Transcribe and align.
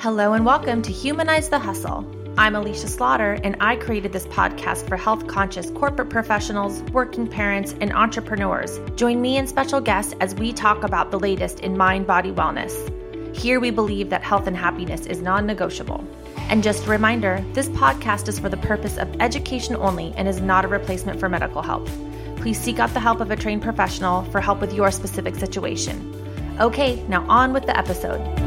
Hello 0.00 0.32
and 0.34 0.46
welcome 0.46 0.80
to 0.82 0.92
Humanize 0.92 1.48
the 1.48 1.58
Hustle. 1.58 2.06
I'm 2.38 2.54
Alicia 2.54 2.86
Slaughter, 2.86 3.32
and 3.42 3.56
I 3.58 3.74
created 3.74 4.12
this 4.12 4.28
podcast 4.28 4.86
for 4.86 4.96
health 4.96 5.26
conscious 5.26 5.70
corporate 5.70 6.08
professionals, 6.08 6.82
working 6.92 7.26
parents, 7.26 7.74
and 7.80 7.92
entrepreneurs. 7.92 8.78
Join 8.94 9.20
me 9.20 9.38
and 9.38 9.48
special 9.48 9.80
guests 9.80 10.14
as 10.20 10.36
we 10.36 10.52
talk 10.52 10.84
about 10.84 11.10
the 11.10 11.18
latest 11.18 11.58
in 11.58 11.76
mind 11.76 12.06
body 12.06 12.30
wellness. 12.30 12.94
Here 13.36 13.58
we 13.58 13.72
believe 13.72 14.08
that 14.10 14.22
health 14.22 14.46
and 14.46 14.56
happiness 14.56 15.04
is 15.04 15.20
non 15.20 15.46
negotiable. 15.46 16.06
And 16.48 16.62
just 16.62 16.86
a 16.86 16.90
reminder 16.90 17.44
this 17.52 17.68
podcast 17.70 18.28
is 18.28 18.38
for 18.38 18.48
the 18.48 18.56
purpose 18.56 18.98
of 18.98 19.20
education 19.20 19.74
only 19.74 20.14
and 20.16 20.28
is 20.28 20.40
not 20.40 20.64
a 20.64 20.68
replacement 20.68 21.18
for 21.18 21.28
medical 21.28 21.60
help. 21.60 21.88
Please 22.36 22.60
seek 22.60 22.78
out 22.78 22.94
the 22.94 23.00
help 23.00 23.20
of 23.20 23.32
a 23.32 23.36
trained 23.36 23.62
professional 23.62 24.22
for 24.30 24.40
help 24.40 24.60
with 24.60 24.72
your 24.72 24.92
specific 24.92 25.34
situation. 25.34 26.14
Okay, 26.60 27.02
now 27.08 27.26
on 27.28 27.52
with 27.52 27.66
the 27.66 27.76
episode. 27.76 28.37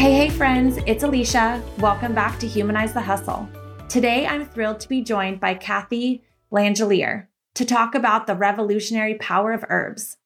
Hey, 0.00 0.14
hey, 0.14 0.30
friends, 0.30 0.78
it's 0.86 1.02
Alicia. 1.02 1.62
Welcome 1.76 2.14
back 2.14 2.38
to 2.38 2.46
Humanize 2.46 2.94
the 2.94 3.02
Hustle. 3.02 3.46
Today, 3.90 4.26
I'm 4.26 4.46
thrilled 4.46 4.80
to 4.80 4.88
be 4.88 5.02
joined 5.02 5.40
by 5.40 5.54
Kathi 5.54 6.22
Langelier 6.50 7.26
to 7.54 7.66
talk 7.66 7.94
about 7.94 8.26
the 8.26 8.34
revolutionary 8.34 9.16
power 9.16 9.52
of 9.52 9.62
herbs. 9.68 10.16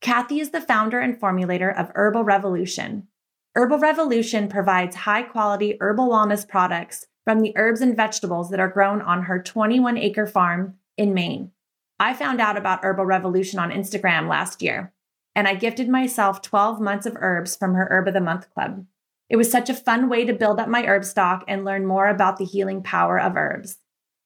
Kathi 0.00 0.40
is 0.40 0.50
the 0.50 0.60
founder 0.60 1.00
and 1.00 1.20
formulator 1.20 1.76
of 1.76 1.90
Herbal 1.96 2.22
Revolution. 2.22 3.08
Herbal 3.56 3.80
Revolution 3.80 4.46
provides 4.46 4.94
high 4.94 5.24
quality 5.24 5.78
herbal 5.80 6.10
wellness 6.10 6.46
products 6.46 7.08
from 7.24 7.40
the 7.40 7.54
herbs 7.56 7.80
and 7.80 7.96
vegetables 7.96 8.50
that 8.50 8.60
are 8.60 8.68
grown 8.68 9.02
on 9.02 9.24
her 9.24 9.42
21 9.42 9.98
acre 9.98 10.28
farm 10.28 10.76
in 10.96 11.12
Maine. 11.12 11.50
I 11.98 12.14
found 12.14 12.40
out 12.40 12.56
about 12.56 12.84
Herbal 12.84 13.06
Revolution 13.06 13.58
on 13.58 13.72
Instagram 13.72 14.28
last 14.28 14.62
year, 14.62 14.92
and 15.34 15.48
I 15.48 15.56
gifted 15.56 15.88
myself 15.88 16.40
12 16.40 16.80
months 16.80 17.04
of 17.04 17.16
herbs 17.18 17.56
from 17.56 17.74
her 17.74 17.88
Herb 17.90 18.06
of 18.06 18.14
the 18.14 18.20
Month 18.20 18.54
Club. 18.54 18.86
It 19.28 19.36
was 19.36 19.50
such 19.50 19.70
a 19.70 19.74
fun 19.74 20.08
way 20.08 20.24
to 20.24 20.32
build 20.32 20.60
up 20.60 20.68
my 20.68 20.84
herb 20.84 21.04
stock 21.04 21.44
and 21.48 21.64
learn 21.64 21.86
more 21.86 22.08
about 22.08 22.36
the 22.36 22.44
healing 22.44 22.82
power 22.82 23.18
of 23.18 23.36
herbs. 23.36 23.78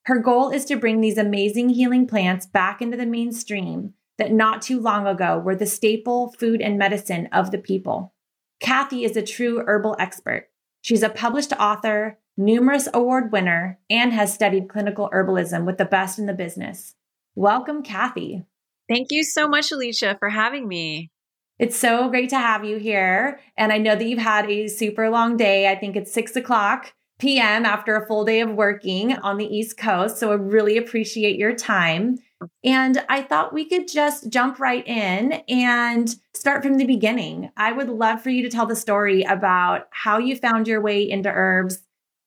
Her 0.05 0.19
goal 0.19 0.49
is 0.49 0.65
to 0.65 0.75
bring 0.75 1.01
these 1.01 1.17
amazing 1.17 1.69
healing 1.69 2.07
plants 2.07 2.45
back 2.45 2.81
into 2.81 2.97
the 2.97 3.05
mainstream 3.05 3.93
that 4.17 4.31
not 4.31 4.61
too 4.61 4.79
long 4.79 5.07
ago 5.07 5.39
were 5.39 5.55
the 5.55 5.65
staple 5.65 6.33
food 6.39 6.61
and 6.61 6.77
medicine 6.77 7.29
of 7.31 7.51
the 7.51 7.57
people. 7.57 8.13
Kathi 8.61 9.05
is 9.05 9.15
a 9.15 9.21
true 9.21 9.63
herbal 9.65 9.95
expert. 9.99 10.49
She's 10.81 11.03
a 11.03 11.09
published 11.09 11.53
author, 11.53 12.17
numerous 12.37 12.87
award 12.93 13.31
winner, 13.31 13.79
and 13.89 14.11
has 14.13 14.33
studied 14.33 14.69
clinical 14.69 15.09
herbalism 15.13 15.65
with 15.65 15.77
the 15.77 15.85
best 15.85 16.19
in 16.19 16.25
the 16.25 16.33
business. 16.33 16.95
Welcome, 17.35 17.83
Kathi. 17.83 18.45
Thank 18.89 19.11
you 19.11 19.23
so 19.23 19.47
much, 19.47 19.71
Alicia, 19.71 20.17
for 20.19 20.29
having 20.29 20.67
me. 20.67 21.11
It's 21.59 21.77
so 21.77 22.09
great 22.09 22.29
to 22.29 22.39
have 22.39 22.63
you 22.63 22.77
here. 22.77 23.39
And 23.57 23.71
I 23.71 23.77
know 23.77 23.95
that 23.95 24.05
you've 24.05 24.19
had 24.19 24.49
a 24.49 24.67
super 24.67 25.09
long 25.09 25.37
day. 25.37 25.69
I 25.69 25.75
think 25.75 25.95
it's 25.95 26.11
six 26.11 26.35
o'clock 26.35 26.93
p.m. 27.19 27.65
after 27.65 27.95
a 27.95 28.07
full 28.07 28.23
day 28.23 28.39
of 28.39 28.51
working 28.51 29.13
on 29.17 29.37
the 29.37 29.45
East 29.45 29.77
Coast. 29.77 30.17
So 30.17 30.31
I 30.31 30.35
really 30.35 30.77
appreciate 30.77 31.37
your 31.37 31.53
time. 31.53 32.17
And 32.63 33.03
I 33.09 33.21
thought 33.21 33.53
we 33.53 33.65
could 33.65 33.89
just 33.89 34.29
jump 34.29 34.59
right 34.59 34.87
in 34.87 35.33
and 35.49 36.15
start 36.33 36.63
from 36.63 36.77
the 36.77 36.85
beginning. 36.85 37.51
I 37.57 37.73
would 37.73 37.89
love 37.89 38.21
for 38.21 38.29
you 38.29 38.41
to 38.43 38.49
tell 38.49 38.65
the 38.65 38.77
story 38.77 39.23
about 39.23 39.89
how 39.91 40.17
you 40.17 40.37
found 40.37 40.65
your 40.65 40.79
way 40.79 41.09
into 41.09 41.29
herbs 41.29 41.79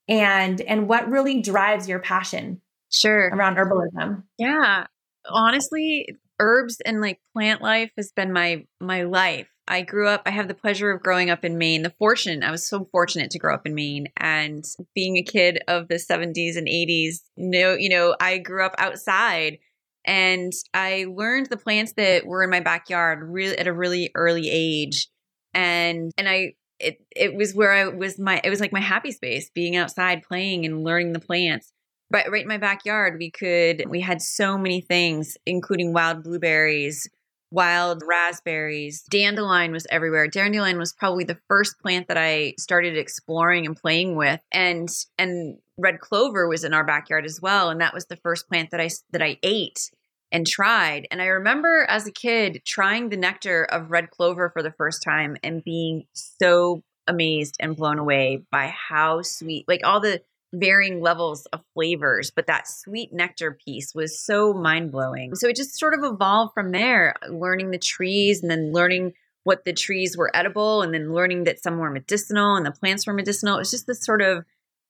and 0.09 0.61
and 0.63 0.89
what 0.89 1.09
really 1.09 1.41
drives 1.41 1.89
your 1.89 2.01
passion 2.01 2.61
sure 2.91 3.31
around 3.33 3.57
herbalism. 3.57 4.25
Yeah. 4.37 4.87
Honestly, 5.31 6.19
herbs 6.39 6.81
and 6.85 7.01
like 7.01 7.21
plant 7.33 7.63
life 7.63 7.91
has 7.97 8.13
been 8.13 8.33
my 8.33 8.65
my 8.81 9.03
life. 9.03 9.49
I 9.69 9.83
grew 9.83 10.09
up, 10.09 10.23
I 10.27 10.31
have 10.31 10.49
the 10.49 10.55
pleasure 10.55 10.91
of 10.91 11.03
growing 11.03 11.31
up 11.31 11.45
in 11.45 11.57
Maine. 11.57 11.83
The 11.83 11.95
fortune, 11.99 12.43
I 12.43 12.51
was 12.51 12.69
so 12.69 12.89
fortunate 12.91 13.31
to 13.31 13.39
grow 13.39 13.55
up 13.55 13.65
in 13.65 13.75
Maine 13.75 14.09
and 14.17 14.65
being 14.95 15.17
a 15.17 15.23
kid 15.23 15.61
of 15.69 15.87
the 15.87 15.95
70s 15.95 16.57
and 16.57 16.67
80s. 16.67 17.21
No, 17.37 17.75
you 17.75 17.89
know, 17.89 18.17
I 18.21 18.39
grew 18.39 18.67
up 18.67 18.75
outside 18.79 19.59
and 20.05 20.53
I 20.75 21.07
learned 21.09 21.47
the 21.47 21.57
plants 21.57 21.93
that 21.93 22.27
were 22.27 22.43
in 22.43 22.51
my 22.51 22.61
backyard 22.61 23.21
really 23.23 23.57
at 23.57 23.69
a 23.69 23.73
really 23.73 24.11
early 24.15 24.51
age. 24.51 25.09
And 25.55 26.11
and 26.19 26.29
I 26.29 26.55
it 26.81 26.99
it 27.15 27.35
was 27.35 27.55
where 27.55 27.73
I 27.73 27.87
was 27.87 28.19
my 28.19 28.41
it 28.43 28.51
was 28.51 28.61
like 28.61 28.73
my 28.73 28.81
happy 28.81 29.13
space, 29.13 29.49
being 29.55 29.77
outside 29.77 30.23
playing 30.23 30.67
and 30.67 30.83
learning 30.83 31.13
the 31.13 31.21
plants 31.21 31.73
right 32.13 32.31
right 32.31 32.43
in 32.43 32.49
my 32.49 32.59
backyard 32.59 33.17
we 33.19 33.31
could 33.31 33.85
we 33.89 34.01
had 34.01 34.21
so 34.21 34.59
many 34.59 34.81
things 34.81 35.37
including 35.47 35.93
wild 35.93 36.23
blueberries 36.23 37.09
wild 37.53 38.03
raspberries. 38.07 39.03
Dandelion 39.11 39.73
was 39.73 39.87
everywhere. 39.91 40.27
Dandelion 40.27 40.79
was 40.79 40.95
probably 40.95 41.25
the 41.25 41.39
first 41.49 41.79
plant 41.79 42.09
that 42.09 42.17
i 42.17 42.55
started 42.59 42.97
exploring 42.97 43.67
and 43.67 43.77
playing 43.77 44.17
with 44.17 44.41
and 44.51 44.89
and 45.19 45.59
red 45.77 46.01
clover 46.01 46.49
was 46.49 46.65
in 46.65 46.75
our 46.75 46.85
backyard 46.85 47.25
as 47.25 47.41
well 47.41 47.71
and 47.71 47.81
that 47.81 47.95
was 47.95 48.07
the 48.07 48.17
first 48.17 48.49
plant 48.49 48.71
that 48.71 48.81
i 48.81 48.89
that 49.11 49.23
i 49.23 49.37
ate 49.43 49.91
and 50.33 50.47
tried. 50.47 51.07
And 51.11 51.21
i 51.21 51.27
remember 51.27 51.85
as 51.89 52.07
a 52.07 52.13
kid 52.13 52.63
trying 52.65 53.11
the 53.11 53.17
nectar 53.17 53.65
of 53.65 53.91
red 53.91 54.11
clover 54.11 54.51
for 54.51 54.63
the 54.63 54.73
first 54.73 55.03
time 55.03 55.37
and 55.43 55.63
being 55.63 56.07
so 56.15 56.83
amazed 57.07 57.57
and 57.61 57.77
blown 57.77 57.99
away 57.99 58.43
by 58.51 58.69
how 58.69 59.23
sweet 59.23 59.67
like 59.69 59.83
all 59.85 60.01
the 60.01 60.23
varying 60.53 61.01
levels 61.01 61.47
of 61.47 61.63
flavors, 61.75 62.31
but 62.31 62.47
that 62.47 62.69
sweet 62.69 63.13
nectar 63.13 63.59
piece 63.65 63.95
was 63.95 64.19
so 64.19 64.53
mind 64.53 64.93
blowing. 64.93 65.35
So 65.35 65.49
it 65.49 65.57
just 65.57 65.79
sort 65.79 65.95
of 65.95 66.05
evolved 66.05 66.53
from 66.55 66.73
there, 66.73 67.15
learning 67.29 67.71
the 67.71 67.79
trees 67.79 68.43
and 68.43 68.51
then 68.51 68.73
learning 68.73 69.15
what 69.45 69.65
the 69.65 69.73
trees 69.73 70.17
were 70.17 70.31
edible 70.35 70.83
and 70.83 70.95
then 70.95 71.13
learning 71.13 71.45
that 71.45 71.63
some 71.63 71.79
were 71.79 71.91
medicinal 71.91 72.57
and 72.57 72.65
the 72.65 72.71
plants 72.71 73.07
were 73.07 73.13
medicinal. 73.13 73.57
It 73.57 73.61
was 73.61 73.71
just 73.71 73.87
this 73.87 74.05
sort 74.05 74.23
of 74.23 74.45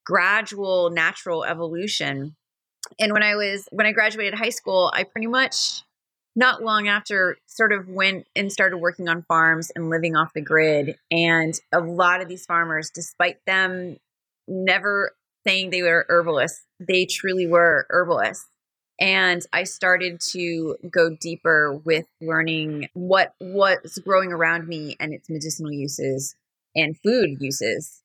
gradual 0.05 0.91
natural 0.91 1.45
evolution. 1.45 2.37
And 2.99 3.12
when 3.12 3.23
I 3.23 3.37
was 3.37 3.69
when 3.71 3.87
I 3.87 3.93
graduated 3.93 4.34
high 4.34 4.50
school, 4.50 4.91
I 4.94 5.05
pretty 5.05 5.29
much 5.29 5.83
not 6.34 6.62
long 6.62 6.89
after 6.89 7.37
sort 7.47 7.73
of 7.73 7.89
went 7.89 8.27
and 8.34 8.50
started 8.50 8.79
working 8.79 9.09
on 9.09 9.23
farms 9.23 9.71
and 9.75 9.91
living 9.91 10.17
off 10.17 10.33
the 10.34 10.41
grid 10.41 10.97
and 11.11 11.55
a 11.73 11.79
lot 11.79 12.23
of 12.23 12.29
these 12.29 12.47
farmers 12.47 12.91
despite 12.91 13.37
them 13.47 13.99
never 14.49 15.12
saying 15.47 15.71
they 15.71 15.83
were 15.83 16.07
herbalists. 16.09 16.67
They 16.81 17.07
truly 17.07 17.47
were 17.47 17.87
herbalists. 17.91 18.47
And 19.01 19.43
I 19.53 19.65
started 19.65 20.21
to 20.33 20.77
go 20.89 21.17
deeper 21.21 21.81
with 21.85 22.07
learning 22.21 22.89
what 22.95 23.35
what's 23.39 23.99
growing 23.99 24.33
around 24.33 24.69
me 24.69 24.97
and 25.01 25.13
its 25.13 25.29
medicinal 25.29 25.73
uses 25.73 26.37
and 26.77 26.97
food 26.99 27.39
uses. 27.41 28.03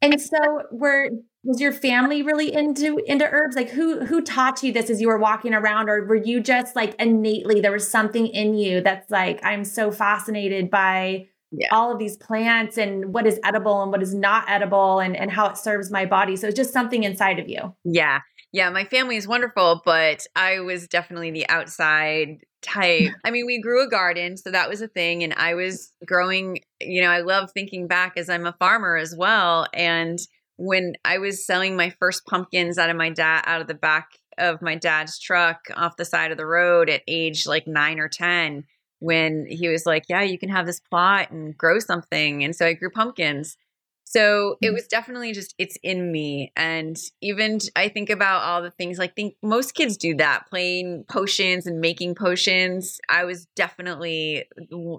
And 0.00 0.20
so 0.20 0.64
were 0.72 1.10
was 1.44 1.60
your 1.60 1.72
family 1.72 2.22
really 2.22 2.52
into 2.52 2.98
into 3.06 3.24
herbs? 3.24 3.54
Like 3.54 3.70
who 3.70 4.04
who 4.04 4.20
taught 4.20 4.62
you 4.62 4.72
this 4.72 4.90
as 4.90 5.00
you 5.00 5.08
were 5.08 5.18
walking 5.18 5.54
around 5.54 5.88
or 5.88 6.04
were 6.04 6.16
you 6.16 6.40
just 6.40 6.74
like 6.74 6.94
innately 6.98 7.60
there 7.60 7.72
was 7.72 7.88
something 7.88 8.26
in 8.26 8.54
you 8.54 8.80
that's 8.80 9.10
like 9.10 9.38
I'm 9.44 9.64
so 9.64 9.92
fascinated 9.92 10.70
by 10.70 11.28
yeah. 11.52 11.68
all 11.70 11.92
of 11.92 11.98
these 11.98 12.16
plants 12.16 12.78
and 12.78 13.12
what 13.12 13.26
is 13.26 13.38
edible 13.44 13.82
and 13.82 13.92
what 13.92 14.02
is 14.02 14.14
not 14.14 14.44
edible 14.48 14.98
and, 14.98 15.16
and 15.16 15.30
how 15.30 15.46
it 15.46 15.56
serves 15.56 15.90
my 15.90 16.06
body. 16.06 16.36
So 16.36 16.48
it's 16.48 16.56
just 16.56 16.72
something 16.72 17.04
inside 17.04 17.38
of 17.38 17.48
you. 17.48 17.74
Yeah. 17.84 18.20
Yeah. 18.52 18.70
My 18.70 18.84
family 18.84 19.16
is 19.16 19.28
wonderful, 19.28 19.82
but 19.84 20.26
I 20.34 20.60
was 20.60 20.88
definitely 20.88 21.30
the 21.30 21.48
outside 21.48 22.38
type. 22.62 23.10
I 23.24 23.30
mean, 23.30 23.46
we 23.46 23.60
grew 23.60 23.84
a 23.84 23.88
garden, 23.90 24.36
so 24.36 24.50
that 24.50 24.68
was 24.68 24.80
a 24.82 24.88
thing. 24.88 25.22
And 25.22 25.34
I 25.34 25.54
was 25.54 25.92
growing, 26.06 26.60
you 26.80 27.02
know, 27.02 27.10
I 27.10 27.20
love 27.20 27.50
thinking 27.52 27.86
back 27.86 28.16
as 28.16 28.28
I'm 28.28 28.46
a 28.46 28.56
farmer 28.58 28.96
as 28.96 29.14
well. 29.16 29.66
And 29.74 30.18
when 30.56 30.94
I 31.04 31.18
was 31.18 31.46
selling 31.46 31.76
my 31.76 31.90
first 31.98 32.24
pumpkins 32.26 32.78
out 32.78 32.90
of 32.90 32.96
my 32.96 33.10
dad 33.10 33.42
out 33.46 33.60
of 33.60 33.66
the 33.66 33.74
back 33.74 34.08
of 34.38 34.62
my 34.62 34.74
dad's 34.74 35.18
truck 35.18 35.60
off 35.74 35.96
the 35.96 36.04
side 36.04 36.30
of 36.30 36.38
the 36.38 36.46
road 36.46 36.88
at 36.88 37.02
age 37.06 37.46
like 37.46 37.66
nine 37.66 37.98
or 37.98 38.08
10, 38.08 38.64
when 39.02 39.46
he 39.48 39.68
was 39.68 39.84
like, 39.84 40.04
Yeah, 40.08 40.22
you 40.22 40.38
can 40.38 40.48
have 40.48 40.66
this 40.66 40.80
plot 40.80 41.30
and 41.30 41.56
grow 41.56 41.78
something. 41.78 42.44
And 42.44 42.54
so 42.54 42.66
I 42.66 42.72
grew 42.74 42.90
pumpkins. 42.90 43.56
So 44.04 44.58
it 44.60 44.68
mm. 44.68 44.74
was 44.74 44.86
definitely 44.88 45.32
just 45.32 45.54
it's 45.58 45.78
in 45.82 46.12
me. 46.12 46.52
And 46.54 46.98
even 47.22 47.58
I 47.74 47.88
think 47.88 48.10
about 48.10 48.42
all 48.42 48.62
the 48.62 48.70
things 48.70 48.98
like 48.98 49.16
think 49.16 49.36
most 49.42 49.74
kids 49.74 49.96
do 49.96 50.14
that, 50.16 50.44
playing 50.50 51.04
potions 51.08 51.66
and 51.66 51.80
making 51.80 52.14
potions. 52.14 53.00
I 53.08 53.24
was 53.24 53.46
definitely 53.56 54.44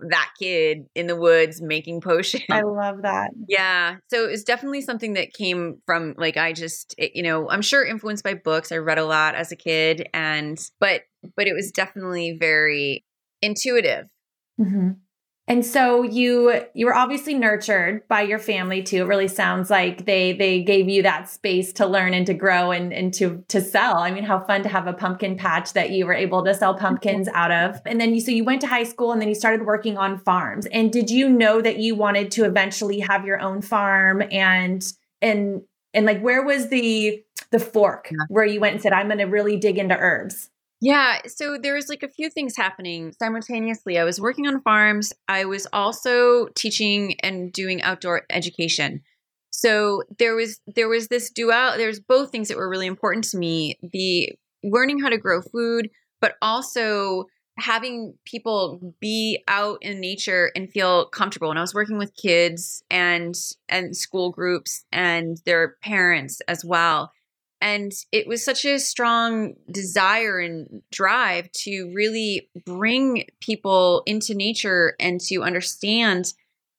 that 0.09 0.29
kid 0.39 0.87
in 0.95 1.05
the 1.05 1.15
woods 1.15 1.61
making 1.61 2.01
potions. 2.01 2.45
I 2.49 2.61
love 2.63 3.03
that. 3.03 3.29
Yeah. 3.47 3.97
So 4.09 4.25
it 4.25 4.31
was 4.31 4.43
definitely 4.43 4.81
something 4.81 5.13
that 5.13 5.31
came 5.33 5.81
from 5.85 6.15
like 6.17 6.37
I 6.37 6.51
just 6.51 6.95
it, 6.97 7.11
you 7.15 7.21
know, 7.21 7.47
I'm 7.49 7.61
sure 7.61 7.85
influenced 7.85 8.23
by 8.23 8.33
books. 8.33 8.71
I 8.71 8.77
read 8.77 8.97
a 8.97 9.05
lot 9.05 9.35
as 9.35 9.51
a 9.51 9.55
kid 9.55 10.09
and 10.11 10.59
but 10.79 11.01
but 11.37 11.47
it 11.47 11.53
was 11.53 11.71
definitely 11.71 12.35
very 12.39 13.05
intuitive. 13.43 14.07
Mm-hmm. 14.59 14.91
And 15.45 15.65
so 15.65 16.03
you 16.03 16.61
you 16.73 16.85
were 16.85 16.95
obviously 16.95 17.33
nurtured 17.33 18.07
by 18.07 18.21
your 18.21 18.39
family 18.39 18.81
too. 18.81 19.01
It 19.01 19.07
really 19.07 19.27
sounds 19.27 19.69
like 19.69 20.05
they 20.05 20.31
they 20.31 20.63
gave 20.63 20.87
you 20.87 21.03
that 21.03 21.29
space 21.29 21.73
to 21.73 21.85
learn 21.85 22.13
and 22.13 22.25
to 22.27 22.33
grow 22.33 22.71
and, 22.71 22.93
and 22.93 23.13
to 23.15 23.43
to 23.49 23.59
sell. 23.59 23.97
I 23.97 24.11
mean, 24.11 24.23
how 24.23 24.39
fun 24.39 24.63
to 24.63 24.69
have 24.69 24.87
a 24.87 24.93
pumpkin 24.93 25.35
patch 25.35 25.73
that 25.73 25.89
you 25.89 26.05
were 26.05 26.13
able 26.13 26.45
to 26.45 26.53
sell 26.53 26.75
pumpkins 26.75 27.27
out 27.33 27.51
of. 27.51 27.81
And 27.85 27.99
then 27.99 28.15
you 28.15 28.21
so 28.21 28.31
you 28.31 28.45
went 28.45 28.61
to 28.61 28.67
high 28.67 28.85
school 28.85 29.11
and 29.11 29.19
then 29.19 29.27
you 29.27 29.35
started 29.35 29.65
working 29.65 29.97
on 29.97 30.17
farms. 30.17 30.65
And 30.67 30.93
did 30.93 31.09
you 31.09 31.27
know 31.27 31.61
that 31.61 31.77
you 31.77 31.93
wanted 31.93 32.31
to 32.31 32.45
eventually 32.45 33.01
have 33.01 33.25
your 33.25 33.41
own 33.41 33.61
farm 33.61 34.23
and 34.31 34.81
and 35.21 35.61
and 35.93 36.05
like 36.05 36.21
where 36.21 36.45
was 36.45 36.69
the 36.69 37.21
the 37.51 37.59
fork 37.59 38.11
where 38.29 38.45
you 38.45 38.61
went 38.61 38.75
and 38.75 38.81
said, 38.81 38.93
I'm 38.93 39.09
gonna 39.09 39.27
really 39.27 39.57
dig 39.57 39.77
into 39.77 39.97
herbs? 39.97 40.49
Yeah, 40.83 41.19
so 41.27 41.57
there 41.57 41.75
was 41.75 41.87
like 41.87 42.03
a 42.03 42.09
few 42.09 42.29
things 42.29 42.57
happening 42.57 43.13
simultaneously. 43.17 43.97
I 43.97 44.03
was 44.03 44.19
working 44.19 44.47
on 44.47 44.61
farms. 44.63 45.13
I 45.29 45.45
was 45.45 45.65
also 45.71 46.47
teaching 46.55 47.15
and 47.21 47.53
doing 47.53 47.81
outdoor 47.83 48.23
education. 48.29 49.01
So 49.49 50.03
there 50.19 50.35
was 50.35 50.59
there 50.75 50.89
was 50.89 51.07
this 51.07 51.29
dual 51.31 51.77
there's 51.77 52.01
both 52.01 52.31
things 52.31 52.49
that 52.49 52.57
were 52.57 52.67
really 52.69 52.87
important 52.87 53.23
to 53.29 53.37
me, 53.37 53.79
the 53.93 54.33
learning 54.61 54.99
how 54.99 55.07
to 55.07 55.17
grow 55.17 55.41
food, 55.41 55.89
but 56.19 56.35
also 56.41 57.27
having 57.57 58.15
people 58.25 58.93
be 58.99 59.41
out 59.47 59.77
in 59.81 60.01
nature 60.01 60.51
and 60.53 60.69
feel 60.69 61.05
comfortable. 61.05 61.49
And 61.49 61.57
I 61.57 61.61
was 61.61 61.73
working 61.73 61.97
with 61.97 62.13
kids 62.21 62.83
and 62.91 63.33
and 63.69 63.95
school 63.95 64.31
groups 64.31 64.83
and 64.91 65.37
their 65.45 65.77
parents 65.81 66.41
as 66.49 66.65
well 66.65 67.13
and 67.63 67.93
it 68.11 68.27
was 68.27 68.43
such 68.43 68.65
a 68.65 68.77
strong 68.77 69.53
desire 69.71 70.37
and 70.37 70.81
drive 70.91 71.49
to 71.53 71.89
really 71.95 72.49
bring 72.65 73.23
people 73.39 74.03
into 74.05 74.35
nature 74.35 74.95
and 74.99 75.21
to 75.21 75.41
understand 75.41 76.33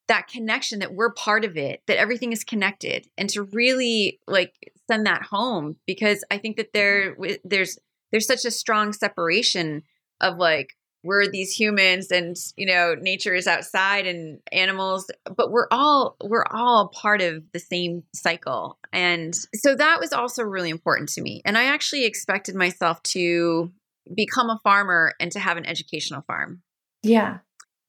that 0.08 0.28
connection 0.28 0.80
that 0.80 0.92
we're 0.92 1.10
part 1.14 1.42
of 1.46 1.56
it 1.56 1.80
that 1.86 1.96
everything 1.96 2.32
is 2.32 2.44
connected 2.44 3.08
and 3.16 3.30
to 3.30 3.44
really 3.44 4.20
like 4.28 4.52
send 4.86 5.06
that 5.06 5.22
home. 5.22 5.76
Because 5.86 6.22
i 6.30 6.36
think 6.36 6.58
that 6.58 6.74
there 6.74 7.16
mm-hmm. 7.16 7.34
there's 7.44 7.78
there's 8.12 8.26
such 8.26 8.44
a 8.44 8.50
strong 8.50 8.92
separation 8.92 9.82
of 10.20 10.36
like 10.36 10.76
we're 11.04 11.28
these 11.30 11.52
humans 11.52 12.10
and 12.10 12.36
you 12.56 12.66
know 12.66 12.94
nature 13.00 13.34
is 13.34 13.46
outside 13.46 14.06
and 14.06 14.40
animals 14.50 15.08
but 15.36 15.52
we're 15.52 15.68
all 15.70 16.16
we're 16.24 16.46
all 16.50 16.88
part 16.88 17.20
of 17.20 17.44
the 17.52 17.60
same 17.60 18.02
cycle. 18.14 18.78
And 18.92 19.34
so 19.54 19.74
that 19.74 20.00
was 20.00 20.12
also 20.12 20.42
really 20.42 20.70
important 20.70 21.10
to 21.10 21.22
me. 21.22 21.42
And 21.44 21.56
i 21.56 21.64
actually 21.64 22.04
expected 22.06 22.54
myself 22.54 23.02
to 23.04 23.70
become 24.14 24.50
a 24.50 24.60
farmer 24.64 25.14
and 25.20 25.30
to 25.32 25.38
have 25.38 25.56
an 25.56 25.66
educational 25.66 26.22
farm. 26.22 26.62
Yeah. 27.02 27.38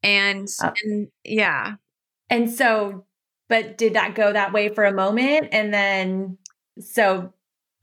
And, 0.03 0.47
uh, 0.61 0.71
and 0.83 1.07
yeah. 1.23 1.75
and 2.29 2.49
so 2.49 3.05
but 3.47 3.77
did 3.77 3.93
that 3.93 4.15
go 4.15 4.33
that 4.33 4.53
way 4.53 4.69
for 4.69 4.83
a 4.83 4.93
moment? 4.93 5.49
And 5.51 5.73
then 5.73 6.37
so 6.79 7.33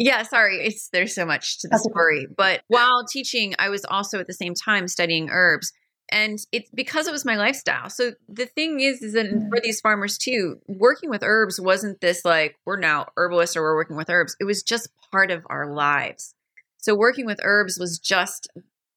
yeah, 0.03 0.23
sorry. 0.25 0.57
It's 0.67 0.89
there's 0.89 1.15
so 1.15 1.25
much 1.25 1.61
to 1.61 1.69
the 1.69 1.79
story. 1.79 2.27
But 2.37 2.63
while 2.67 3.07
teaching, 3.07 3.55
I 3.61 3.69
was 3.69 3.85
also 3.85 4.19
at 4.19 4.27
the 4.27 4.33
same 4.33 4.55
time 4.55 4.89
studying 4.89 5.31
herbs. 5.31 5.73
And 6.11 6.39
it's 6.51 6.69
because 6.75 7.07
it 7.07 7.13
was 7.13 7.25
my 7.25 7.37
lifestyle. 7.37 7.89
So 7.89 8.13
the 8.29 8.47
thing 8.47 8.81
is, 8.81 9.01
is 9.01 9.13
that 9.15 9.27
mm. 9.27 9.49
for 9.49 9.61
these 9.61 9.81
farmers 9.81 10.19
too, 10.19 10.57
working 10.67 11.09
with 11.09 11.23
herbs 11.23 11.61
wasn't 11.61 12.01
this 12.01 12.25
like 12.25 12.57
we're 12.67 12.81
now 12.81 13.07
herbalists 13.17 13.57
or 13.57 13.63
we're 13.63 13.77
working 13.77 13.97
with 13.97 14.11
herbs. 14.11 14.37
It 14.41 14.45
was 14.45 14.63
just 14.63 14.91
part 15.13 15.31
of 15.31 15.47
our 15.49 15.73
lives. 15.73 16.35
So 16.79 16.97
working 16.97 17.25
with 17.25 17.39
herbs 17.43 17.79
was 17.79 18.01
just, 18.01 18.49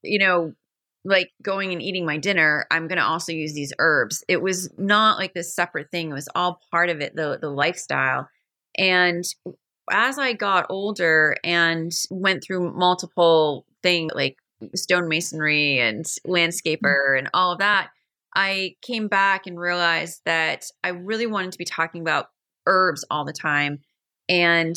you 0.02 0.18
know, 0.18 0.54
like 1.06 1.30
going 1.44 1.72
and 1.72 1.84
eating 1.84 2.06
my 2.06 2.18
dinner, 2.18 2.66
I'm 2.72 2.88
going 2.88 2.98
to 2.98 3.06
also 3.06 3.32
use 3.32 3.54
these 3.54 3.74
herbs. 3.78 4.24
It 4.28 4.42
was 4.42 4.72
not 4.76 5.20
like 5.20 5.36
this 5.36 5.54
separate 5.54 5.92
thing. 5.92 6.10
It 6.10 6.16
was 6.16 6.28
all 6.34 6.60
part 6.72 6.90
of 6.90 7.00
it, 7.00 7.16
the 7.16 7.38
the 7.40 7.52
lifestyle. 7.52 8.28
And 8.78 9.24
as 9.92 10.18
I 10.18 10.34
got 10.34 10.68
older 10.70 11.36
and 11.44 11.92
went 12.10 12.44
through 12.44 12.74
multiple 12.74 13.66
things 13.84 14.12
like 14.16 14.38
stonemasonry 14.76 15.78
and 15.78 16.06
landscaper 16.28 16.82
mm-hmm. 16.84 17.20
and 17.20 17.30
all 17.34 17.52
of 17.52 17.60
that, 17.60 17.90
I 18.36 18.76
came 18.82 19.08
back 19.08 19.48
and 19.48 19.60
realized 19.60 20.22
that 20.26 20.66
I 20.84 20.90
really 20.90 21.26
wanted 21.28 21.54
to 21.54 21.58
be 21.58 21.66
talking 21.66 22.02
about 22.02 22.30
herbs 22.66 23.06
all 23.10 23.26
the 23.26 23.34
time. 23.34 23.80
And 24.28 24.76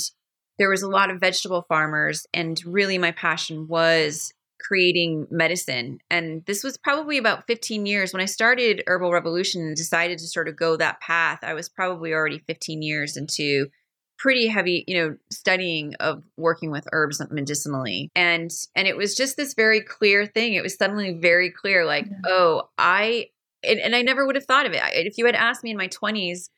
there 0.59 0.71
was 0.71 0.83
a 0.83 0.89
lot 0.89 1.11
of 1.11 1.21
vegetable 1.21 1.65
farmers, 1.69 2.27
and 2.35 2.61
really 2.65 2.99
my 2.99 3.13
passion 3.13 3.67
was 3.69 4.33
creating 4.61 5.27
medicine. 5.31 5.99
And 6.11 6.45
this 6.47 6.65
was 6.65 6.77
probably 6.77 7.17
about 7.17 7.47
15 7.47 7.87
years 7.87 8.13
when 8.13 8.21
I 8.21 8.27
started 8.27 8.83
Herbal 8.87 9.13
Revolution 9.13 9.63
and 9.63 9.77
decided 9.77 10.19
to 10.19 10.27
sort 10.27 10.49
of 10.49 10.57
go 10.57 10.77
that 10.77 11.01
path. 11.01 11.41
I 11.43 11.55
was 11.55 11.69
probably 11.69 12.13
already 12.13 12.41
15 12.41 12.83
years 12.83 13.17
into 13.17 13.69
pretty 14.19 14.49
heavy, 14.49 14.85
you 14.87 14.97
know, 14.97 15.17
studying 15.31 15.95
of 15.97 16.23
working 16.37 16.71
with 16.71 16.87
herbs 16.93 17.23
medicinally. 17.31 18.11
And 18.15 18.51
and 18.75 18.89
it 18.89 18.97
was 18.97 19.15
just 19.15 19.37
this 19.37 19.55
very 19.55 19.81
clear 19.81 20.27
thing. 20.27 20.55
It 20.55 20.63
was 20.63 20.77
suddenly 20.77 21.13
very 21.13 21.51
clear 21.51 21.85
like, 21.85 22.07
yeah. 22.07 22.17
oh, 22.27 22.69
I 22.77 23.27
and, 23.63 23.81
and 23.81 23.95
I 23.95 24.03
never 24.03 24.27
would 24.27 24.37
have 24.37 24.45
thought 24.45 24.67
of 24.67 24.73
it. 24.73 24.83
If 24.93 25.19
you 25.19 25.27
had 25.27 25.35
asked 25.35 25.65
me 25.65 25.71
in 25.71 25.77
my 25.77 25.89
20s, 25.89 26.49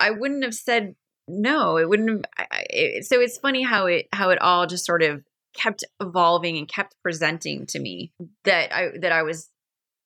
I 0.00 0.10
wouldn't 0.10 0.44
have 0.44 0.54
said 0.54 0.94
no. 1.28 1.76
It 1.76 1.88
wouldn't 1.88 2.10
have 2.10 2.24
I, 2.38 2.64
it, 2.70 3.04
so 3.06 3.20
it's 3.20 3.38
funny 3.38 3.62
how 3.62 3.86
it 3.86 4.06
how 4.12 4.30
it 4.30 4.40
all 4.40 4.66
just 4.66 4.84
sort 4.86 5.02
of 5.02 5.22
kept 5.54 5.84
evolving 6.00 6.58
and 6.58 6.68
kept 6.68 6.94
presenting 7.02 7.66
to 7.66 7.78
me 7.78 8.12
that 8.44 8.74
I 8.74 8.90
that 9.00 9.12
I 9.12 9.22
was 9.22 9.48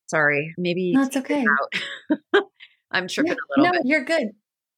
sorry, 0.09 0.55
maybe 0.57 0.93
That's 0.95 1.17
okay. 1.17 1.45
I'm 2.93 3.07
tripping 3.07 3.33
yeah, 3.33 3.37
a 3.37 3.61
little 3.61 3.73
no, 3.73 3.79
bit. 3.79 3.83
you're 3.85 4.05
good. 4.05 4.31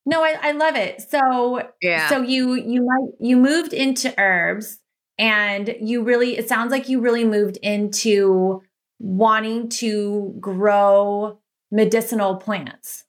No, 0.05 0.23
I, 0.23 0.37
I 0.41 0.53
love 0.53 0.77
it. 0.77 1.03
So 1.03 1.63
yeah. 1.81 2.09
So 2.09 2.23
you 2.23 2.55
you 2.55 2.85
might 2.85 3.13
you 3.21 3.37
moved 3.37 3.73
into 3.73 4.13
herbs 4.19 4.79
and 5.19 5.75
you 5.81 6.03
really 6.03 6.37
it 6.37 6.49
sounds 6.49 6.71
like 6.71 6.89
you 6.89 7.01
really 7.01 7.25
moved 7.25 7.59
into 7.59 8.63
wanting 8.99 9.69
to 9.69 10.35
grow 10.41 11.39
medicinal 11.71 12.37
plants. 12.37 13.05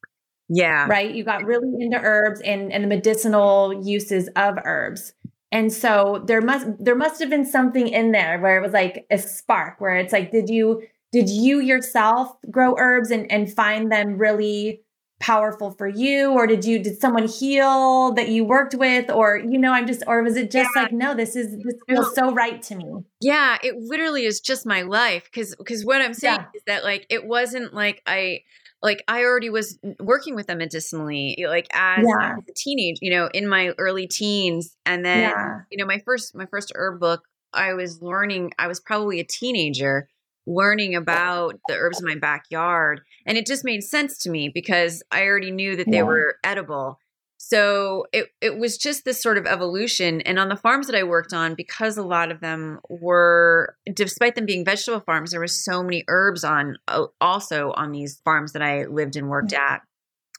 Yeah. 0.49 0.87
Right? 0.87 1.13
You 1.13 1.23
got 1.23 1.45
really 1.45 1.69
into 1.79 1.99
herbs 1.99 2.41
and, 2.41 2.71
and 2.71 2.83
the 2.83 2.87
medicinal 2.87 3.81
uses 3.85 4.29
of 4.35 4.55
herbs. 4.65 5.13
And 5.51 5.71
so 5.71 6.23
there 6.25 6.41
must 6.41 6.67
there 6.79 6.95
must 6.95 7.19
have 7.19 7.29
been 7.29 7.45
something 7.45 7.87
in 7.87 8.11
there 8.11 8.39
where 8.39 8.57
it 8.57 8.61
was 8.61 8.73
like 8.73 9.05
a 9.11 9.17
spark 9.17 9.79
where 9.79 9.95
it's 9.95 10.11
like, 10.11 10.31
did 10.31 10.49
you 10.49 10.81
did 11.11 11.29
you 11.29 11.59
yourself 11.59 12.35
grow 12.49 12.75
herbs 12.77 13.11
and, 13.11 13.31
and 13.31 13.53
find 13.53 13.91
them 13.91 14.17
really 14.17 14.81
powerful 15.19 15.71
for 15.71 15.87
you 15.87 16.31
or 16.31 16.45
did 16.45 16.65
you 16.65 16.79
did 16.83 16.99
someone 16.99 17.27
heal 17.27 18.11
that 18.13 18.27
you 18.27 18.43
worked 18.43 18.75
with 18.75 19.09
or 19.09 19.37
you 19.37 19.57
know 19.57 19.71
i'm 19.71 19.87
just 19.87 20.03
or 20.05 20.21
was 20.21 20.35
it 20.35 20.51
just 20.51 20.69
yeah. 20.75 20.81
like 20.81 20.91
no 20.91 21.15
this 21.15 21.35
is 21.35 21.55
this 21.63 21.75
feels 21.87 22.13
so 22.13 22.33
right 22.33 22.61
to 22.61 22.75
me 22.75 22.85
yeah 23.21 23.57
it 23.63 23.75
literally 23.77 24.25
is 24.25 24.41
just 24.41 24.65
my 24.65 24.81
life 24.81 25.23
because 25.25 25.55
because 25.55 25.85
what 25.85 26.01
i'm 26.01 26.13
saying 26.13 26.39
yeah. 26.39 26.47
is 26.53 26.61
that 26.67 26.83
like 26.83 27.05
it 27.09 27.25
wasn't 27.25 27.73
like 27.73 28.01
i 28.05 28.41
like 28.81 29.01
i 29.07 29.23
already 29.23 29.49
was 29.49 29.79
working 29.99 30.35
with 30.35 30.47
them 30.47 30.57
medicinally 30.57 31.37
eh, 31.39 31.47
like 31.47 31.67
as, 31.73 32.05
yeah. 32.05 32.33
as 32.33 32.43
a 32.49 32.53
teenage 32.53 32.97
you 33.01 33.09
know 33.09 33.29
in 33.33 33.47
my 33.47 33.69
early 33.77 34.07
teens 34.07 34.75
and 34.85 35.05
then 35.05 35.33
you 35.71 35.77
know 35.77 35.85
my 35.85 35.99
first 35.99 36.35
my 36.35 36.45
first 36.47 36.73
herb 36.75 36.99
book 36.99 37.23
i 37.53 37.73
was 37.73 38.01
learning 38.01 38.51
i 38.59 38.67
was 38.67 38.81
probably 38.81 39.21
a 39.21 39.23
teenager 39.23 40.09
learning 40.45 40.95
about 40.95 41.59
the 41.67 41.75
herbs 41.75 41.99
in 41.99 42.07
my 42.07 42.15
backyard. 42.15 43.01
And 43.25 43.37
it 43.37 43.45
just 43.45 43.63
made 43.63 43.83
sense 43.83 44.17
to 44.19 44.29
me 44.29 44.49
because 44.49 45.03
I 45.11 45.23
already 45.23 45.51
knew 45.51 45.75
that 45.75 45.89
they 45.89 45.97
yeah. 45.97 46.03
were 46.03 46.35
edible. 46.43 46.99
So 47.37 48.05
it, 48.13 48.29
it 48.39 48.57
was 48.57 48.77
just 48.77 49.03
this 49.03 49.21
sort 49.21 49.37
of 49.37 49.45
evolution. 49.45 50.21
And 50.21 50.39
on 50.39 50.47
the 50.47 50.55
farms 50.55 50.87
that 50.87 50.95
I 50.95 51.03
worked 51.03 51.33
on, 51.33 51.55
because 51.55 51.97
a 51.97 52.03
lot 52.03 52.31
of 52.31 52.39
them 52.39 52.79
were, 52.89 53.75
despite 53.93 54.35
them 54.35 54.45
being 54.45 54.63
vegetable 54.63 55.01
farms, 55.01 55.31
there 55.31 55.41
were 55.41 55.47
so 55.47 55.83
many 55.83 56.05
herbs 56.07 56.45
on 56.45 56.77
uh, 56.87 57.07
also 57.19 57.73
on 57.75 57.91
these 57.91 58.21
farms 58.23 58.53
that 58.53 58.61
I 58.61 58.85
lived 58.85 59.17
and 59.17 59.29
worked 59.29 59.51
mm-hmm. 59.51 59.73
at. 59.73 59.81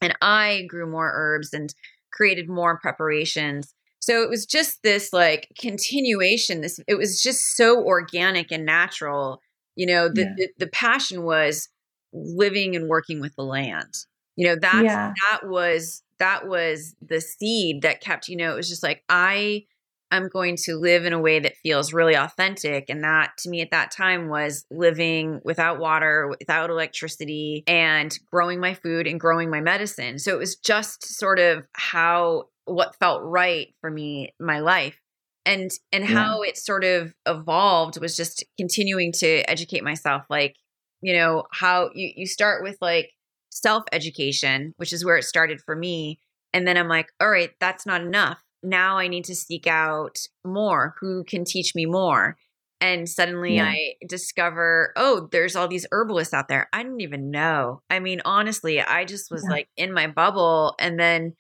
And 0.01 0.15
I 0.23 0.65
grew 0.69 0.87
more 0.87 1.13
herbs 1.15 1.53
and 1.53 1.75
created 2.11 2.49
more 2.49 2.79
preparations. 2.79 3.75
So 4.01 4.23
it 4.23 4.31
was 4.31 4.47
just 4.47 4.83
this 4.83 5.13
like 5.13 5.49
continuation. 5.59 6.61
This 6.63 6.81
it 6.87 6.97
was 6.97 7.23
just 7.23 7.57
so 7.57 7.83
organic 7.85 8.51
and 8.51 8.65
natural 8.65 9.41
you 9.77 9.87
know, 9.87 10.09
the, 10.09 10.23
yeah. 10.23 10.35
the, 10.37 10.49
the 10.59 10.67
passion 10.69 11.25
was 11.25 11.69
living 12.13 12.77
and 12.77 12.89
working 12.89 13.21
with 13.21 13.35
the 13.37 13.43
land. 13.43 13.95
You 14.37 14.49
know, 14.49 14.57
that's 14.61 14.85
yeah. 14.85 15.13
that 15.31 15.49
was 15.49 16.03
that 16.19 16.47
was 16.49 16.95
the 17.03 17.21
seed 17.21 17.83
that 17.83 18.01
kept, 18.01 18.29
you 18.29 18.37
know, 18.37 18.53
it 18.53 18.57
was 18.57 18.69
just 18.69 18.83
like 18.83 19.03
I 19.09 19.65
am 20.11 20.29
going 20.29 20.57
to 20.57 20.77
live 20.77 21.05
in 21.05 21.13
a 21.13 21.21
way 21.21 21.41
that 21.41 21.57
feels 21.57 21.93
really 21.93 22.15
authentic. 22.15 22.87
And 22.89 23.03
that 23.05 23.33
to 23.39 23.51
me 23.51 23.61
at 23.61 23.71
that 23.73 23.91
time 23.91 24.29
was 24.29 24.65
living 24.71 25.41
without 25.45 25.79
water, 25.79 26.29
without 26.29 26.71
electricity, 26.71 27.65
and 27.67 28.17
growing 28.31 28.61
my 28.61 28.75
food 28.75 29.07
and 29.07 29.21
growing 29.21 29.51
my 29.51 29.61
medicine. 29.61 30.19
So 30.19 30.33
it 30.35 30.39
was 30.39 30.57
just 30.57 31.05
sort 31.05 31.39
of 31.39 31.67
how 31.73 32.45
what 32.65 32.97
felt 32.97 33.23
right 33.23 33.69
for 33.81 33.91
me, 33.91 34.35
my 34.41 34.61
life 34.61 34.99
and 35.47 35.71
and 35.93 36.05
how 36.05 36.43
it 36.43 36.57
sort 36.57 36.85
of 36.85 37.15
evolved 37.27 38.01
was 38.01 38.17
just 38.17 38.45
continuing 38.59 39.13
to 39.13 39.49
educate 39.51 39.85
myself 39.85 40.25
like 40.31 40.57
you 41.03 41.15
know 41.15 41.45
how 41.53 41.91
you, 41.95 42.11
you 42.17 42.27
start 42.27 42.63
with 42.63 42.79
like 42.81 43.11
self 43.55 43.85
education, 43.93 44.75
which 44.77 44.93
is 44.93 45.05
where 45.05 45.17
it 45.17 45.25
started 45.25 45.61
for 45.61 45.77
me. 45.77 46.19
And 46.53 46.67
then 46.67 46.77
I'm 46.77 46.89
like, 46.89 47.09
all 47.21 47.31
right, 47.31 47.51
that's 47.61 47.87
not 47.87 48.01
enough. 48.01 48.43
Now 48.63 48.99
I 48.99 49.09
need 49.09 49.25
to 49.27 49.35
seek 49.35 49.67
out 49.67 50.19
more. 50.45 50.95
Who 51.01 51.25
can 51.25 51.45
teach 51.45 51.75
me 51.75 51.87
more? 51.87 52.37
And 52.81 53.09
suddenly 53.09 53.57
yeah. 53.57 53.67
I 53.67 53.95
discover, 54.07 54.93
oh, 54.97 55.29
there's 55.31 55.57
all 55.57 55.69
these 55.69 55.87
herbalists 55.91 56.35
out 56.35 56.49
there. 56.49 56.69
I 56.73 56.83
didn't 56.83 57.01
even 57.01 57.31
know. 57.31 57.81
I 57.89 58.01
mean, 58.01 58.21
honestly, 58.25 58.81
I 58.81 59.05
just 59.05 59.31
was 59.31 59.45
yeah. 59.45 59.51
like 59.51 59.69
in 59.77 59.93
my 59.93 60.07
bubble. 60.07 60.75
And 60.79 60.99
then, 60.99 61.35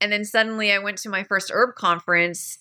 and 0.00 0.12
then 0.12 0.24
suddenly 0.24 0.72
I 0.72 0.78
went 0.78 0.98
to 0.98 1.08
my 1.08 1.24
first 1.24 1.50
herb 1.52 1.74
conference 1.74 2.58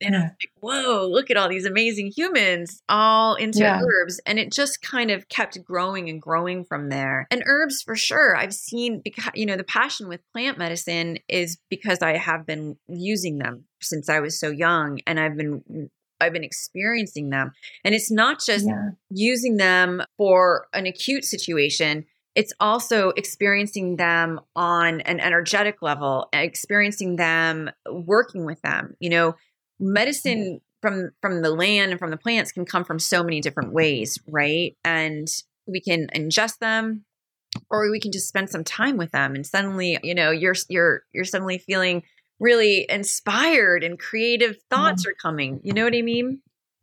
and 0.00 0.16
I 0.16 0.20
was 0.20 0.30
like, 0.40 0.50
whoa, 0.60 1.06
look 1.06 1.30
at 1.30 1.36
all 1.36 1.48
these 1.48 1.66
amazing 1.66 2.12
humans 2.16 2.82
all 2.88 3.34
into 3.34 3.60
yeah. 3.60 3.80
herbs. 3.82 4.20
And 4.26 4.38
it 4.38 4.52
just 4.52 4.82
kind 4.82 5.10
of 5.10 5.28
kept 5.28 5.62
growing 5.62 6.08
and 6.08 6.20
growing 6.20 6.64
from 6.64 6.88
there. 6.88 7.26
And 7.30 7.42
herbs, 7.46 7.82
for 7.82 7.96
sure, 7.96 8.36
I've 8.36 8.54
seen, 8.54 9.00
because, 9.02 9.30
you 9.34 9.46
know, 9.46 9.56
the 9.56 9.64
passion 9.64 10.08
with 10.08 10.20
plant 10.32 10.58
medicine 10.58 11.18
is 11.28 11.58
because 11.68 11.98
I 12.00 12.16
have 12.16 12.46
been 12.46 12.76
using 12.88 13.38
them 13.38 13.64
since 13.80 14.08
I 14.08 14.20
was 14.20 14.38
so 14.38 14.50
young 14.50 15.00
and 15.06 15.20
I've 15.20 15.36
been 15.36 15.62
mm, 15.70 15.88
I've 16.20 16.32
been 16.34 16.44
experiencing 16.44 17.30
them. 17.30 17.52
And 17.82 17.94
it's 17.94 18.10
not 18.10 18.42
just 18.44 18.66
yeah. 18.66 18.90
using 19.08 19.56
them 19.56 20.02
for 20.18 20.66
an 20.74 20.84
acute 20.84 21.24
situation, 21.24 22.04
it's 22.34 22.52
also 22.60 23.08
experiencing 23.10 23.96
them 23.96 24.40
on 24.54 25.00
an 25.00 25.18
energetic 25.18 25.82
level, 25.82 26.28
experiencing 26.32 27.16
them 27.16 27.70
working 27.90 28.44
with 28.44 28.60
them. 28.62 28.94
You 29.00 29.10
know, 29.10 29.34
medicine 29.80 30.60
from 30.82 31.10
from 31.20 31.42
the 31.42 31.50
land 31.50 31.90
and 31.90 31.98
from 31.98 32.10
the 32.10 32.16
plants 32.16 32.52
can 32.52 32.64
come 32.64 32.84
from 32.84 32.98
so 32.98 33.22
many 33.22 33.40
different 33.40 33.72
ways, 33.72 34.18
right? 34.26 34.76
And 34.84 35.28
we 35.66 35.80
can 35.80 36.08
ingest 36.14 36.58
them 36.58 37.04
or 37.70 37.90
we 37.90 38.00
can 38.00 38.12
just 38.12 38.28
spend 38.28 38.50
some 38.50 38.64
time 38.64 38.96
with 38.96 39.10
them 39.10 39.34
and 39.34 39.46
suddenly, 39.46 39.98
you 40.02 40.14
know, 40.14 40.30
you're 40.30 40.54
you're 40.68 41.02
you're 41.12 41.24
suddenly 41.24 41.58
feeling 41.58 42.02
really 42.38 42.86
inspired 42.88 43.84
and 43.84 43.98
creative 43.98 44.56
thoughts 44.70 45.02
mm-hmm. 45.02 45.10
are 45.10 45.14
coming. 45.14 45.60
You 45.62 45.72
know 45.72 45.84
what 45.84 45.94
I 45.94 46.02
mean? 46.02 46.40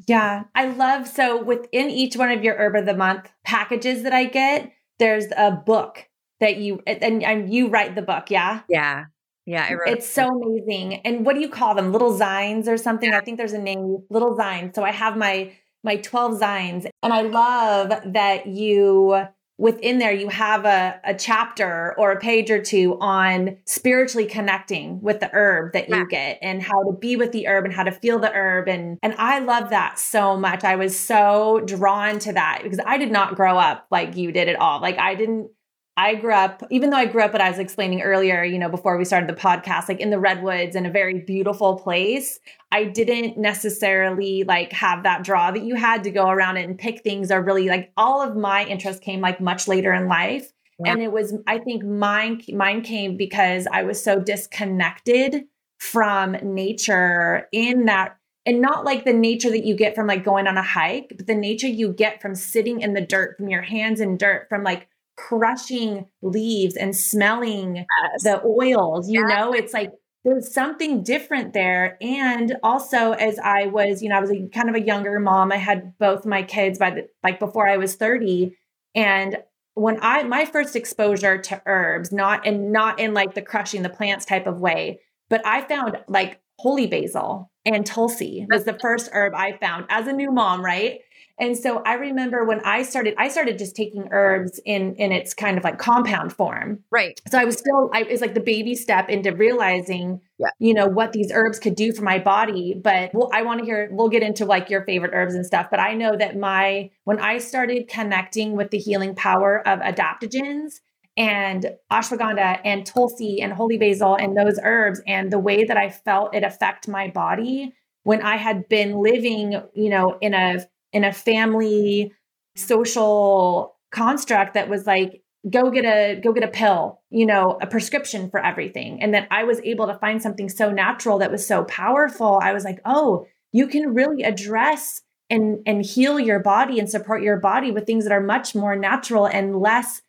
Yeah, 0.07 0.43
I 0.53 0.67
love 0.67 1.07
so 1.07 1.41
within 1.43 1.89
each 1.89 2.15
one 2.15 2.31
of 2.31 2.43
your 2.43 2.55
herb 2.55 2.75
of 2.75 2.85
the 2.85 2.95
month 2.95 3.31
packages 3.43 4.03
that 4.03 4.13
I 4.13 4.25
get, 4.25 4.71
there's 4.99 5.25
a 5.35 5.51
book 5.51 6.07
that 6.39 6.57
you 6.57 6.81
and, 6.85 7.23
and 7.23 7.53
you 7.53 7.69
write 7.69 7.95
the 7.95 8.01
book, 8.03 8.29
yeah? 8.29 8.61
Yeah. 8.69 9.05
Yeah, 9.47 9.77
it's 9.87 10.07
so 10.07 10.27
amazing. 10.27 10.95
And 11.05 11.25
what 11.25 11.33
do 11.33 11.39
you 11.39 11.47
call 11.47 11.73
them? 11.73 11.93
Little 11.93 12.13
zines 12.13 12.67
or 12.67 12.77
something? 12.77 13.11
Yeah. 13.11 13.17
I 13.17 13.21
think 13.21 13.37
there's 13.37 13.53
a 13.53 13.57
name, 13.57 14.03
little 14.09 14.35
zines. 14.35 14.75
So 14.75 14.83
I 14.83 14.91
have 14.91 15.15
my 15.15 15.53
my 15.83 15.95
12 15.95 16.41
zines 16.41 16.89
and 17.01 17.13
I 17.13 17.21
love 17.21 17.93
that 18.13 18.47
you 18.47 19.25
within 19.57 19.99
there 19.99 20.11
you 20.11 20.27
have 20.27 20.65
a, 20.65 20.99
a 21.03 21.15
chapter 21.15 21.95
or 21.97 22.11
a 22.11 22.19
page 22.19 22.51
or 22.51 22.61
two 22.61 22.97
on 22.99 23.57
spiritually 23.65 24.27
connecting 24.27 25.01
with 25.01 25.19
the 25.19 25.29
herb 25.33 25.73
that 25.73 25.89
you 25.89 26.07
get 26.09 26.37
and 26.41 26.61
how 26.61 26.83
to 26.83 26.91
be 26.91 27.15
with 27.15 27.31
the 27.31 27.47
herb 27.47 27.65
and 27.65 27.73
how 27.73 27.83
to 27.83 27.91
feel 27.91 28.19
the 28.19 28.31
herb 28.31 28.67
and 28.67 28.99
and 29.01 29.15
I 29.17 29.39
love 29.39 29.69
that 29.69 29.97
so 29.97 30.37
much. 30.37 30.63
I 30.63 30.75
was 30.75 30.99
so 30.99 31.61
drawn 31.65 32.19
to 32.19 32.33
that 32.33 32.59
because 32.63 32.79
I 32.85 32.97
did 32.97 33.11
not 33.11 33.35
grow 33.35 33.57
up 33.57 33.87
like 33.89 34.15
you 34.17 34.31
did 34.31 34.49
at 34.49 34.57
all. 34.57 34.81
Like 34.81 34.99
I 34.99 35.15
didn't 35.15 35.49
I 35.97 36.13
grew 36.13 36.31
up, 36.31 36.61
even 36.69 36.91
though 36.91 36.97
I 36.97 37.07
grew 37.07 37.23
up, 37.23 37.31
but 37.31 37.41
I 37.41 37.49
was 37.49 37.57
explaining 37.57 38.01
earlier, 38.01 38.43
you 38.43 38.59
know, 38.59 38.69
before 38.69 38.99
we 38.99 39.03
started 39.03 39.27
the 39.27 39.33
podcast, 39.33 39.89
like 39.89 39.99
in 39.99 40.11
the 40.11 40.19
redwoods 40.19 40.75
in 40.75 40.85
a 40.85 40.91
very 40.91 41.21
beautiful 41.21 41.75
place. 41.75 42.39
I 42.71 42.83
didn't 42.83 43.39
necessarily 43.39 44.43
like 44.43 44.71
have 44.73 45.01
that 45.03 45.23
draw 45.23 45.49
that 45.49 45.63
you 45.63 45.73
had 45.73 46.03
to 46.03 46.11
go 46.11 46.29
around 46.29 46.57
and 46.57 46.77
pick 46.77 47.01
things 47.01 47.31
or 47.31 47.41
really 47.41 47.67
like 47.67 47.91
all 47.97 48.21
of 48.21 48.35
my 48.35 48.63
interest 48.65 49.01
came 49.01 49.21
like 49.21 49.41
much 49.41 49.67
later 49.67 49.91
in 49.91 50.07
life. 50.07 50.53
Yeah. 50.79 50.91
And 50.91 51.01
it 51.01 51.11
was, 51.11 51.33
I 51.47 51.57
think 51.57 51.83
mine, 51.83 52.43
mine 52.53 52.81
came 52.81 53.17
because 53.17 53.67
I 53.71 53.81
was 53.81 54.01
so 54.01 54.19
disconnected 54.19 55.45
from 55.79 56.33
nature 56.43 57.47
in 57.51 57.85
that 57.85 58.17
and 58.45 58.61
not 58.61 58.85
like 58.85 59.03
the 59.03 59.13
nature 59.13 59.49
that 59.49 59.65
you 59.65 59.75
get 59.75 59.95
from 59.95 60.05
like 60.05 60.23
going 60.23 60.47
on 60.47 60.57
a 60.57 60.63
hike, 60.63 61.15
but 61.17 61.25
the 61.25 61.35
nature 61.35 61.67
you 61.67 61.91
get 61.91 62.21
from 62.21 62.35
sitting 62.35 62.81
in 62.81 62.93
the 62.93 63.01
dirt, 63.01 63.35
from 63.37 63.49
your 63.49 63.63
hands 63.63 63.99
in 63.99 64.15
dirt, 64.15 64.47
from 64.47 64.63
like 64.63 64.87
crushing 65.17 66.05
leaves 66.21 66.75
and 66.75 66.95
smelling 66.95 67.75
yes. 67.75 68.23
the 68.23 68.41
oils. 68.45 69.09
You 69.09 69.25
know, 69.25 69.53
it's 69.53 69.73
like 69.73 69.91
there's 70.23 70.53
something 70.53 71.03
different 71.03 71.53
there. 71.53 71.97
And 72.01 72.55
also, 72.63 73.11
as 73.13 73.39
I 73.39 73.67
was, 73.67 74.01
you 74.01 74.09
know, 74.09 74.17
I 74.17 74.21
was 74.21 74.31
a, 74.31 74.47
kind 74.53 74.69
of 74.69 74.75
a 74.75 74.81
younger 74.81 75.19
mom. 75.19 75.51
I 75.51 75.57
had 75.57 75.97
both 75.97 76.25
my 76.25 76.43
kids 76.43 76.79
by 76.79 76.91
the 76.91 77.07
like 77.23 77.39
before 77.39 77.67
I 77.67 77.77
was 77.77 77.95
30. 77.95 78.55
And 78.95 79.37
when 79.73 79.99
I 80.01 80.23
my 80.23 80.45
first 80.45 80.75
exposure 80.75 81.37
to 81.37 81.61
herbs, 81.65 82.11
not 82.11 82.45
and 82.45 82.71
not 82.71 82.99
in 82.99 83.13
like 83.13 83.33
the 83.33 83.41
crushing 83.41 83.83
the 83.83 83.89
plants 83.89 84.25
type 84.25 84.47
of 84.47 84.59
way, 84.59 84.99
but 85.29 85.45
I 85.45 85.61
found 85.61 85.97
like 86.07 86.41
holy 86.59 86.87
basil 86.87 87.51
and 87.65 87.85
tulsi 87.85 88.47
was 88.49 88.63
the 88.63 88.77
first 88.79 89.09
herb 89.13 89.33
I 89.35 89.57
found 89.61 89.85
as 89.89 90.07
a 90.07 90.13
new 90.13 90.31
mom, 90.31 90.65
right? 90.65 91.01
And 91.39 91.55
so 91.55 91.83
I 91.85 91.93
remember 91.93 92.43
when 92.43 92.61
I 92.61 92.81
started, 92.81 93.13
I 93.17 93.27
started 93.27 93.59
just 93.59 93.75
taking 93.75 94.07
herbs 94.11 94.59
in 94.65 94.95
in 94.95 95.11
its 95.11 95.35
kind 95.35 95.57
of 95.57 95.63
like 95.63 95.77
compound 95.77 96.33
form. 96.33 96.83
Right. 96.89 97.21
So 97.29 97.37
I 97.37 97.45
was 97.45 97.57
still, 97.57 97.91
I 97.93 98.03
was 98.03 98.21
like 98.21 98.33
the 98.33 98.39
baby 98.39 98.73
step 98.73 99.09
into 99.09 99.31
realizing, 99.31 100.21
yeah. 100.39 100.47
you 100.57 100.73
know, 100.73 100.87
what 100.87 101.13
these 101.13 101.31
herbs 101.31 101.59
could 101.59 101.75
do 101.75 101.93
for 101.93 102.01
my 102.01 102.17
body. 102.17 102.79
But 102.81 103.11
we'll, 103.13 103.29
I 103.31 103.43
want 103.43 103.59
to 103.59 103.65
hear, 103.65 103.87
we'll 103.91 104.09
get 104.09 104.23
into 104.23 104.45
like 104.45 104.71
your 104.71 104.83
favorite 104.85 105.11
herbs 105.13 105.35
and 105.35 105.45
stuff. 105.45 105.67
But 105.69 105.79
I 105.79 105.93
know 105.93 106.17
that 106.17 106.37
my, 106.37 106.89
when 107.03 107.19
I 107.19 107.37
started 107.37 107.87
connecting 107.87 108.55
with 108.55 108.71
the 108.71 108.79
healing 108.79 109.13
power 109.13 109.65
of 109.67 109.79
adaptogens 109.79 110.79
and 111.17 111.67
ashwagandha 111.91 112.61
and 112.65 112.85
tulsi 112.85 113.41
and 113.41 113.53
holy 113.53 113.77
basil 113.77 114.15
and 114.15 114.35
those 114.35 114.59
herbs 114.63 115.01
and 115.05 115.31
the 115.31 115.39
way 115.39 115.65
that 115.65 115.77
I 115.77 115.89
felt 115.89 116.33
it 116.33 116.43
affect 116.43 116.87
my 116.87 117.09
body 117.09 117.73
when 118.03 118.21
I 118.21 118.37
had 118.37 118.69
been 118.69 119.01
living, 119.01 119.61
you 119.73 119.89
know, 119.89 120.17
in 120.21 120.33
a 120.33 120.65
in 120.93 121.03
a 121.03 121.13
family 121.13 122.13
social 122.55 123.75
construct 123.91 124.53
that 124.55 124.69
was 124.69 124.85
like 124.85 125.21
go 125.49 125.71
get 125.71 125.85
a 125.85 126.19
go 126.19 126.33
get 126.33 126.43
a 126.43 126.47
pill 126.47 126.99
you 127.09 127.25
know 127.25 127.57
a 127.61 127.67
prescription 127.67 128.29
for 128.29 128.43
everything. 128.43 129.01
And 129.01 129.13
that 129.13 129.27
i 129.31 129.43
was 129.43 129.59
able 129.61 129.87
to 129.87 129.97
find 129.97 130.21
something 130.21 130.49
so 130.49 130.71
natural 130.71 131.19
that 131.19 131.31
was 131.31 131.45
so 131.45 131.63
powerful. 131.65 132.39
I 132.41 132.53
was 132.53 132.63
like 132.63 132.79
oh 132.85 133.25
you 133.51 133.67
can 133.67 133.93
really 133.93 134.23
address 134.23 135.01
and 135.29 135.59
and 135.65 135.85
heal 135.85 136.19
your 136.19 136.39
body 136.39 136.79
and 136.79 136.89
support 136.89 137.21
your 137.21 137.37
body 137.37 137.71
with 137.71 137.85
things 137.85 138.03
that 138.05 138.13
are 138.13 138.21
much 138.21 138.55
more 138.55 138.75
natural 138.75 139.25
and 139.25 139.59
less 139.59 140.01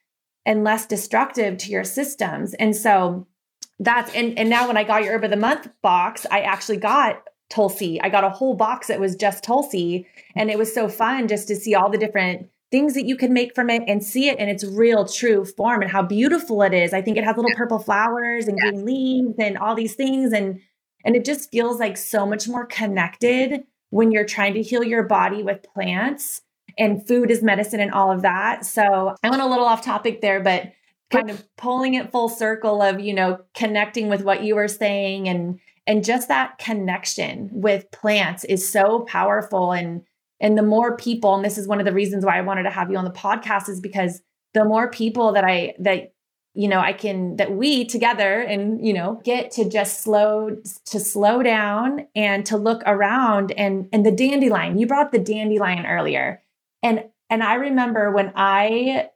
and 0.46 0.64
less 0.64 0.86
destructive 0.86 1.58
to 1.58 1.70
your 1.70 1.84
systems. 1.84 2.54
And 2.54 2.74
so 2.74 3.26
that's 3.80 4.12
and 4.14 4.38
and 4.38 4.50
now 4.50 4.66
when 4.66 4.76
i 4.76 4.84
got 4.84 5.04
your 5.04 5.14
herb 5.14 5.24
of 5.24 5.30
the 5.30 5.36
month 5.36 5.68
box 5.82 6.26
i 6.30 6.40
actually 6.40 6.76
got 6.76 7.22
Tulsi. 7.50 8.00
I 8.00 8.08
got 8.08 8.24
a 8.24 8.30
whole 8.30 8.54
box 8.54 8.88
that 8.88 9.00
was 9.00 9.16
just 9.16 9.44
Tulsi. 9.44 10.06
And 10.34 10.50
it 10.50 10.58
was 10.58 10.72
so 10.72 10.88
fun 10.88 11.28
just 11.28 11.48
to 11.48 11.56
see 11.56 11.74
all 11.74 11.90
the 11.90 11.98
different 11.98 12.48
things 12.70 12.94
that 12.94 13.06
you 13.06 13.16
can 13.16 13.32
make 13.32 13.54
from 13.54 13.70
it 13.70 13.82
and 13.86 14.04
see 14.04 14.28
it 14.28 14.38
in 14.38 14.48
its 14.48 14.64
real 14.64 15.06
true 15.06 15.44
form 15.44 15.80
and 15.80 15.90
how 15.90 16.02
beautiful 16.02 16.62
it 16.62 16.74
is. 16.74 16.92
I 16.92 17.00
think 17.00 17.16
it 17.16 17.24
has 17.24 17.36
little 17.36 17.54
purple 17.56 17.78
flowers 17.78 18.46
and 18.46 18.58
green 18.58 18.84
leaves 18.84 19.34
and 19.38 19.56
all 19.56 19.74
these 19.74 19.94
things. 19.94 20.32
And 20.32 20.60
and 21.04 21.16
it 21.16 21.24
just 21.24 21.50
feels 21.50 21.78
like 21.78 21.96
so 21.96 22.26
much 22.26 22.48
more 22.48 22.66
connected 22.66 23.62
when 23.90 24.10
you're 24.10 24.26
trying 24.26 24.54
to 24.54 24.62
heal 24.62 24.84
your 24.84 25.04
body 25.04 25.42
with 25.42 25.62
plants 25.62 26.42
and 26.78 27.06
food 27.06 27.30
is 27.30 27.42
medicine 27.42 27.80
and 27.80 27.92
all 27.92 28.12
of 28.12 28.22
that. 28.22 28.66
So 28.66 29.14
I 29.22 29.30
went 29.30 29.42
a 29.42 29.46
little 29.46 29.64
off 29.64 29.82
topic 29.82 30.20
there, 30.20 30.40
but 30.40 30.72
kind 31.10 31.30
of 31.30 31.44
pulling 31.56 31.94
it 31.94 32.12
full 32.12 32.28
circle 32.28 32.82
of, 32.82 33.00
you 33.00 33.14
know, 33.14 33.40
connecting 33.54 34.08
with 34.08 34.22
what 34.22 34.42
you 34.42 34.54
were 34.54 34.68
saying 34.68 35.28
and 35.28 35.58
and 35.88 36.04
just 36.04 36.28
that 36.28 36.58
connection 36.58 37.48
with 37.50 37.90
plants 37.90 38.44
is 38.44 38.70
so 38.70 39.00
powerful. 39.00 39.72
And 39.72 40.02
and 40.38 40.56
the 40.56 40.62
more 40.62 40.96
people 40.96 41.34
and 41.34 41.44
this 41.44 41.58
is 41.58 41.66
one 41.66 41.80
of 41.80 41.86
the 41.86 41.94
reasons 41.94 42.24
why 42.24 42.38
I 42.38 42.42
wanted 42.42 42.64
to 42.64 42.70
have 42.70 42.90
you 42.92 42.96
on 42.96 43.06
the 43.06 43.10
podcast 43.10 43.68
is 43.68 43.80
because 43.80 44.22
the 44.54 44.64
more 44.64 44.90
people 44.90 45.32
that 45.32 45.44
I 45.44 45.74
that 45.80 46.12
you 46.54 46.68
know 46.68 46.78
I 46.78 46.92
can 46.92 47.36
that 47.36 47.52
we 47.52 47.86
together 47.86 48.40
and 48.40 48.86
you 48.86 48.92
know 48.92 49.20
get 49.24 49.50
to 49.52 49.68
just 49.68 50.02
slow 50.02 50.58
to 50.84 51.00
slow 51.00 51.42
down 51.42 52.06
and 52.14 52.44
to 52.46 52.58
look 52.58 52.82
around 52.84 53.52
and 53.52 53.88
and 53.90 54.04
the 54.04 54.12
dandelion 54.12 54.78
you 54.78 54.86
brought 54.86 55.10
the 55.10 55.18
dandelion 55.18 55.86
earlier. 55.86 56.42
And 56.82 57.04
and 57.30 57.42
I 57.42 57.54
remember 57.54 58.12
when 58.12 58.32
I 58.36 59.08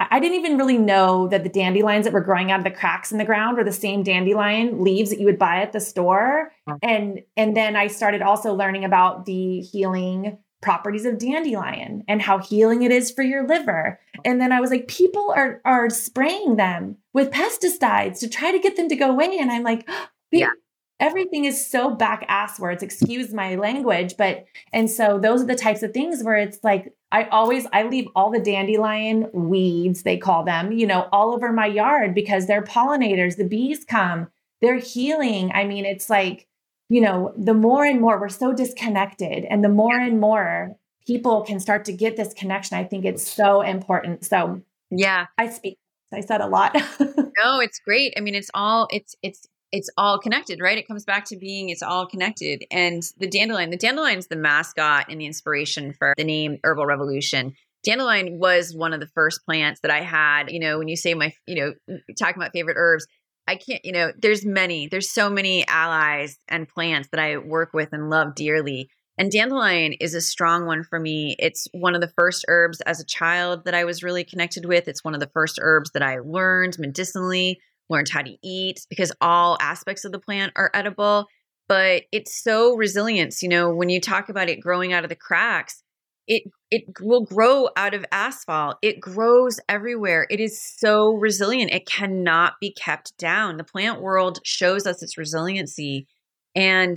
I 0.00 0.18
didn't 0.18 0.38
even 0.38 0.58
really 0.58 0.78
know 0.78 1.28
that 1.28 1.44
the 1.44 1.48
dandelions 1.48 2.04
that 2.04 2.12
were 2.12 2.20
growing 2.20 2.50
out 2.50 2.58
of 2.58 2.64
the 2.64 2.70
cracks 2.70 3.12
in 3.12 3.18
the 3.18 3.24
ground 3.24 3.56
were 3.56 3.64
the 3.64 3.72
same 3.72 4.02
dandelion 4.02 4.82
leaves 4.82 5.10
that 5.10 5.20
you 5.20 5.26
would 5.26 5.38
buy 5.38 5.62
at 5.62 5.72
the 5.72 5.80
store. 5.80 6.50
And 6.82 7.20
and 7.36 7.56
then 7.56 7.76
I 7.76 7.86
started 7.86 8.20
also 8.20 8.54
learning 8.54 8.84
about 8.84 9.24
the 9.24 9.60
healing 9.60 10.38
properties 10.62 11.04
of 11.04 11.18
dandelion 11.18 12.02
and 12.08 12.22
how 12.22 12.38
healing 12.38 12.82
it 12.82 12.90
is 12.90 13.10
for 13.10 13.22
your 13.22 13.46
liver. 13.46 14.00
And 14.24 14.40
then 14.40 14.50
I 14.50 14.60
was 14.60 14.70
like, 14.70 14.88
people 14.88 15.32
are 15.36 15.60
are 15.64 15.88
spraying 15.90 16.56
them 16.56 16.96
with 17.12 17.30
pesticides 17.30 18.18
to 18.20 18.28
try 18.28 18.50
to 18.50 18.58
get 18.58 18.76
them 18.76 18.88
to 18.88 18.96
go 18.96 19.10
away. 19.10 19.38
And 19.38 19.52
I'm 19.52 19.62
like, 19.62 19.88
yeah. 20.32 20.50
everything 20.98 21.44
is 21.44 21.64
so 21.70 21.94
back 21.94 22.24
ass 22.28 22.58
words 22.58 22.82
excuse 22.82 23.32
my 23.32 23.56
language 23.56 24.14
but 24.16 24.44
and 24.72 24.88
so 24.88 25.18
those 25.18 25.42
are 25.42 25.46
the 25.46 25.54
types 25.56 25.82
of 25.82 25.92
things 25.92 26.22
where 26.22 26.36
it's 26.36 26.58
like 26.62 26.92
i 27.14 27.24
always 27.30 27.66
i 27.72 27.82
leave 27.82 28.06
all 28.14 28.30
the 28.30 28.40
dandelion 28.40 29.28
weeds 29.32 30.02
they 30.02 30.18
call 30.18 30.44
them 30.44 30.72
you 30.72 30.86
know 30.86 31.08
all 31.12 31.32
over 31.32 31.52
my 31.52 31.66
yard 31.66 32.14
because 32.14 32.46
they're 32.46 32.62
pollinators 32.62 33.36
the 33.36 33.44
bees 33.44 33.84
come 33.84 34.28
they're 34.64 34.78
healing. 34.78 35.52
I 35.54 35.64
mean 35.64 35.84
it's 35.84 36.08
like 36.08 36.48
you 36.88 37.00
know 37.00 37.32
the 37.36 37.54
more 37.54 37.84
and 37.84 38.00
more 38.00 38.18
we're 38.18 38.28
so 38.28 38.52
disconnected 38.52 39.44
and 39.44 39.62
the 39.62 39.68
more 39.68 39.98
and 39.98 40.20
more 40.20 40.76
people 41.06 41.42
can 41.42 41.60
start 41.60 41.84
to 41.84 41.92
get 41.92 42.16
this 42.16 42.32
connection. 42.32 42.78
I 42.78 42.84
think 42.84 43.04
it's 43.04 43.26
so 43.26 43.60
important. 43.60 44.24
So 44.24 44.62
yeah. 44.90 45.26
I 45.36 45.50
speak 45.50 45.78
i 46.12 46.20
said 46.20 46.40
a 46.40 46.46
lot. 46.46 46.76
No 47.36 47.58
it's 47.58 47.80
great. 47.80 48.14
I 48.16 48.20
mean 48.20 48.34
it's 48.34 48.50
all 48.54 48.88
it's 48.90 49.16
it's 49.22 49.46
it's 49.74 49.90
all 49.98 50.20
connected, 50.20 50.60
right? 50.60 50.78
It 50.78 50.86
comes 50.86 51.04
back 51.04 51.24
to 51.26 51.36
being 51.36 51.68
it's 51.68 51.82
all 51.82 52.06
connected. 52.06 52.64
And 52.70 53.02
the 53.18 53.26
dandelion, 53.26 53.70
the 53.70 53.76
dandelion's 53.76 54.28
the 54.28 54.36
mascot 54.36 55.06
and 55.10 55.20
the 55.20 55.26
inspiration 55.26 55.92
for 55.98 56.14
the 56.16 56.22
name 56.22 56.58
Herbal 56.62 56.86
Revolution. 56.86 57.54
Dandelion 57.82 58.38
was 58.38 58.72
one 58.72 58.92
of 58.92 59.00
the 59.00 59.08
first 59.08 59.44
plants 59.44 59.80
that 59.80 59.90
I 59.90 60.00
had. 60.00 60.52
You 60.52 60.60
know, 60.60 60.78
when 60.78 60.86
you 60.86 60.96
say 60.96 61.14
my, 61.14 61.32
you 61.48 61.56
know, 61.56 61.98
talking 62.16 62.40
about 62.40 62.52
favorite 62.52 62.76
herbs, 62.78 63.04
I 63.48 63.56
can't, 63.56 63.84
you 63.84 63.90
know, 63.90 64.12
there's 64.16 64.46
many, 64.46 64.86
there's 64.86 65.10
so 65.10 65.28
many 65.28 65.66
allies 65.66 66.38
and 66.46 66.68
plants 66.68 67.08
that 67.10 67.18
I 67.18 67.38
work 67.38 67.70
with 67.74 67.88
and 67.92 68.08
love 68.08 68.36
dearly. 68.36 68.88
And 69.18 69.30
dandelion 69.30 69.92
is 69.94 70.14
a 70.14 70.20
strong 70.20 70.66
one 70.66 70.84
for 70.84 71.00
me. 71.00 71.34
It's 71.40 71.66
one 71.72 71.96
of 71.96 72.00
the 72.00 72.12
first 72.16 72.44
herbs 72.46 72.80
as 72.82 73.00
a 73.00 73.04
child 73.04 73.64
that 73.64 73.74
I 73.74 73.84
was 73.84 74.04
really 74.04 74.24
connected 74.24 74.66
with. 74.66 74.86
It's 74.86 75.04
one 75.04 75.14
of 75.14 75.20
the 75.20 75.30
first 75.34 75.58
herbs 75.60 75.90
that 75.94 76.02
I 76.02 76.20
learned 76.20 76.78
medicinally 76.78 77.58
learned 77.88 78.08
how 78.10 78.22
to 78.22 78.36
eat 78.42 78.80
because 78.88 79.12
all 79.20 79.58
aspects 79.60 80.04
of 80.04 80.12
the 80.12 80.18
plant 80.18 80.52
are 80.56 80.70
edible. 80.74 81.26
But 81.68 82.02
it's 82.12 82.42
so 82.42 82.74
resilient. 82.76 83.36
You 83.40 83.48
know, 83.48 83.74
when 83.74 83.88
you 83.88 84.00
talk 84.00 84.28
about 84.28 84.48
it 84.48 84.60
growing 84.60 84.92
out 84.92 85.04
of 85.04 85.08
the 85.08 85.16
cracks, 85.16 85.82
it 86.26 86.44
it 86.70 86.84
will 87.00 87.24
grow 87.24 87.68
out 87.76 87.94
of 87.94 88.04
asphalt. 88.10 88.78
It 88.82 89.00
grows 89.00 89.60
everywhere. 89.68 90.26
It 90.30 90.40
is 90.40 90.60
so 90.60 91.12
resilient. 91.12 91.72
It 91.72 91.86
cannot 91.86 92.54
be 92.60 92.72
kept 92.72 93.16
down. 93.18 93.56
The 93.56 93.64
plant 93.64 94.00
world 94.00 94.40
shows 94.44 94.86
us 94.86 95.02
its 95.02 95.18
resiliency, 95.18 96.06
and 96.54 96.96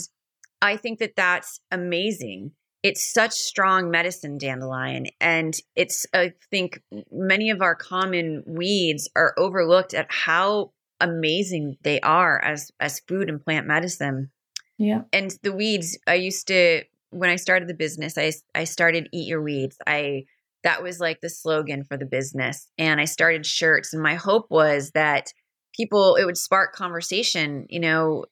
I 0.61 0.77
think 0.77 0.99
that 0.99 1.15
that's 1.15 1.59
amazing. 1.71 2.51
It's 2.83 3.11
such 3.11 3.33
strong 3.33 3.91
medicine, 3.91 4.37
dandelion, 4.37 5.07
and 5.19 5.53
it's 5.75 6.05
I 6.13 6.33
think 6.49 6.81
many 7.11 7.49
of 7.49 7.61
our 7.61 7.75
common 7.75 8.43
weeds 8.45 9.09
are 9.15 9.33
overlooked 9.37 9.93
at 9.93 10.07
how 10.09 10.71
amazing 10.99 11.77
they 11.83 11.99
are 12.01 12.43
as 12.43 12.71
as 12.79 12.99
food 13.01 13.29
and 13.29 13.43
plant 13.43 13.67
medicine. 13.67 14.31
Yeah. 14.77 15.01
And 15.11 15.35
the 15.43 15.53
weeds, 15.53 15.97
I 16.07 16.15
used 16.15 16.47
to 16.47 16.83
when 17.09 17.29
I 17.29 17.35
started 17.35 17.67
the 17.67 17.73
business, 17.73 18.17
I 18.17 18.33
I 18.53 18.63
started 18.65 19.09
eat 19.11 19.27
your 19.27 19.41
weeds. 19.41 19.77
I 19.85 20.25
that 20.63 20.83
was 20.83 20.99
like 20.99 21.21
the 21.21 21.29
slogan 21.29 21.83
for 21.83 21.97
the 21.97 22.05
business. 22.05 22.67
And 22.77 22.99
I 22.99 23.05
started 23.05 23.45
shirts 23.45 23.93
and 23.93 24.01
my 24.01 24.15
hope 24.15 24.47
was 24.49 24.91
that 24.91 25.33
people 25.73 26.15
it 26.15 26.25
would 26.25 26.37
spark 26.37 26.73
conversation, 26.73 27.65
you 27.69 27.79
know, 27.79 28.25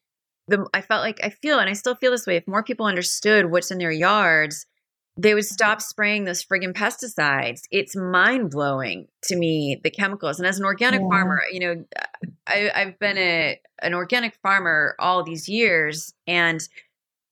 the 0.48 0.66
I 0.74 0.80
felt 0.80 1.02
like 1.02 1.20
I 1.22 1.30
feel 1.30 1.58
and 1.58 1.70
I 1.70 1.74
still 1.74 1.94
feel 1.94 2.10
this 2.10 2.26
way 2.26 2.36
if 2.36 2.46
more 2.46 2.62
people 2.62 2.86
understood 2.86 3.50
what's 3.50 3.70
in 3.70 3.78
their 3.78 3.92
yards 3.92 4.66
they 5.16 5.34
would 5.34 5.44
stop 5.44 5.80
spraying 5.80 6.24
those 6.24 6.44
friggin' 6.44 6.74
pesticides. 6.74 7.62
It's 7.70 7.96
mind 7.96 8.50
blowing 8.50 9.08
to 9.24 9.36
me 9.36 9.80
the 9.82 9.90
chemicals. 9.90 10.38
And 10.38 10.46
as 10.46 10.58
an 10.58 10.64
organic 10.64 11.00
yeah. 11.00 11.08
farmer, 11.08 11.42
you 11.50 11.60
know, 11.60 11.84
I, 12.46 12.70
I've 12.74 12.98
been 12.98 13.16
a 13.16 13.60
an 13.82 13.94
organic 13.94 14.36
farmer 14.42 14.94
all 14.98 15.22
these 15.22 15.48
years, 15.48 16.12
and 16.26 16.60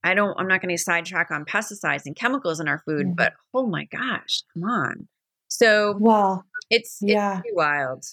I 0.03 0.15
don't. 0.15 0.39
I'm 0.39 0.49
not 0.49 0.63
going 0.63 0.75
to 0.75 0.83
sidetrack 0.83 1.31
on 1.31 1.45
pesticides 1.45 2.07
and 2.07 2.17
chemicals 2.17 2.61
in 2.61 2.69
our 2.69 2.83
food, 2.87 3.07
mm-hmm. 3.07 3.15
but 3.15 3.35
oh 3.53 3.67
my 3.67 3.85
gosh, 3.85 4.43
come 4.55 4.65
on. 4.65 5.09
So 5.49 5.97
well, 5.99 6.47
it's 6.71 6.99
yeah, 7.03 7.41
it's 7.45 7.55
wild. 7.55 8.05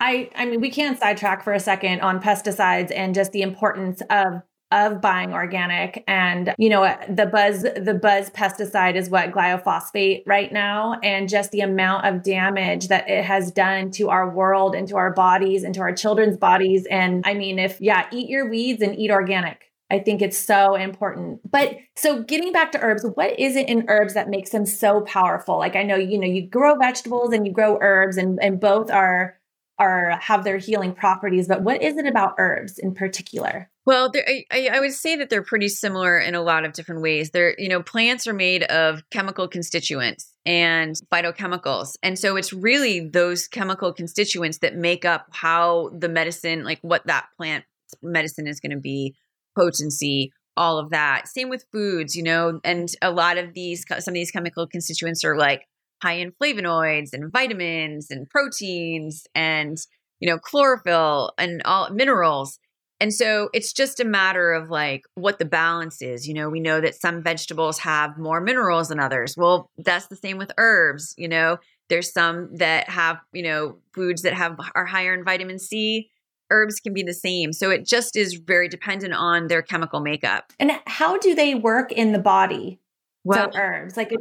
I 0.00 0.30
I 0.36 0.46
mean, 0.46 0.60
we 0.60 0.70
can't 0.70 0.98
sidetrack 0.98 1.42
for 1.42 1.52
a 1.52 1.60
second 1.60 2.00
on 2.00 2.22
pesticides 2.22 2.92
and 2.94 3.14
just 3.14 3.32
the 3.32 3.42
importance 3.42 4.02
of 4.08 4.42
of 4.70 5.00
buying 5.00 5.32
organic. 5.32 6.04
And 6.06 6.54
you 6.58 6.68
know 6.68 6.96
the 7.08 7.26
buzz 7.26 7.62
the 7.62 7.98
buzz 8.00 8.30
pesticide 8.30 8.96
is 8.96 9.08
what 9.08 9.30
glyphosate 9.30 10.22
right 10.26 10.52
now 10.52 10.98
and 11.02 11.28
just 11.28 11.50
the 11.50 11.60
amount 11.60 12.06
of 12.06 12.22
damage 12.22 12.88
that 12.88 13.08
it 13.08 13.24
has 13.24 13.50
done 13.50 13.90
to 13.92 14.10
our 14.10 14.28
world 14.28 14.74
and 14.74 14.86
to 14.88 14.96
our 14.96 15.12
bodies 15.12 15.64
and 15.64 15.74
to 15.74 15.80
our 15.80 15.94
children's 15.94 16.36
bodies. 16.36 16.86
And 16.90 17.22
i 17.26 17.34
mean 17.34 17.58
if 17.58 17.80
yeah 17.80 18.06
eat 18.12 18.28
your 18.28 18.48
weeds 18.48 18.82
and 18.82 18.98
eat 18.98 19.10
organic. 19.10 19.62
I 19.90 20.00
think 20.00 20.20
it's 20.20 20.36
so 20.36 20.74
important. 20.74 21.40
But 21.50 21.78
so 21.96 22.22
getting 22.22 22.52
back 22.52 22.72
to 22.72 22.80
herbs 22.80 23.06
what 23.14 23.40
is 23.40 23.56
it 23.56 23.70
in 23.70 23.86
herbs 23.88 24.12
that 24.14 24.28
makes 24.28 24.50
them 24.50 24.66
so 24.66 25.00
powerful? 25.00 25.58
Like 25.58 25.76
i 25.76 25.82
know 25.82 25.96
you 25.96 26.18
know 26.18 26.26
you 26.26 26.46
grow 26.46 26.74
vegetables 26.76 27.32
and 27.32 27.46
you 27.46 27.52
grow 27.52 27.78
herbs 27.80 28.18
and 28.18 28.38
and 28.42 28.60
both 28.60 28.90
are 28.90 29.37
are 29.78 30.18
have 30.20 30.44
their 30.44 30.58
healing 30.58 30.94
properties 30.94 31.48
but 31.48 31.62
what 31.62 31.82
is 31.82 31.96
it 31.96 32.06
about 32.06 32.34
herbs 32.38 32.78
in 32.78 32.94
particular? 32.94 33.70
Well 33.86 34.12
I, 34.14 34.68
I 34.72 34.80
would 34.80 34.92
say 34.92 35.16
that 35.16 35.30
they're 35.30 35.42
pretty 35.42 35.68
similar 35.68 36.18
in 36.18 36.34
a 36.34 36.42
lot 36.42 36.64
of 36.64 36.72
different 36.72 37.02
ways. 37.02 37.30
They're 37.30 37.54
you 37.58 37.68
know 37.68 37.82
plants 37.82 38.26
are 38.26 38.34
made 38.34 38.64
of 38.64 39.02
chemical 39.10 39.48
constituents 39.48 40.32
and 40.44 40.94
phytochemicals. 41.12 41.96
And 42.02 42.18
so 42.18 42.36
it's 42.36 42.52
really 42.52 43.08
those 43.08 43.48
chemical 43.48 43.92
constituents 43.92 44.58
that 44.58 44.74
make 44.74 45.04
up 45.04 45.26
how 45.32 45.90
the 45.98 46.08
medicine 46.08 46.64
like 46.64 46.78
what 46.82 47.06
that 47.06 47.26
plant 47.36 47.64
medicine 48.02 48.46
is 48.46 48.60
going 48.60 48.72
to 48.72 48.80
be 48.80 49.14
potency 49.56 50.32
all 50.56 50.78
of 50.78 50.90
that. 50.90 51.28
Same 51.28 51.48
with 51.48 51.64
foods 51.72 52.16
you 52.16 52.22
know 52.22 52.60
and 52.64 52.88
a 53.00 53.10
lot 53.10 53.38
of 53.38 53.54
these 53.54 53.84
some 54.00 54.12
of 54.12 54.14
these 54.14 54.30
chemical 54.30 54.66
constituents 54.66 55.24
are 55.24 55.36
like 55.36 55.66
high 56.02 56.14
in 56.14 56.32
flavonoids 56.32 57.12
and 57.12 57.32
vitamins 57.32 58.10
and 58.10 58.28
proteins 58.28 59.26
and 59.34 59.78
you 60.20 60.28
know 60.28 60.38
chlorophyll 60.38 61.32
and 61.38 61.62
all 61.64 61.90
minerals. 61.90 62.58
And 63.00 63.14
so 63.14 63.48
it's 63.52 63.72
just 63.72 64.00
a 64.00 64.04
matter 64.04 64.52
of 64.52 64.70
like 64.70 65.04
what 65.14 65.38
the 65.38 65.44
balance 65.44 66.02
is 66.02 66.26
you 66.26 66.34
know? 66.34 66.48
We 66.48 66.60
know 66.60 66.80
that 66.80 67.00
some 67.00 67.22
vegetables 67.22 67.78
have 67.80 68.18
more 68.18 68.40
minerals 68.40 68.88
than 68.88 69.00
others. 69.00 69.36
Well 69.36 69.70
that's 69.78 70.06
the 70.06 70.16
same 70.16 70.38
with 70.38 70.52
herbs 70.58 71.14
you 71.16 71.28
know? 71.28 71.58
There's 71.88 72.12
some 72.12 72.54
that 72.56 72.88
have 72.88 73.18
you 73.32 73.42
know 73.42 73.78
foods 73.94 74.22
that 74.22 74.34
have 74.34 74.58
are 74.74 74.86
higher 74.86 75.14
in 75.14 75.24
vitamin 75.24 75.58
c. 75.58 76.10
Herbs 76.50 76.80
can 76.80 76.94
be 76.94 77.02
the 77.02 77.12
same. 77.12 77.52
So 77.52 77.70
it 77.70 77.86
just 77.86 78.16
is 78.16 78.34
very 78.34 78.68
dependent 78.68 79.12
on 79.12 79.48
their 79.48 79.60
chemical 79.60 80.00
makeup. 80.00 80.50
And 80.58 80.72
how 80.86 81.18
do 81.18 81.34
they 81.34 81.54
work 81.54 81.92
in 81.92 82.12
the 82.12 82.18
body? 82.18 82.80
Well 83.24 83.50
herbs 83.54 83.96
like 83.96 84.12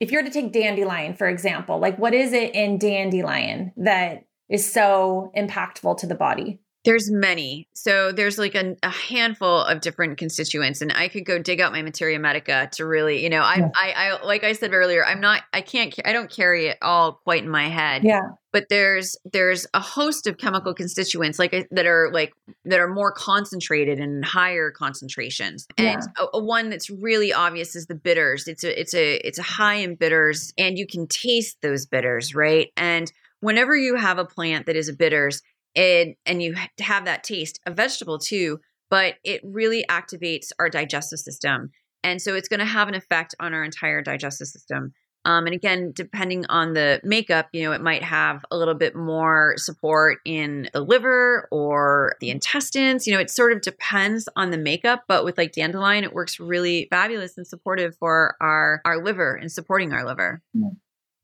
if 0.00 0.10
you're 0.10 0.22
to 0.22 0.30
take 0.30 0.52
dandelion, 0.52 1.14
for 1.14 1.28
example, 1.28 1.78
like 1.78 1.98
what 1.98 2.14
is 2.14 2.32
it 2.32 2.54
in 2.54 2.78
dandelion 2.78 3.72
that 3.76 4.24
is 4.48 4.70
so 4.70 5.30
impactful 5.36 5.98
to 5.98 6.06
the 6.06 6.14
body? 6.14 6.60
There's 6.84 7.10
many. 7.10 7.68
So 7.74 8.10
there's 8.10 8.38
like 8.38 8.54
a, 8.54 8.74
a, 8.82 8.88
handful 8.88 9.64
of 9.64 9.82
different 9.82 10.16
constituents, 10.16 10.80
and 10.80 10.90
I 10.92 11.08
could 11.08 11.26
go 11.26 11.38
dig 11.38 11.60
out 11.60 11.72
my 11.72 11.82
materia 11.82 12.18
medica 12.18 12.70
to 12.72 12.86
really, 12.86 13.22
you 13.22 13.28
know, 13.28 13.42
I, 13.42 13.56
yeah. 13.56 13.68
I, 13.74 13.92
I, 13.92 14.24
like 14.24 14.44
I 14.44 14.54
said 14.54 14.72
earlier, 14.72 15.04
I'm 15.04 15.20
not, 15.20 15.42
I 15.52 15.60
can't, 15.60 15.94
I 16.06 16.12
don't 16.12 16.30
carry 16.30 16.68
it 16.68 16.78
all 16.80 17.20
quite 17.24 17.42
in 17.42 17.50
my 17.50 17.68
head. 17.68 18.02
Yeah. 18.02 18.22
But 18.52 18.68
there's 18.68 19.14
there's 19.30 19.66
a 19.74 19.80
host 19.80 20.26
of 20.26 20.38
chemical 20.38 20.74
constituents 20.74 21.38
like 21.38 21.68
that 21.70 21.86
are 21.86 22.10
like 22.12 22.32
that 22.64 22.80
are 22.80 22.88
more 22.88 23.12
concentrated 23.12 24.00
and 24.00 24.24
higher 24.24 24.72
concentrations. 24.72 25.68
And 25.78 26.02
yeah. 26.18 26.24
a, 26.24 26.38
a 26.38 26.42
one 26.42 26.68
that's 26.68 26.90
really 26.90 27.32
obvious 27.32 27.76
is 27.76 27.86
the 27.86 27.94
bitters. 27.94 28.48
It's 28.48 28.64
a 28.64 28.80
it's 28.80 28.92
a 28.92 29.24
it's 29.24 29.38
a 29.38 29.44
high 29.44 29.76
in 29.76 29.94
bitters, 29.94 30.52
and 30.58 30.76
you 30.76 30.86
can 30.86 31.06
taste 31.06 31.58
those 31.62 31.86
bitters, 31.86 32.34
right? 32.34 32.72
And 32.76 33.12
whenever 33.40 33.76
you 33.76 33.96
have 33.96 34.18
a 34.18 34.24
plant 34.24 34.66
that 34.66 34.76
is 34.76 34.88
a 34.88 34.92
bitters 34.92 35.42
and 35.76 36.14
and 36.26 36.42
you 36.42 36.54
have 36.80 37.04
that 37.04 37.24
taste 37.24 37.60
a 37.66 37.70
vegetable 37.70 38.18
too 38.18 38.60
but 38.90 39.14
it 39.24 39.40
really 39.44 39.84
activates 39.88 40.50
our 40.58 40.68
digestive 40.68 41.20
system. 41.20 41.70
And 42.02 42.20
so 42.20 42.34
it's 42.34 42.48
going 42.48 42.60
to 42.60 42.66
have 42.66 42.88
an 42.88 42.94
effect 42.94 43.34
on 43.40 43.54
our 43.54 43.62
entire 43.62 44.02
digestive 44.02 44.48
system. 44.48 44.92
Um, 45.26 45.44
and 45.44 45.54
again 45.54 45.92
depending 45.94 46.46
on 46.46 46.72
the 46.72 46.98
makeup 47.04 47.50
you 47.52 47.62
know 47.62 47.72
it 47.72 47.82
might 47.82 48.02
have 48.02 48.42
a 48.50 48.56
little 48.56 48.72
bit 48.72 48.96
more 48.96 49.52
support 49.58 50.16
in 50.24 50.70
the 50.72 50.80
liver 50.80 51.46
or 51.50 52.16
the 52.20 52.30
intestines. 52.30 53.06
You 53.06 53.12
know 53.12 53.20
it 53.20 53.28
sort 53.28 53.52
of 53.52 53.60
depends 53.60 54.30
on 54.34 54.50
the 54.50 54.56
makeup 54.56 55.04
but 55.08 55.26
with 55.26 55.36
like 55.36 55.52
dandelion 55.52 56.04
it 56.04 56.14
works 56.14 56.40
really 56.40 56.88
fabulous 56.88 57.36
and 57.36 57.46
supportive 57.46 57.94
for 57.98 58.34
our 58.40 58.80
our 58.86 59.04
liver 59.04 59.34
and 59.34 59.52
supporting 59.52 59.92
our 59.92 60.06
liver. 60.06 60.40
Yeah. 60.54 60.70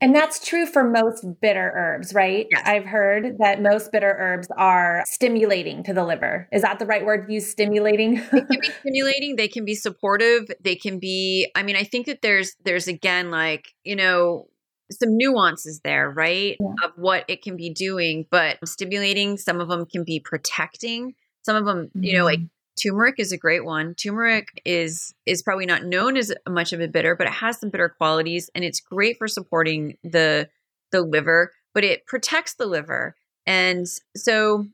And 0.01 0.15
that's 0.15 0.45
true 0.45 0.67
for 0.67 0.85
most 0.85 1.25
bitter 1.41 1.73
herbs, 1.75 2.13
right? 2.13 2.47
Yes. 2.51 2.63
I've 2.67 2.85
heard 2.85 3.39
that 3.39 3.63
most 3.63 3.91
bitter 3.93 4.15
herbs 4.19 4.49
are 4.57 5.03
stimulating 5.07 5.83
to 5.85 5.95
the 5.95 6.05
liver. 6.05 6.49
Is 6.53 6.63
that 6.63 6.79
the 6.79 6.85
right 6.85 7.05
word 7.05 7.27
to 7.27 7.33
use? 7.33 7.51
Stimulating? 7.51 8.17
they 8.31 8.41
can 8.41 8.47
be 8.61 8.71
stimulating, 8.81 9.37
they 9.37 9.49
can 9.49 9.65
be 9.65 9.75
supportive, 9.75 10.49
they 10.63 10.77
can 10.77 10.99
be 10.99 11.51
I 11.55 11.63
mean, 11.63 11.77
I 11.77 11.85
think 11.85 12.07
that 12.07 12.21
there's 12.21 12.57
there's 12.65 12.89
again 12.89 13.31
like, 13.31 13.69
you 13.85 13.97
know, 13.97 14.49
some 14.91 15.17
nuances 15.17 15.81
there, 15.83 16.11
right? 16.11 16.57
Yeah. 16.61 16.87
Of 16.87 16.93
what 16.97 17.25
it 17.29 17.43
can 17.43 17.57
be 17.57 17.71
doing, 17.71 18.27
but 18.31 18.59
stimulating, 18.69 19.39
some 19.39 19.61
of 19.61 19.69
them 19.69 19.87
can 19.87 20.05
be 20.05 20.21
protecting. 20.21 21.15
Some 21.43 21.57
of 21.57 21.65
them, 21.65 21.87
mm-hmm. 21.87 22.03
you 22.03 22.19
know, 22.19 22.25
like. 22.25 22.41
Turmeric 22.81 23.17
is 23.19 23.33
a 23.33 23.37
great 23.37 23.65
one. 23.65 23.95
Turmeric 23.95 24.61
is 24.65 25.15
is 25.25 25.43
probably 25.43 25.67
not 25.67 25.85
known 25.85 26.17
as 26.17 26.33
much 26.49 26.73
of 26.73 26.81
a 26.81 26.89
bitter, 26.89 27.17
but 27.17 27.27
it 27.27 27.33
has 27.33 27.59
some 27.59 27.71
bitter 27.71 27.89
qualities 27.89 28.51
and 28.55 28.65
it's 28.65 28.81
great 28.81 29.19
for 29.19 29.29
supporting 29.29 29.97
the 30.03 30.49
the 30.93 31.03
liver, 31.03 31.53
but 31.75 31.85
it 31.85 32.07
protects 32.07 32.55
the 32.55 32.67
liver. 32.67 33.17
And 33.47 33.87
so 34.17 34.67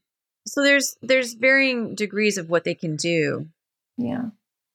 so 0.46 0.62
there's 0.62 0.96
there's 1.02 1.34
varying 1.34 1.94
degrees 1.94 2.38
of 2.38 2.50
what 2.50 2.64
they 2.64 2.74
can 2.74 2.96
do. 2.96 3.46
Yeah. 3.96 4.30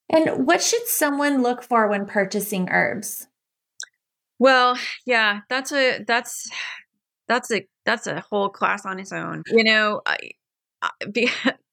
And 0.10 0.48
what 0.48 0.62
should 0.62 0.88
someone 0.88 1.44
look 1.44 1.62
for 1.62 1.88
when 1.88 2.06
purchasing 2.06 2.70
herbs? 2.70 3.28
Well, 4.40 4.78
yeah, 5.06 5.42
that's 5.50 5.72
a 5.72 6.04
that's 6.06 6.50
that's 7.28 7.52
a 7.52 7.68
that's 7.86 8.08
a 8.08 8.22
whole 8.22 8.50
class 8.50 8.86
on 8.86 9.00
its 9.00 9.12
own. 9.12 9.44
You 9.48 9.64
know, 9.64 10.02
I, 10.06 10.18
I 10.82 10.90
be, 11.12 11.30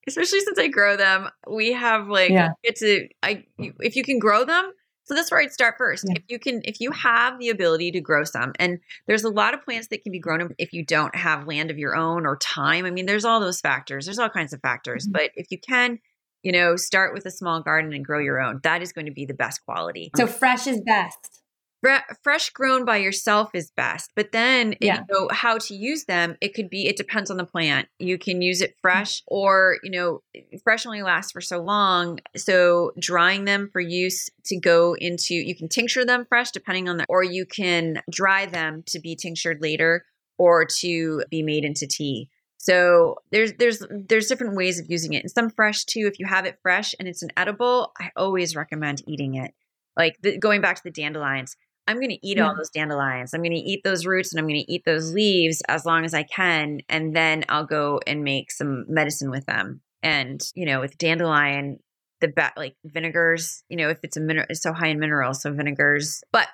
especially 0.07 0.41
since 0.41 0.59
I 0.59 0.69
grow 0.69 0.97
them, 0.97 1.29
we 1.49 1.73
have 1.73 2.09
like 2.09 2.31
yeah. 2.31 2.51
it's 2.63 2.83
a 2.83 3.09
I 3.23 3.45
if 3.59 3.97
you 3.97 4.05
can 4.05 4.19
grow 4.19 4.45
them, 4.45 4.73
so 5.05 5.15
that's 5.15 5.31
where 5.31 5.41
I'd 5.41 5.53
start 5.53 5.75
first. 5.77 6.05
Yeah. 6.07 6.15
If 6.17 6.23
you 6.29 6.39
can, 6.39 6.63
if 6.65 6.81
you 6.81 6.91
have 6.93 7.39
the 7.39 7.51
ability 7.51 7.93
to 7.93 8.01
grow 8.01 8.25
some, 8.25 8.53
and 8.59 8.79
there's 9.07 9.25
a 9.25 9.29
lot 9.29 9.55
of 9.55 9.63
plants 9.63 9.89
that 9.89 10.03
can 10.03 10.13
be 10.13 10.19
grown 10.19 10.55
if 10.59 10.73
you 10.73 10.85
don't 10.85 11.15
have 11.15 11.47
land 11.47 11.71
of 11.71 11.79
your 11.79 11.95
own 11.95 12.27
or 12.27 12.37
time. 12.37 12.87
I 12.87 12.91
mean, 12.91 13.07
there's 13.07 13.25
all 13.25 13.41
those 13.41 13.61
factors. 13.61 14.07
There's 14.07 14.19
all 14.19 14.31
kinds 14.31 14.53
of 14.53 14.61
factors. 14.61 15.05
Mm-hmm. 15.05 15.13
But 15.13 15.31
if 15.37 15.51
you 15.51 15.59
can, 15.59 15.99
you 16.43 16.53
know, 16.53 16.77
start 16.77 17.13
with 17.13 17.27
a 17.27 17.31
small 17.31 17.63
garden 17.63 17.93
and 17.93 18.05
grow 18.05 18.19
your 18.19 18.41
own. 18.41 18.61
That 18.63 18.83
is 18.83 18.93
going 18.93 19.07
to 19.07 19.13
be 19.13 19.27
the 19.27 19.35
best 19.35 19.65
quality. 19.65 20.11
So 20.17 20.27
fresh 20.27 20.67
is 20.67 20.81
best 20.81 21.34
fresh 22.23 22.51
grown 22.51 22.85
by 22.85 22.97
yourself 22.97 23.51
is 23.55 23.71
best 23.71 24.11
but 24.17 24.33
then 24.33 24.75
yeah. 24.81 25.01
you 25.01 25.15
know 25.15 25.29
how 25.33 25.59
to 25.59 25.75
use 25.75 26.05
them 26.05 26.37
it 26.41 26.55
could 26.55 26.71
be 26.71 26.87
it 26.87 26.97
depends 26.97 27.31
on 27.31 27.37
the 27.37 27.45
plant. 27.45 27.89
You 27.99 28.19
can 28.19 28.43
use 28.43 28.61
it 28.61 28.71
mm-hmm. 28.71 28.81
fresh 28.83 29.23
or 29.27 29.79
you 29.83 29.91
know 29.91 30.23
fresh 30.63 30.87
only 30.87 31.03
lasts 31.03 31.33
for 31.33 31.41
so 31.41 31.61
long 31.61 32.19
so 32.37 32.93
drying 32.99 33.45
them 33.45 33.69
for 33.73 33.81
use 33.81 34.29
to 34.45 34.59
go 34.59 34.95
into 34.99 35.35
you 35.35 35.55
can 35.55 35.69
tincture 35.69 36.05
them 36.05 36.25
fresh 36.29 36.51
depending 36.51 36.89
on 36.89 36.97
the 36.97 37.07
or 37.09 37.23
you 37.23 37.47
can 37.47 38.03
dry 38.11 38.47
them 38.47 38.83
to 38.87 39.01
be 39.01 39.17
tinctured 39.17 39.59
later 39.61 40.05
or 40.39 40.65
to 40.65 41.23
be 41.31 41.43
made 41.43 41.65
into 41.65 41.87
tea. 41.87 42.29
So 42.59 43.17
there's 43.31 43.53
there's 43.55 43.83
there's 43.91 44.27
different 44.27 44.57
ways 44.57 44.79
of 44.79 44.87
using 44.89 45.13
it 45.13 45.23
and 45.23 45.31
some 45.31 45.51
fresh 45.51 45.85
too 45.85 46.07
if 46.07 46.19
you 46.19 46.27
have 46.27 46.47
it 46.47 46.59
fresh 46.63 46.95
and 46.99 47.07
it's 47.07 47.23
an 47.23 47.31
edible 47.37 47.93
i 48.01 48.11
always 48.17 48.57
recommend 48.57 49.03
eating 49.07 49.35
it. 49.35 49.53
Like 49.97 50.17
the, 50.23 50.39
going 50.39 50.61
back 50.61 50.77
to 50.77 50.83
the 50.83 50.91
dandelions 50.91 51.57
I'm 51.87 51.97
going 51.97 52.11
to 52.11 52.27
eat 52.27 52.39
yeah. 52.39 52.49
all 52.49 52.57
those 52.57 52.71
dandelions. 52.71 53.35
I'm 53.35 53.43
going 53.43 53.53
to 53.53 53.59
eat 53.59 53.83
those 53.85 54.07
roots 54.07 54.33
and 54.33 54.41
I'm 54.41 54.47
going 54.47 54.65
to 54.65 54.73
eat 54.73 54.85
those 54.85 55.13
leaves 55.13 55.63
as 55.69 55.85
long 55.85 56.05
as 56.05 56.15
I 56.15 56.23
can. 56.23 56.81
And 56.89 57.15
then 57.15 57.45
I'll 57.49 57.67
go 57.67 58.01
and 58.07 58.25
make 58.25 58.51
some 58.51 58.85
medicine 58.89 59.31
with 59.31 59.47
them. 59.47 59.81
And, 60.03 60.41
you 60.55 60.67
know, 60.67 60.81
with 60.81 60.99
dandelion, 60.99 61.79
the 62.21 62.29
ba- 62.29 62.53
like 62.57 62.77
vinegars, 62.85 63.63
you 63.69 63.77
know, 63.77 63.89
if 63.89 63.99
it's 64.03 64.17
a 64.17 64.21
mineral, 64.21 64.47
it's 64.49 64.63
so 64.63 64.73
high 64.73 64.89
in 64.89 64.99
minerals, 64.99 65.43
so 65.43 65.53
vinegars. 65.53 66.23
But 66.33 66.49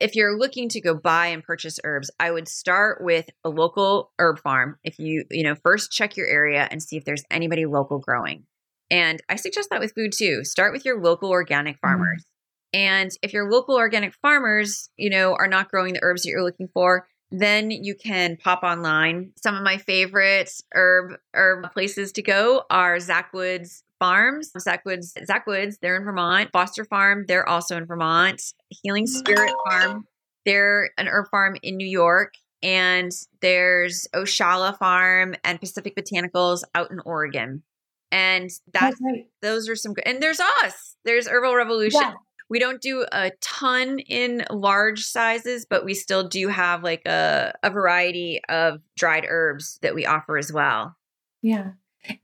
if 0.00 0.16
you're 0.16 0.38
looking 0.38 0.68
to 0.70 0.80
go 0.80 0.94
buy 0.94 1.26
and 1.28 1.42
purchase 1.42 1.78
herbs, 1.84 2.10
I 2.18 2.30
would 2.30 2.48
start 2.48 3.02
with 3.02 3.30
a 3.44 3.48
local 3.48 4.12
herb 4.18 4.40
farm. 4.40 4.76
If 4.82 4.98
you, 4.98 5.24
you 5.30 5.44
know, 5.44 5.54
first 5.54 5.92
check 5.92 6.16
your 6.16 6.26
area 6.26 6.66
and 6.70 6.82
see 6.82 6.96
if 6.96 7.04
there's 7.04 7.24
anybody 7.30 7.66
local 7.66 7.98
growing. 7.98 8.44
And 8.90 9.22
I 9.28 9.36
suggest 9.36 9.70
that 9.70 9.80
with 9.80 9.94
food 9.94 10.12
too. 10.12 10.44
Start 10.44 10.72
with 10.72 10.84
your 10.84 11.00
local 11.00 11.30
organic 11.30 11.76
mm-hmm. 11.76 11.86
farmers. 11.86 12.24
And 12.72 13.10
if 13.22 13.32
your 13.32 13.50
local 13.50 13.76
organic 13.76 14.14
farmers, 14.14 14.90
you 14.96 15.10
know, 15.10 15.34
are 15.34 15.48
not 15.48 15.70
growing 15.70 15.94
the 15.94 16.02
herbs 16.02 16.22
that 16.22 16.28
you're 16.28 16.44
looking 16.44 16.68
for, 16.72 17.06
then 17.30 17.70
you 17.70 17.94
can 17.94 18.36
pop 18.36 18.62
online. 18.62 19.32
Some 19.42 19.54
of 19.54 19.62
my 19.62 19.76
favorite 19.76 20.50
herb 20.74 21.18
herb 21.34 21.70
places 21.72 22.12
to 22.12 22.22
go 22.22 22.64
are 22.70 22.98
Zach 23.00 23.32
Woods 23.32 23.84
Farms. 23.98 24.52
Zach 24.58 24.84
Woods, 24.84 25.14
Zach 25.24 25.46
Woods, 25.46 25.78
they're 25.82 25.96
in 25.96 26.04
Vermont. 26.04 26.50
Foster 26.52 26.84
Farm, 26.84 27.24
they're 27.26 27.48
also 27.48 27.76
in 27.76 27.84
Vermont. 27.86 28.42
Healing 28.68 29.06
Spirit 29.06 29.52
Farm, 29.68 30.06
they're 30.46 30.90
an 30.96 31.08
herb 31.08 31.26
farm 31.30 31.56
in 31.62 31.76
New 31.76 31.86
York. 31.86 32.34
And 32.62 33.12
there's 33.40 34.08
Oshala 34.14 34.76
Farm 34.78 35.34
and 35.44 35.60
Pacific 35.60 35.94
Botanicals 35.96 36.62
out 36.74 36.90
in 36.90 37.00
Oregon. 37.04 37.62
And 38.10 38.50
that's, 38.72 38.98
those 39.42 39.68
are 39.68 39.76
some 39.76 39.92
good. 39.92 40.06
And 40.06 40.22
there's 40.22 40.40
us. 40.40 40.96
There's 41.04 41.28
Herbal 41.28 41.54
Revolution. 41.54 42.00
Yeah. 42.00 42.14
We 42.50 42.58
don't 42.58 42.80
do 42.80 43.04
a 43.12 43.32
ton 43.40 43.98
in 43.98 44.44
large 44.50 45.04
sizes, 45.04 45.66
but 45.68 45.84
we 45.84 45.94
still 45.94 46.28
do 46.28 46.48
have 46.48 46.82
like 46.82 47.06
a, 47.06 47.52
a 47.62 47.70
variety 47.70 48.40
of 48.48 48.80
dried 48.96 49.26
herbs 49.28 49.78
that 49.82 49.94
we 49.94 50.06
offer 50.06 50.38
as 50.38 50.52
well. 50.52 50.96
Yeah. 51.42 51.72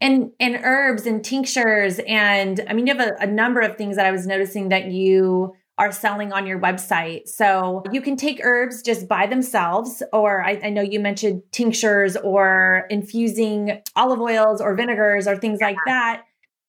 And 0.00 0.30
and 0.40 0.60
herbs 0.62 1.04
and 1.04 1.22
tinctures 1.22 2.00
and 2.06 2.64
I 2.68 2.72
mean 2.72 2.86
you 2.86 2.96
have 2.96 3.06
a, 3.06 3.16
a 3.20 3.26
number 3.26 3.60
of 3.60 3.76
things 3.76 3.96
that 3.96 4.06
I 4.06 4.12
was 4.12 4.26
noticing 4.26 4.70
that 4.70 4.90
you 4.90 5.54
are 5.76 5.90
selling 5.90 6.32
on 6.32 6.46
your 6.46 6.58
website. 6.58 7.28
So 7.28 7.82
you 7.90 8.00
can 8.00 8.16
take 8.16 8.40
herbs 8.44 8.82
just 8.82 9.08
by 9.08 9.26
themselves, 9.26 10.02
or 10.12 10.40
I, 10.40 10.60
I, 10.62 10.70
know 10.70 10.82
you 10.82 11.00
mentioned 11.00 11.42
tinctures 11.50 12.16
or 12.16 12.86
infusing 12.90 13.82
olive 13.96 14.20
oils 14.20 14.60
or 14.60 14.74
vinegars 14.76 15.26
or 15.26 15.36
things 15.36 15.60
like 15.60 15.76
that. 15.86 16.22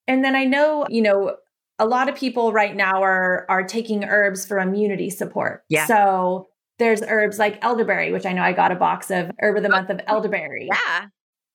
And 0.08 0.24
then 0.24 0.36
I 0.36 0.46
know, 0.46 0.88
you 0.90 1.04
know, 1.04 1.36
a 1.80 1.86
lot 1.86 2.10
of 2.10 2.16
people 2.16 2.54
right 2.54 2.76
now 2.76 3.04
are 3.04 3.46
are 3.50 3.64
taking 3.64 4.06
herbs 4.06 4.46
for 4.46 4.60
immunity 4.60 5.10
support. 5.10 5.64
Yeah. 5.70 5.86
So 5.86 6.50
there's 6.80 7.02
herbs 7.02 7.40
like 7.40 7.64
elderberry, 7.64 8.12
which 8.12 8.26
I 8.26 8.34
know 8.34 8.42
I 8.42 8.54
got 8.54 8.72
a 8.72 8.76
box 8.76 9.12
of 9.12 9.32
herb 9.40 9.58
of 9.58 9.64
the 9.64 9.70
oh, 9.70 9.72
month 9.72 9.90
of 9.90 10.00
elderberry. 10.08 10.70
Yeah. 10.72 11.08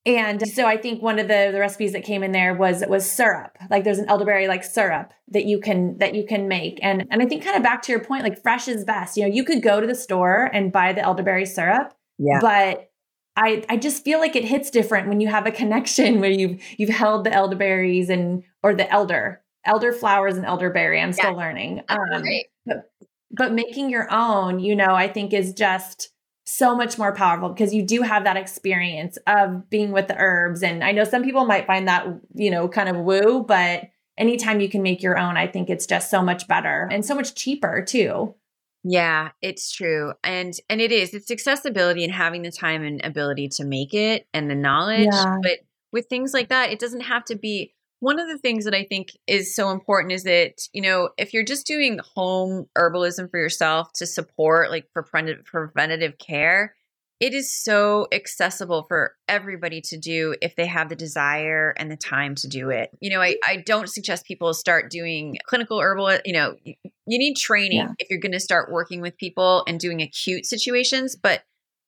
And 0.07 0.49
so 0.49 0.65
I 0.65 0.79
think 0.79 1.03
one 1.03 1.19
of 1.19 1.29
the, 1.29 1.51
the 1.53 1.61
recipes 1.61 1.93
that 1.93 2.05
came 2.05 2.23
in 2.23 2.33
there 2.33 2.55
was 2.55 2.83
was 2.89 3.11
syrup. 3.11 3.59
Like 3.69 3.85
there's 3.85 3.99
an 3.99 4.09
elderberry 4.09 4.49
like 4.49 4.65
syrup 4.65 5.13
that 5.29 5.45
you 5.45 5.61
can 5.61 5.99
that 5.99 6.15
you 6.15 6.25
can 6.27 6.49
make. 6.49 6.79
And 6.83 7.07
and 7.11 7.23
I 7.23 7.27
think 7.27 7.45
kind 7.45 7.57
of 7.57 7.63
back 7.63 7.83
to 7.83 7.93
your 7.93 8.03
point, 8.03 8.23
like 8.23 8.43
fresh 8.43 8.67
is 8.67 8.85
best. 8.85 9.17
You 9.17 9.25
know, 9.25 9.35
you 9.35 9.45
could 9.45 9.63
go 9.63 9.81
to 9.81 9.87
the 9.87 9.95
store 9.95 10.51
and 10.53 10.73
buy 10.73 10.95
the 10.95 11.03
elderberry 11.03 11.45
syrup. 11.45 11.95
Yeah. 12.19 12.39
But 12.41 12.91
I, 13.37 13.65
I 13.69 13.77
just 13.77 14.05
feel 14.05 14.19
like 14.19 14.37
it 14.37 14.45
hits 14.45 14.71
different 14.71 15.09
when 15.09 15.21
you 15.21 15.29
have 15.29 15.47
a 15.47 15.51
connection 15.51 16.21
where 16.21 16.31
you've 16.31 16.63
you've 16.79 16.91
held 16.91 17.25
the 17.25 17.33
elderberries 17.33 18.09
and 18.09 18.43
or 18.63 18.75
the 18.75 18.91
elder 18.91 19.43
elderflowers 19.67 20.37
and 20.37 20.45
elderberry. 20.45 21.01
I'm 21.01 21.13
still 21.13 21.35
learning. 21.35 21.83
Um, 21.89 22.25
but, 22.67 22.91
but 23.31 23.53
making 23.53 23.91
your 23.91 24.11
own, 24.11 24.61
you 24.61 24.75
know, 24.75 24.95
I 24.95 25.09
think 25.09 25.33
is 25.33 25.53
just 25.53 26.13
so 26.45 26.75
much 26.75 26.99
more 26.99 27.15
powerful 27.15 27.49
because 27.49 27.73
you 27.73 27.83
do 27.83 28.03
have 28.03 28.25
that 28.25 28.37
experience 28.37 29.19
of 29.27 29.71
being 29.71 29.93
with 29.93 30.09
the 30.09 30.17
herbs. 30.19 30.63
And 30.63 30.83
I 30.83 30.93
know 30.93 31.05
some 31.05 31.23
people 31.23 31.45
might 31.45 31.67
find 31.67 31.87
that, 31.87 32.07
you 32.35 32.51
know, 32.51 32.69
kind 32.69 32.89
of 32.89 32.97
woo, 32.97 33.45
but 33.47 33.91
anytime 34.19 34.61
you 34.61 34.69
can 34.69 34.83
make 34.83 35.03
your 35.03 35.17
own, 35.17 35.37
I 35.37 35.47
think 35.47 35.71
it's 35.71 35.87
just 35.87 36.11
so 36.11 36.23
much 36.23 36.49
better 36.49 36.89
and 36.91 37.05
so 37.05 37.15
much 37.15 37.35
cheaper 37.35 37.85
too. 37.87 38.35
Yeah, 38.83 39.31
it's 39.43 39.71
true. 39.71 40.15
And 40.25 40.55
and 40.69 40.81
it 40.81 40.91
is. 40.91 41.13
It's 41.13 41.31
accessibility 41.31 42.03
and 42.03 42.13
having 42.13 42.43
the 42.43 42.51
time 42.51 42.83
and 42.83 43.05
ability 43.05 43.49
to 43.57 43.65
make 43.65 43.93
it 43.93 44.27
and 44.33 44.51
the 44.51 44.55
knowledge. 44.55 45.09
Yeah. 45.13 45.37
But 45.43 45.61
with 45.93 46.07
things 46.07 46.33
like 46.33 46.49
that, 46.49 46.73
it 46.73 46.79
doesn't 46.79 47.03
have 47.03 47.25
to 47.27 47.37
be 47.37 47.75
one 48.01 48.19
of 48.19 48.29
the 48.29 48.39
things 48.39 48.65
that 48.65 48.75
I 48.75 48.85
think 48.85 49.17
is 49.27 49.55
so 49.55 49.71
important 49.71 50.13
is 50.13 50.25
that, 50.25 50.55
you 50.73 50.83
know, 50.83 51.11
if 51.19 51.33
you're 51.33 51.45
just 51.45 51.67
doing 51.67 52.01
home 52.15 52.67
herbalism 52.77 53.31
for 53.31 53.39
yourself 53.39 53.93
to 53.95 54.07
support 54.07 54.71
like 54.71 54.87
for 54.93 55.03
preventative 55.03 56.19
care, 56.19 56.75
it 57.21 57.35
is 57.35 57.53
so 57.53 58.07
accessible 58.13 58.85
for 58.89 59.15
everybody 59.29 59.83
to 59.83 59.99
do 59.99 60.35
if 60.41 60.57
they 60.57 60.65
have 60.65 60.89
the 60.89 60.97
desire 60.97 61.75
and 61.77 61.91
the 61.91 61.97
time 61.97 62.35
to 62.37 62.49
do 62.49 62.71
it. 62.71 62.91
You 63.01 63.11
know, 63.11 63.21
I, 63.21 63.37
I 63.47 63.59
don't 63.59 63.91
suggest 63.91 64.25
people 64.25 64.55
start 64.55 64.91
doing 64.91 65.37
clinical 65.45 65.81
herbal, 65.81 66.21
you 66.25 66.33
know, 66.33 66.57
you 66.65 66.75
need 67.07 67.35
training 67.37 67.79
yeah. 67.79 67.93
if 67.99 68.09
you're 68.09 68.21
going 68.21 68.33
to 68.33 68.41
start 68.41 68.73
working 68.73 69.03
with 69.03 69.19
people 69.19 69.65
and 69.69 69.79
doing 69.79 70.01
acute 70.01 70.47
situations, 70.47 71.15
but 71.15 71.43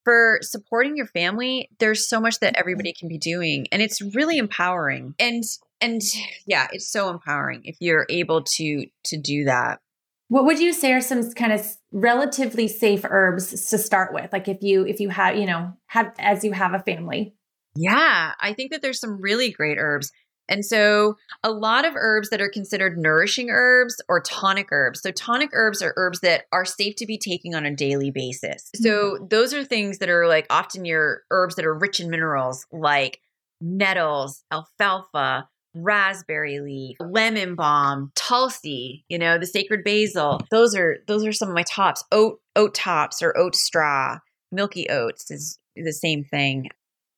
for 0.04 0.38
supporting 0.42 0.96
your 0.96 1.06
family, 1.06 1.70
there's 1.78 2.08
so 2.08 2.20
much 2.20 2.40
that 2.40 2.54
mm-hmm. 2.54 2.60
everybody 2.60 2.92
can 2.92 3.08
be 3.08 3.18
doing 3.18 3.66
and 3.72 3.80
it's 3.80 4.02
really 4.14 4.36
empowering. 4.36 5.14
And 5.18 5.44
and 5.82 6.00
yeah, 6.46 6.68
it's 6.72 6.90
so 6.90 7.10
empowering 7.10 7.62
if 7.64 7.76
you're 7.80 8.06
able 8.08 8.42
to 8.42 8.86
to 9.04 9.20
do 9.20 9.44
that. 9.44 9.80
What 10.28 10.46
would 10.46 10.58
you 10.58 10.72
say 10.72 10.92
are 10.92 11.00
some 11.02 11.30
kind 11.34 11.52
of 11.52 11.66
relatively 11.90 12.66
safe 12.68 13.04
herbs 13.04 13.68
to 13.68 13.76
start 13.76 14.14
with? 14.14 14.32
Like 14.32 14.48
if 14.48 14.62
you 14.62 14.86
if 14.86 15.00
you 15.00 15.10
have, 15.10 15.36
you 15.36 15.44
know, 15.44 15.74
have 15.88 16.14
as 16.18 16.44
you 16.44 16.52
have 16.52 16.72
a 16.72 16.78
family. 16.78 17.34
Yeah, 17.74 18.32
I 18.40 18.52
think 18.52 18.70
that 18.70 18.82
there's 18.82 19.00
some 19.00 19.20
really 19.20 19.50
great 19.50 19.78
herbs. 19.78 20.10
And 20.48 20.64
so, 20.64 21.16
a 21.42 21.50
lot 21.50 21.86
of 21.86 21.94
herbs 21.96 22.30
that 22.30 22.40
are 22.40 22.48
considered 22.48 22.98
nourishing 22.98 23.48
herbs 23.48 23.94
or 24.08 24.20
tonic 24.20 24.68
herbs. 24.70 25.00
So, 25.00 25.10
tonic 25.10 25.50
herbs 25.52 25.80
are 25.82 25.94
herbs 25.96 26.20
that 26.20 26.44
are 26.52 26.64
safe 26.64 26.96
to 26.96 27.06
be 27.06 27.16
taking 27.16 27.54
on 27.54 27.64
a 27.64 27.74
daily 27.74 28.10
basis. 28.10 28.68
So, 28.74 29.14
mm-hmm. 29.14 29.26
those 29.28 29.54
are 29.54 29.64
things 29.64 29.98
that 29.98 30.10
are 30.10 30.26
like 30.26 30.46
often 30.50 30.84
your 30.84 31.22
herbs 31.30 31.54
that 31.54 31.64
are 31.64 31.74
rich 31.74 32.00
in 32.00 32.10
minerals, 32.10 32.66
like 32.72 33.20
nettles, 33.60 34.42
alfalfa, 34.50 35.48
raspberry 35.74 36.60
leaf, 36.60 36.96
lemon 37.00 37.54
balm, 37.54 38.12
tulsi, 38.14 39.04
you 39.08 39.18
know, 39.18 39.38
the 39.38 39.46
sacred 39.46 39.84
basil. 39.84 40.40
Those 40.50 40.74
are 40.74 40.98
those 41.06 41.24
are 41.24 41.32
some 41.32 41.48
of 41.48 41.54
my 41.54 41.64
tops. 41.64 42.04
Oat 42.12 42.40
oat 42.56 42.74
tops 42.74 43.22
or 43.22 43.36
oat 43.36 43.56
straw, 43.56 44.18
milky 44.50 44.88
oats 44.88 45.30
is 45.30 45.58
the 45.76 45.92
same 45.92 46.24
thing. 46.24 46.68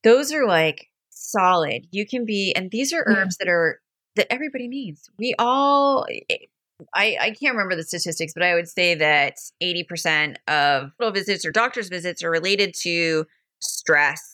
Those 0.02 0.32
are 0.32 0.46
like 0.46 0.88
solid. 1.10 1.86
You 1.90 2.06
can 2.06 2.24
be 2.24 2.52
and 2.54 2.70
these 2.70 2.92
are 2.92 3.04
herbs 3.06 3.36
that 3.38 3.48
are 3.48 3.80
that 4.16 4.32
everybody 4.32 4.68
needs. 4.68 5.10
We 5.18 5.34
all 5.38 6.06
eh, 6.30 6.36
I, 6.94 7.16
I 7.20 7.30
can't 7.30 7.54
remember 7.54 7.76
the 7.76 7.84
statistics, 7.84 8.32
but 8.34 8.42
I 8.42 8.54
would 8.54 8.68
say 8.68 8.96
that 8.96 9.36
80% 9.62 10.36
of 10.48 10.82
hospital 10.82 11.12
visits 11.12 11.44
or 11.44 11.52
doctor's 11.52 11.88
visits 11.88 12.22
are 12.22 12.30
related 12.30 12.74
to 12.82 13.26
stress. 13.60 14.34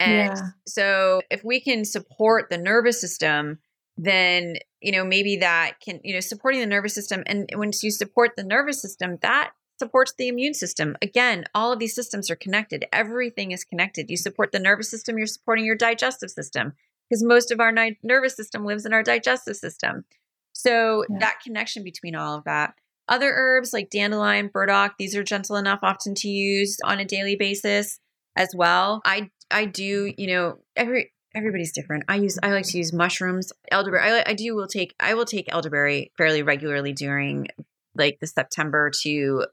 And 0.00 0.36
yeah. 0.36 0.48
so 0.66 1.20
if 1.30 1.44
we 1.44 1.60
can 1.60 1.84
support 1.84 2.48
the 2.50 2.58
nervous 2.58 3.00
system, 3.00 3.58
then, 3.96 4.56
you 4.80 4.92
know, 4.92 5.04
maybe 5.04 5.36
that 5.36 5.74
can, 5.84 6.00
you 6.02 6.14
know, 6.14 6.20
supporting 6.20 6.60
the 6.60 6.66
nervous 6.66 6.94
system. 6.94 7.22
And 7.26 7.48
once 7.54 7.82
you 7.82 7.90
support 7.90 8.30
the 8.36 8.42
nervous 8.42 8.80
system, 8.80 9.18
that 9.20 9.52
supports 9.78 10.14
the 10.16 10.28
immune 10.28 10.54
system. 10.54 10.96
Again, 11.02 11.44
all 11.54 11.72
of 11.72 11.78
these 11.78 11.94
systems 11.94 12.30
are 12.30 12.36
connected. 12.36 12.86
Everything 12.92 13.52
is 13.52 13.64
connected. 13.64 14.10
You 14.10 14.16
support 14.16 14.52
the 14.52 14.58
nervous 14.58 14.90
system, 14.90 15.18
you're 15.18 15.26
supporting 15.26 15.64
your 15.64 15.76
digestive 15.76 16.30
system 16.30 16.72
because 17.08 17.22
most 17.22 17.50
of 17.50 17.60
our 17.60 17.72
ni- 17.72 17.98
nervous 18.02 18.36
system 18.36 18.64
lives 18.64 18.86
in 18.86 18.92
our 18.92 19.02
digestive 19.02 19.56
system. 19.56 20.04
So 20.52 21.04
yeah. 21.10 21.18
that 21.20 21.40
connection 21.44 21.82
between 21.82 22.14
all 22.14 22.38
of 22.38 22.44
that. 22.44 22.74
Other 23.08 23.32
herbs 23.34 23.72
like 23.72 23.90
dandelion, 23.90 24.48
burdock, 24.48 24.94
these 24.98 25.16
are 25.16 25.24
gentle 25.24 25.56
enough 25.56 25.80
often 25.82 26.14
to 26.16 26.28
use 26.28 26.78
on 26.84 27.00
a 27.00 27.04
daily 27.04 27.34
basis 27.34 27.98
as 28.36 28.50
well. 28.54 29.02
I 29.04 29.30
I 29.50 29.64
do, 29.64 30.12
you 30.16 30.26
know, 30.28 30.58
every 30.76 31.12
everybody's 31.34 31.72
different. 31.72 32.04
I 32.08 32.16
use 32.16 32.38
I 32.42 32.50
like 32.50 32.66
to 32.66 32.78
use 32.78 32.92
mushrooms, 32.92 33.52
elderberry. 33.70 34.02
I, 34.02 34.30
I 34.30 34.34
do 34.34 34.54
will 34.54 34.66
take 34.66 34.94
I 35.00 35.14
will 35.14 35.24
take 35.24 35.52
elderberry 35.52 36.12
fairly 36.16 36.42
regularly 36.42 36.92
during 36.92 37.48
like 37.94 38.18
the 38.20 38.26
September 38.26 38.90
to 39.02 39.46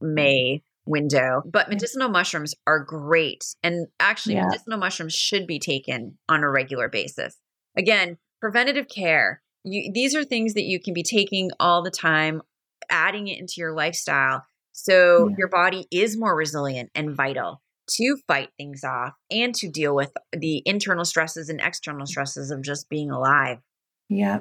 May 0.00 0.62
window. 0.86 1.42
But 1.46 1.68
medicinal 1.68 2.08
mushrooms 2.08 2.54
are 2.66 2.80
great. 2.80 3.44
And 3.62 3.86
actually 3.98 4.34
yeah. 4.34 4.46
medicinal 4.46 4.78
mushrooms 4.78 5.14
should 5.14 5.46
be 5.46 5.58
taken 5.58 6.18
on 6.28 6.42
a 6.42 6.50
regular 6.50 6.88
basis. 6.88 7.36
Again, 7.76 8.18
preventative 8.40 8.88
care 8.88 9.42
you, 9.64 9.90
these 9.92 10.14
are 10.14 10.24
things 10.24 10.54
that 10.54 10.64
you 10.64 10.78
can 10.78 10.94
be 10.94 11.02
taking 11.02 11.50
all 11.58 11.82
the 11.82 11.90
time, 11.90 12.42
adding 12.90 13.28
it 13.28 13.38
into 13.38 13.54
your 13.56 13.72
lifestyle. 13.72 14.44
So 14.72 15.28
yeah. 15.28 15.36
your 15.38 15.48
body 15.48 15.86
is 15.90 16.16
more 16.16 16.36
resilient 16.36 16.90
and 16.94 17.16
vital 17.16 17.62
to 17.86 18.16
fight 18.26 18.50
things 18.56 18.82
off 18.84 19.12
and 19.30 19.54
to 19.56 19.68
deal 19.68 19.94
with 19.94 20.12
the 20.32 20.62
internal 20.66 21.04
stresses 21.04 21.48
and 21.48 21.60
external 21.60 22.06
stresses 22.06 22.50
of 22.50 22.62
just 22.62 22.88
being 22.88 23.10
alive. 23.10 23.58
Yeah. 24.08 24.40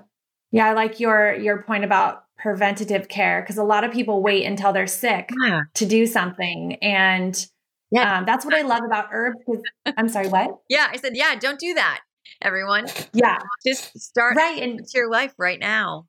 Yeah, 0.52 0.68
I 0.68 0.74
like 0.74 1.00
your 1.00 1.34
your 1.34 1.64
point 1.64 1.84
about 1.84 2.26
preventative 2.38 3.08
care 3.08 3.42
because 3.42 3.58
a 3.58 3.64
lot 3.64 3.84
of 3.84 3.92
people 3.92 4.22
wait 4.22 4.46
until 4.46 4.72
they're 4.72 4.86
sick 4.86 5.30
yeah. 5.44 5.62
to 5.76 5.86
do 5.86 6.06
something 6.06 6.78
and 6.82 7.48
yeah. 7.92 8.18
Um, 8.18 8.26
that's 8.26 8.44
what 8.44 8.56
I 8.56 8.62
love 8.62 8.82
about 8.84 9.10
herbs. 9.12 9.38
I'm 9.98 10.10
sorry, 10.10 10.28
what? 10.28 10.50
Yeah, 10.68 10.88
I 10.92 10.98
said, 10.98 11.16
yeah, 11.16 11.36
don't 11.36 11.60
do 11.60 11.76
that 11.76 12.02
everyone. 12.42 12.88
Yeah. 13.14 13.40
Just 13.66 13.98
start 14.00 14.36
right 14.36 14.62
into 14.62 14.90
your 14.94 15.10
life 15.10 15.34
right 15.38 15.60
now. 15.60 16.06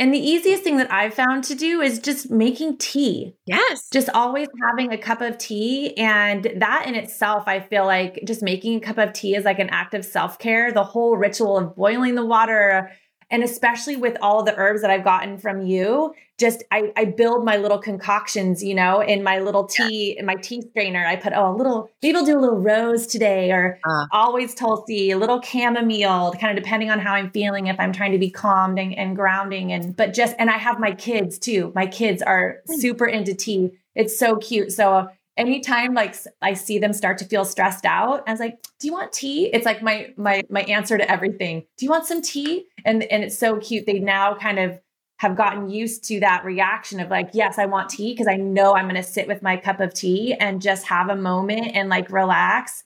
And 0.00 0.14
the 0.14 0.18
easiest 0.18 0.62
thing 0.62 0.76
that 0.76 0.92
I've 0.92 1.14
found 1.14 1.42
to 1.44 1.56
do 1.56 1.80
is 1.80 1.98
just 1.98 2.30
making 2.30 2.78
tea. 2.78 3.34
Yes. 3.46 3.88
Just 3.90 4.08
always 4.10 4.46
having 4.68 4.92
a 4.92 4.98
cup 4.98 5.20
of 5.20 5.38
tea. 5.38 5.96
And 5.96 6.52
that 6.56 6.86
in 6.86 6.94
itself, 6.94 7.44
I 7.48 7.58
feel 7.58 7.84
like 7.84 8.20
just 8.24 8.40
making 8.40 8.76
a 8.76 8.80
cup 8.80 8.98
of 8.98 9.12
tea 9.12 9.34
is 9.34 9.44
like 9.44 9.58
an 9.58 9.70
act 9.70 9.94
of 9.94 10.04
self 10.04 10.38
care. 10.38 10.70
The 10.70 10.84
whole 10.84 11.16
ritual 11.16 11.58
of 11.58 11.74
boiling 11.74 12.14
the 12.14 12.24
water, 12.24 12.92
and 13.28 13.42
especially 13.42 13.96
with 13.96 14.16
all 14.22 14.44
the 14.44 14.56
herbs 14.56 14.82
that 14.82 14.90
I've 14.90 15.04
gotten 15.04 15.36
from 15.36 15.62
you, 15.62 16.14
just 16.38 16.62
I, 16.70 16.92
I 16.96 17.04
build 17.04 17.44
my 17.44 17.56
little 17.56 17.78
concoctions, 17.78 18.62
you 18.62 18.74
know, 18.74 19.00
in 19.00 19.24
my 19.24 19.40
little 19.40 19.64
tea, 19.64 20.16
in 20.16 20.24
my 20.24 20.36
tea 20.36 20.62
strainer. 20.70 21.04
I 21.04 21.16
put, 21.16 21.32
oh, 21.34 21.52
a 21.52 21.56
little, 21.56 21.90
maybe 22.00 22.16
I'll 22.16 22.24
do 22.24 22.38
a 22.38 22.40
little 22.40 22.58
rose 22.58 23.08
today 23.08 23.50
or 23.50 23.78
uh, 23.84 24.06
always 24.12 24.54
Tulsi, 24.54 25.10
a 25.10 25.18
little 25.18 25.42
chamomile, 25.42 26.32
kind 26.40 26.56
of 26.56 26.62
depending 26.62 26.90
on 26.90 27.00
how 27.00 27.14
I'm 27.14 27.30
feeling, 27.32 27.66
if 27.66 27.78
I'm 27.80 27.92
trying 27.92 28.12
to 28.12 28.18
be 28.18 28.30
calmed 28.30 28.78
and, 28.78 28.96
and 28.96 29.16
grounding. 29.16 29.72
And, 29.72 29.96
but 29.96 30.14
just, 30.14 30.36
and 30.38 30.48
I 30.48 30.58
have 30.58 30.78
my 30.78 30.92
kids 30.92 31.38
too. 31.40 31.72
My 31.74 31.86
kids 31.86 32.22
are 32.22 32.58
hmm. 32.68 32.76
super 32.76 33.06
into 33.06 33.34
tea. 33.34 33.72
It's 33.96 34.16
so 34.16 34.36
cute. 34.36 34.70
So 34.70 35.08
anytime 35.36 35.94
like 35.94 36.14
I 36.40 36.54
see 36.54 36.78
them 36.78 36.92
start 36.92 37.18
to 37.18 37.24
feel 37.24 37.44
stressed 37.44 37.84
out, 37.84 38.22
I 38.28 38.30
was 38.30 38.40
like, 38.40 38.58
"Do 38.78 38.86
you 38.86 38.92
want 38.92 39.12
tea?" 39.12 39.46
It's 39.46 39.64
like 39.64 39.82
my 39.82 40.12
my 40.16 40.42
my 40.50 40.62
answer 40.62 40.98
to 40.98 41.10
everything. 41.10 41.64
Do 41.78 41.86
you 41.86 41.90
want 41.90 42.06
some 42.06 42.22
tea? 42.22 42.66
And 42.84 43.02
and 43.04 43.24
it's 43.24 43.38
so 43.38 43.56
cute. 43.58 43.86
They 43.86 43.98
now 44.00 44.34
kind 44.34 44.58
of 44.58 44.78
have 45.18 45.36
gotten 45.36 45.68
used 45.68 46.04
to 46.04 46.20
that 46.20 46.44
reaction 46.44 47.00
of 47.00 47.10
like, 47.10 47.30
"Yes, 47.32 47.58
I 47.58 47.66
want 47.66 47.90
tea" 47.90 48.12
because 48.12 48.28
I 48.28 48.36
know 48.36 48.74
I'm 48.74 48.84
going 48.84 48.94
to 48.94 49.02
sit 49.02 49.26
with 49.26 49.42
my 49.42 49.56
cup 49.56 49.80
of 49.80 49.92
tea 49.92 50.34
and 50.34 50.62
just 50.62 50.86
have 50.86 51.10
a 51.10 51.16
moment 51.16 51.72
and 51.74 51.88
like 51.88 52.10
relax. 52.10 52.84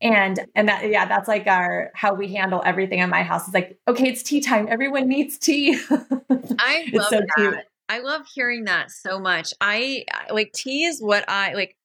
And 0.00 0.40
and 0.54 0.68
that 0.68 0.88
yeah, 0.88 1.06
that's 1.06 1.28
like 1.28 1.46
our 1.46 1.90
how 1.94 2.14
we 2.14 2.32
handle 2.34 2.62
everything 2.64 3.00
in 3.00 3.10
my 3.10 3.22
house. 3.22 3.46
It's 3.46 3.54
like, 3.54 3.78
okay, 3.86 4.08
it's 4.08 4.22
tea 4.22 4.40
time. 4.40 4.66
Everyone 4.68 5.08
needs 5.08 5.38
tea. 5.38 5.76
I 5.90 6.88
love 6.92 7.08
so 7.08 7.20
that. 7.20 7.34
Cute. 7.36 7.54
I 7.88 7.98
love 7.98 8.22
hearing 8.32 8.64
that 8.64 8.90
so 8.90 9.18
much. 9.18 9.52
I 9.60 10.04
like 10.30 10.52
tea 10.52 10.84
is 10.84 11.00
what 11.00 11.28
I 11.28 11.54
like 11.54 11.76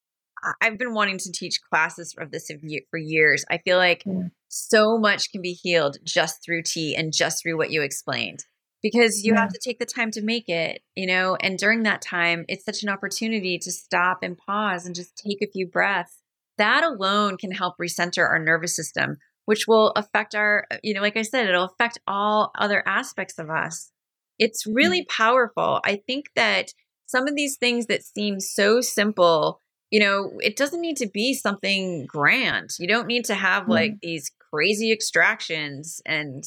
I've 0.61 0.77
been 0.77 0.93
wanting 0.93 1.17
to 1.17 1.31
teach 1.31 1.59
classes 1.69 2.13
of 2.19 2.29
this 2.29 2.51
for 2.91 2.99
years. 2.99 3.43
I 3.49 3.57
feel 3.57 3.77
like 3.77 4.03
yeah. 4.05 4.27
so 4.47 4.99
much 4.99 5.31
can 5.31 5.41
be 5.41 5.53
healed 5.53 5.97
just 6.03 6.43
through 6.45 6.63
tea 6.63 6.95
and 6.95 7.11
just 7.11 7.41
through 7.41 7.57
what 7.57 7.71
you 7.71 7.81
explained 7.81 8.45
because 8.91 9.25
you 9.25 9.33
yeah. 9.33 9.41
have 9.41 9.53
to 9.53 9.59
take 9.59 9.79
the 9.79 9.85
time 9.85 10.11
to 10.11 10.21
make 10.21 10.47
it, 10.47 10.81
you 10.95 11.07
know, 11.07 11.35
and 11.35 11.57
during 11.57 11.83
that 11.83 12.01
time, 12.01 12.45
it's 12.47 12.63
such 12.63 12.83
an 12.83 12.89
opportunity 12.89 13.57
to 13.59 13.71
stop 13.71 14.19
and 14.23 14.37
pause 14.37 14.85
and 14.85 14.95
just 14.95 15.17
take 15.17 15.41
a 15.41 15.51
few 15.51 15.67
breaths. 15.67 16.17
That 16.57 16.83
alone 16.83 17.37
can 17.37 17.51
help 17.51 17.75
recenter 17.77 18.27
our 18.27 18.39
nervous 18.39 18.75
system, 18.75 19.17
which 19.45 19.67
will 19.67 19.91
affect 19.95 20.35
our, 20.35 20.65
uh, 20.71 20.77
you 20.83 20.93
know, 20.93 21.01
like 21.01 21.17
I 21.17 21.23
said, 21.23 21.47
it'll 21.47 21.65
affect 21.65 21.99
all 22.07 22.51
other 22.57 22.81
aspects 22.87 23.37
of 23.39 23.49
us. 23.49 23.91
It's 24.39 24.65
really 24.65 25.01
mm-hmm. 25.01 25.23
powerful. 25.23 25.81
I 25.83 26.01
think 26.07 26.27
that 26.35 26.73
some 27.07 27.27
of 27.27 27.35
these 27.35 27.57
things 27.57 27.87
that 27.87 28.03
seem 28.03 28.39
so 28.39 28.81
simple 28.81 29.61
you 29.89 30.01
know, 30.01 30.31
it 30.39 30.57
doesn't 30.57 30.81
need 30.81 30.97
to 30.97 31.07
be 31.07 31.33
something 31.33 32.05
grand. 32.07 32.71
You 32.77 32.87
don't 32.89 33.07
need 33.07 33.25
to 33.25 33.35
have 33.35 33.69
like 33.69 33.93
mm. 33.93 33.99
these 34.01 34.31
crazy 34.51 34.91
extractions 34.91 36.01
and 36.05 36.43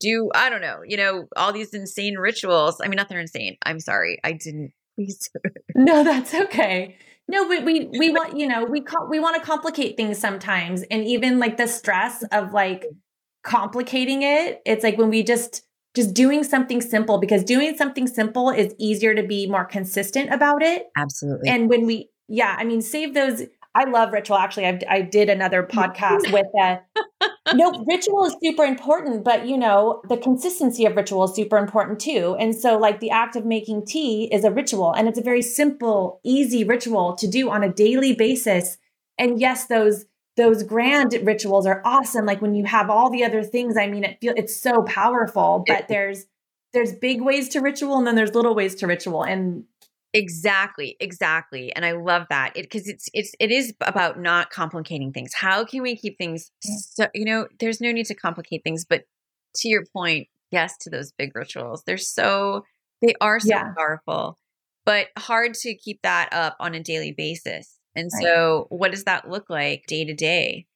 do, 0.00 0.30
I 0.34 0.50
don't 0.50 0.60
know, 0.60 0.80
you 0.84 0.96
know, 0.96 1.26
all 1.36 1.52
these 1.52 1.72
insane 1.74 2.16
rituals. 2.16 2.80
I 2.80 2.88
mean, 2.88 2.96
not 2.96 3.08
they're 3.08 3.20
insane. 3.20 3.56
I'm 3.64 3.80
sorry. 3.80 4.18
I 4.24 4.32
didn't 4.32 4.72
no, 5.74 6.04
that's 6.04 6.34
okay. 6.34 6.96
No, 7.28 7.48
but 7.48 7.64
we 7.64 7.88
we 7.98 8.10
want, 8.10 8.36
you 8.36 8.46
know, 8.46 8.64
we 8.64 8.84
we 9.08 9.20
want 9.20 9.36
to 9.36 9.42
complicate 9.42 9.96
things 9.96 10.18
sometimes 10.18 10.82
and 10.90 11.04
even 11.04 11.38
like 11.38 11.56
the 11.56 11.66
stress 11.66 12.22
of 12.32 12.52
like 12.52 12.86
complicating 13.42 14.22
it. 14.22 14.60
It's 14.66 14.84
like 14.84 14.98
when 14.98 15.10
we 15.10 15.22
just 15.22 15.62
just 15.94 16.14
doing 16.14 16.44
something 16.44 16.80
simple 16.80 17.18
because 17.18 17.42
doing 17.42 17.76
something 17.76 18.06
simple 18.06 18.50
is 18.50 18.74
easier 18.78 19.14
to 19.14 19.22
be 19.22 19.46
more 19.48 19.64
consistent 19.64 20.32
about 20.32 20.62
it. 20.62 20.86
Absolutely. 20.96 21.48
And 21.48 21.68
when 21.68 21.86
we 21.86 22.10
yeah, 22.30 22.54
I 22.56 22.64
mean, 22.64 22.80
save 22.80 23.12
those. 23.12 23.42
I 23.74 23.84
love 23.84 24.12
ritual. 24.12 24.36
Actually, 24.36 24.66
I've, 24.66 24.82
I 24.88 25.02
did 25.02 25.28
another 25.28 25.62
podcast 25.70 26.32
with 26.32 26.46
that. 26.54 26.86
No, 27.54 27.84
ritual 27.88 28.26
is 28.26 28.36
super 28.42 28.64
important, 28.64 29.24
but 29.24 29.46
you 29.46 29.56
know, 29.56 30.02
the 30.08 30.16
consistency 30.16 30.84
of 30.84 30.94
ritual 30.96 31.24
is 31.24 31.34
super 31.34 31.56
important 31.58 31.98
too. 31.98 32.36
And 32.38 32.54
so, 32.54 32.78
like, 32.78 33.00
the 33.00 33.10
act 33.10 33.34
of 33.34 33.44
making 33.44 33.86
tea 33.86 34.28
is 34.32 34.44
a 34.44 34.50
ritual, 34.50 34.92
and 34.92 35.08
it's 35.08 35.18
a 35.18 35.22
very 35.22 35.42
simple, 35.42 36.20
easy 36.22 36.64
ritual 36.64 37.14
to 37.16 37.26
do 37.26 37.50
on 37.50 37.62
a 37.62 37.72
daily 37.72 38.14
basis. 38.14 38.76
And 39.18 39.40
yes, 39.40 39.66
those 39.66 40.04
those 40.36 40.62
grand 40.62 41.18
rituals 41.22 41.66
are 41.66 41.82
awesome. 41.84 42.24
Like 42.24 42.40
when 42.40 42.54
you 42.54 42.64
have 42.64 42.88
all 42.88 43.10
the 43.10 43.24
other 43.24 43.42
things, 43.42 43.76
I 43.76 43.86
mean, 43.86 44.04
it 44.04 44.18
feel 44.20 44.34
it's 44.36 44.60
so 44.60 44.82
powerful. 44.82 45.64
But 45.66 45.88
there's 45.88 46.26
there's 46.72 46.94
big 46.94 47.20
ways 47.20 47.48
to 47.50 47.60
ritual, 47.60 47.98
and 47.98 48.06
then 48.06 48.14
there's 48.14 48.34
little 48.34 48.54
ways 48.54 48.74
to 48.76 48.86
ritual, 48.86 49.22
and 49.24 49.64
Exactly, 50.12 50.96
exactly. 50.98 51.72
And 51.74 51.84
I 51.84 51.92
love 51.92 52.26
that. 52.30 52.56
It 52.56 52.68
cuz 52.70 52.88
it's 52.88 53.08
it's 53.14 53.32
it 53.38 53.50
is 53.50 53.74
about 53.80 54.18
not 54.18 54.50
complicating 54.50 55.12
things. 55.12 55.32
How 55.34 55.64
can 55.64 55.82
we 55.82 55.96
keep 55.96 56.18
things 56.18 56.50
so 56.60 57.06
you 57.14 57.24
know, 57.24 57.46
there's 57.60 57.80
no 57.80 57.92
need 57.92 58.06
to 58.06 58.14
complicate 58.14 58.64
things, 58.64 58.84
but 58.84 59.04
to 59.56 59.68
your 59.68 59.84
point, 59.92 60.28
yes 60.50 60.76
to 60.78 60.90
those 60.90 61.12
big 61.12 61.34
rituals. 61.36 61.84
They're 61.84 61.96
so 61.96 62.64
they 63.02 63.14
are 63.20 63.38
so 63.40 63.48
yeah. 63.48 63.72
powerful, 63.76 64.38
but 64.84 65.08
hard 65.16 65.54
to 65.54 65.74
keep 65.76 66.02
that 66.02 66.28
up 66.32 66.56
on 66.58 66.74
a 66.74 66.82
daily 66.82 67.12
basis. 67.12 67.78
And 67.94 68.10
right. 68.12 68.22
so 68.22 68.66
what 68.70 68.90
does 68.90 69.04
that 69.04 69.28
look 69.28 69.48
like 69.48 69.86
day 69.86 70.04
to 70.04 70.14
day? 70.14 70.66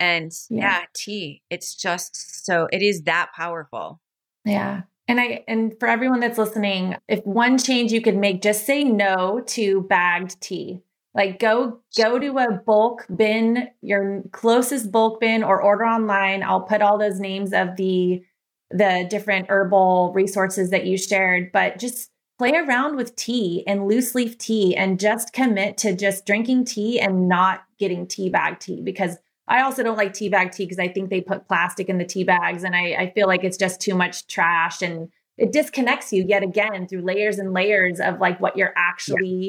And 0.00 0.32
yeah. 0.50 0.80
yeah, 0.80 0.84
tea. 0.94 1.42
It's 1.50 1.74
just 1.74 2.44
so 2.46 2.68
it 2.72 2.82
is 2.82 3.02
that 3.02 3.30
powerful. 3.36 4.00
Yeah. 4.44 4.82
And 5.06 5.20
I 5.20 5.44
and 5.46 5.78
for 5.78 5.88
everyone 5.88 6.20
that's 6.20 6.38
listening, 6.38 6.96
if 7.08 7.24
one 7.26 7.58
change 7.58 7.92
you 7.92 8.00
could 8.00 8.16
make, 8.16 8.42
just 8.42 8.64
say 8.64 8.84
no 8.84 9.42
to 9.48 9.82
bagged 9.82 10.40
tea. 10.40 10.80
Like 11.14 11.38
go 11.38 11.80
go 11.96 12.18
to 12.18 12.38
a 12.38 12.52
bulk 12.52 13.06
bin, 13.14 13.68
your 13.82 14.22
closest 14.32 14.90
bulk 14.90 15.20
bin, 15.20 15.44
or 15.44 15.60
order 15.60 15.84
online. 15.84 16.42
I'll 16.42 16.62
put 16.62 16.82
all 16.82 16.98
those 16.98 17.20
names 17.20 17.52
of 17.52 17.76
the 17.76 18.22
the 18.70 19.06
different 19.08 19.46
herbal 19.48 20.12
resources 20.14 20.70
that 20.70 20.86
you 20.86 20.96
shared, 20.96 21.52
but 21.52 21.78
just 21.78 22.10
play 22.38 22.52
around 22.52 22.96
with 22.96 23.14
tea 23.14 23.62
and 23.66 23.86
loose 23.86 24.14
leaf 24.14 24.36
tea 24.38 24.74
and 24.74 24.98
just 24.98 25.32
commit 25.32 25.76
to 25.78 25.94
just 25.94 26.26
drinking 26.26 26.64
tea 26.64 26.98
and 26.98 27.28
not 27.28 27.62
getting 27.78 28.06
tea 28.06 28.28
bag 28.28 28.58
tea 28.58 28.80
because 28.82 29.16
I 29.46 29.62
also 29.62 29.82
don't 29.82 29.96
like 29.96 30.12
teabag 30.12 30.52
tea 30.52 30.64
because 30.64 30.78
I 30.78 30.88
think 30.88 31.10
they 31.10 31.20
put 31.20 31.46
plastic 31.46 31.88
in 31.88 31.98
the 31.98 32.04
tea 32.04 32.24
bags 32.24 32.64
and 32.64 32.74
I, 32.74 32.94
I 32.94 33.12
feel 33.14 33.26
like 33.26 33.44
it's 33.44 33.56
just 33.56 33.80
too 33.80 33.94
much 33.94 34.26
trash 34.26 34.80
and 34.80 35.08
it 35.36 35.52
disconnects 35.52 36.12
you 36.12 36.24
yet 36.26 36.42
again 36.42 36.86
through 36.88 37.02
layers 37.02 37.38
and 37.38 37.52
layers 37.52 38.00
of 38.00 38.20
like 38.20 38.40
what 38.40 38.56
you're 38.56 38.72
actually 38.76 39.46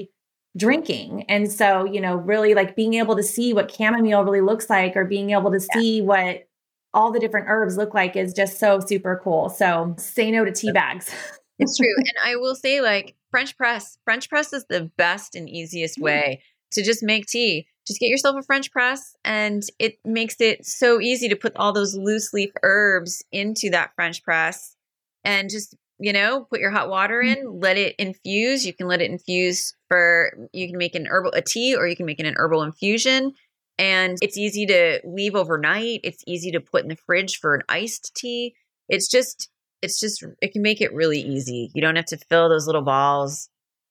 yeah. 0.54 0.60
drinking. 0.60 1.24
And 1.30 1.50
so, 1.52 1.86
you 1.86 2.02
know, 2.02 2.16
really 2.16 2.56
like 2.56 2.76
being 2.76 2.96
able 2.96 3.16
to 3.16 3.24
see 3.24 3.54
what 3.54 3.72
chamomile 3.72 4.24
really 4.24 4.42
looks 4.42 4.70
like 4.70 4.98
or 4.98 5.06
being 5.06 5.30
able 5.32 5.52
to 5.52 5.60
yeah. 5.60 5.80
see 5.80 6.02
what 6.02 6.48
all 6.94 7.12
the 7.12 7.20
different 7.20 7.48
herbs 7.50 7.78
look 7.78 7.94
like 7.94 8.16
is 8.16 8.34
just 8.34 8.58
so 8.60 8.80
super 8.80 9.22
cool. 9.24 9.50
So 9.50 9.96
say 9.98 10.32
no 10.32 10.44
to 10.46 10.52
tea 10.52 10.72
bags. 10.72 11.14
it's 11.60 11.78
true. 11.78 11.94
And 11.98 12.18
I 12.24 12.38
will 12.38 12.56
say, 12.56 12.82
like, 12.82 13.16
French 13.30 13.58
press, 13.58 13.98
French 14.06 14.30
press 14.30 14.54
is 14.54 14.66
the 14.70 14.90
best 14.98 15.36
and 15.36 15.50
easiest 15.50 16.00
way 16.00 16.42
to 16.72 16.84
just 16.84 17.04
make 17.04 17.28
tea. 17.28 17.68
Just 17.88 18.00
get 18.00 18.10
yourself 18.10 18.36
a 18.38 18.42
French 18.42 18.72
press, 18.72 19.16
and 19.24 19.62
it 19.78 20.00
makes 20.04 20.42
it 20.42 20.66
so 20.66 21.00
easy 21.00 21.30
to 21.30 21.36
put 21.36 21.56
all 21.56 21.72
those 21.72 21.96
loose 21.96 22.34
leaf 22.34 22.50
herbs 22.64 23.24
into 23.32 23.70
that 23.70 23.92
French 23.96 24.24
press 24.24 24.76
and 25.24 25.50
just 25.50 25.76
you 26.00 26.12
know 26.12 26.46
put 26.50 26.60
your 26.60 26.72
hot 26.72 26.90
water 26.90 27.22
in 27.22 27.38
mm-hmm. 27.38 27.60
let 27.60 27.78
it 27.78 27.96
infuse. 27.98 28.66
You 28.66 28.74
can 28.74 28.88
let 28.88 29.02
it 29.02 29.12
infuse 29.12 29.74
for 29.88 30.32
you 30.52 30.68
can 30.68 30.78
make 30.78 30.96
an 30.96 31.08
herbal 31.08 31.32
a 31.34 31.42
tea 31.42 31.76
or 31.76 31.88
you 31.88 31.96
can 31.96 32.06
make 32.06 32.20
it 32.20 32.26
an 32.26 32.36
herbal 32.38 32.64
infusion. 32.64 33.34
And 33.78 34.18
it's 34.22 34.38
easy 34.38 34.66
to 34.68 35.02
leave 35.04 35.36
overnight. 35.36 36.00
It's 36.04 36.24
easy 36.26 36.52
to 36.52 36.62
put 36.62 36.84
in 36.84 36.90
the 36.90 36.96
fridge 36.96 37.40
for 37.40 37.56
an 37.56 37.64
iced 37.68 38.16
tea. 38.16 38.56
It's 38.90 39.08
just 39.08 39.50
it's 39.82 40.00
just 40.00 40.24
it 40.42 40.54
can 40.54 40.64
make 40.64 40.82
it 40.82 40.94
really 40.94 41.20
easy. 41.20 41.70
You 41.76 41.82
don't 41.82 41.98
have 41.98 42.06
to 42.06 42.18
fill 42.18 42.50
those 42.50 42.66
little 42.66 42.82
balls. 42.82 43.50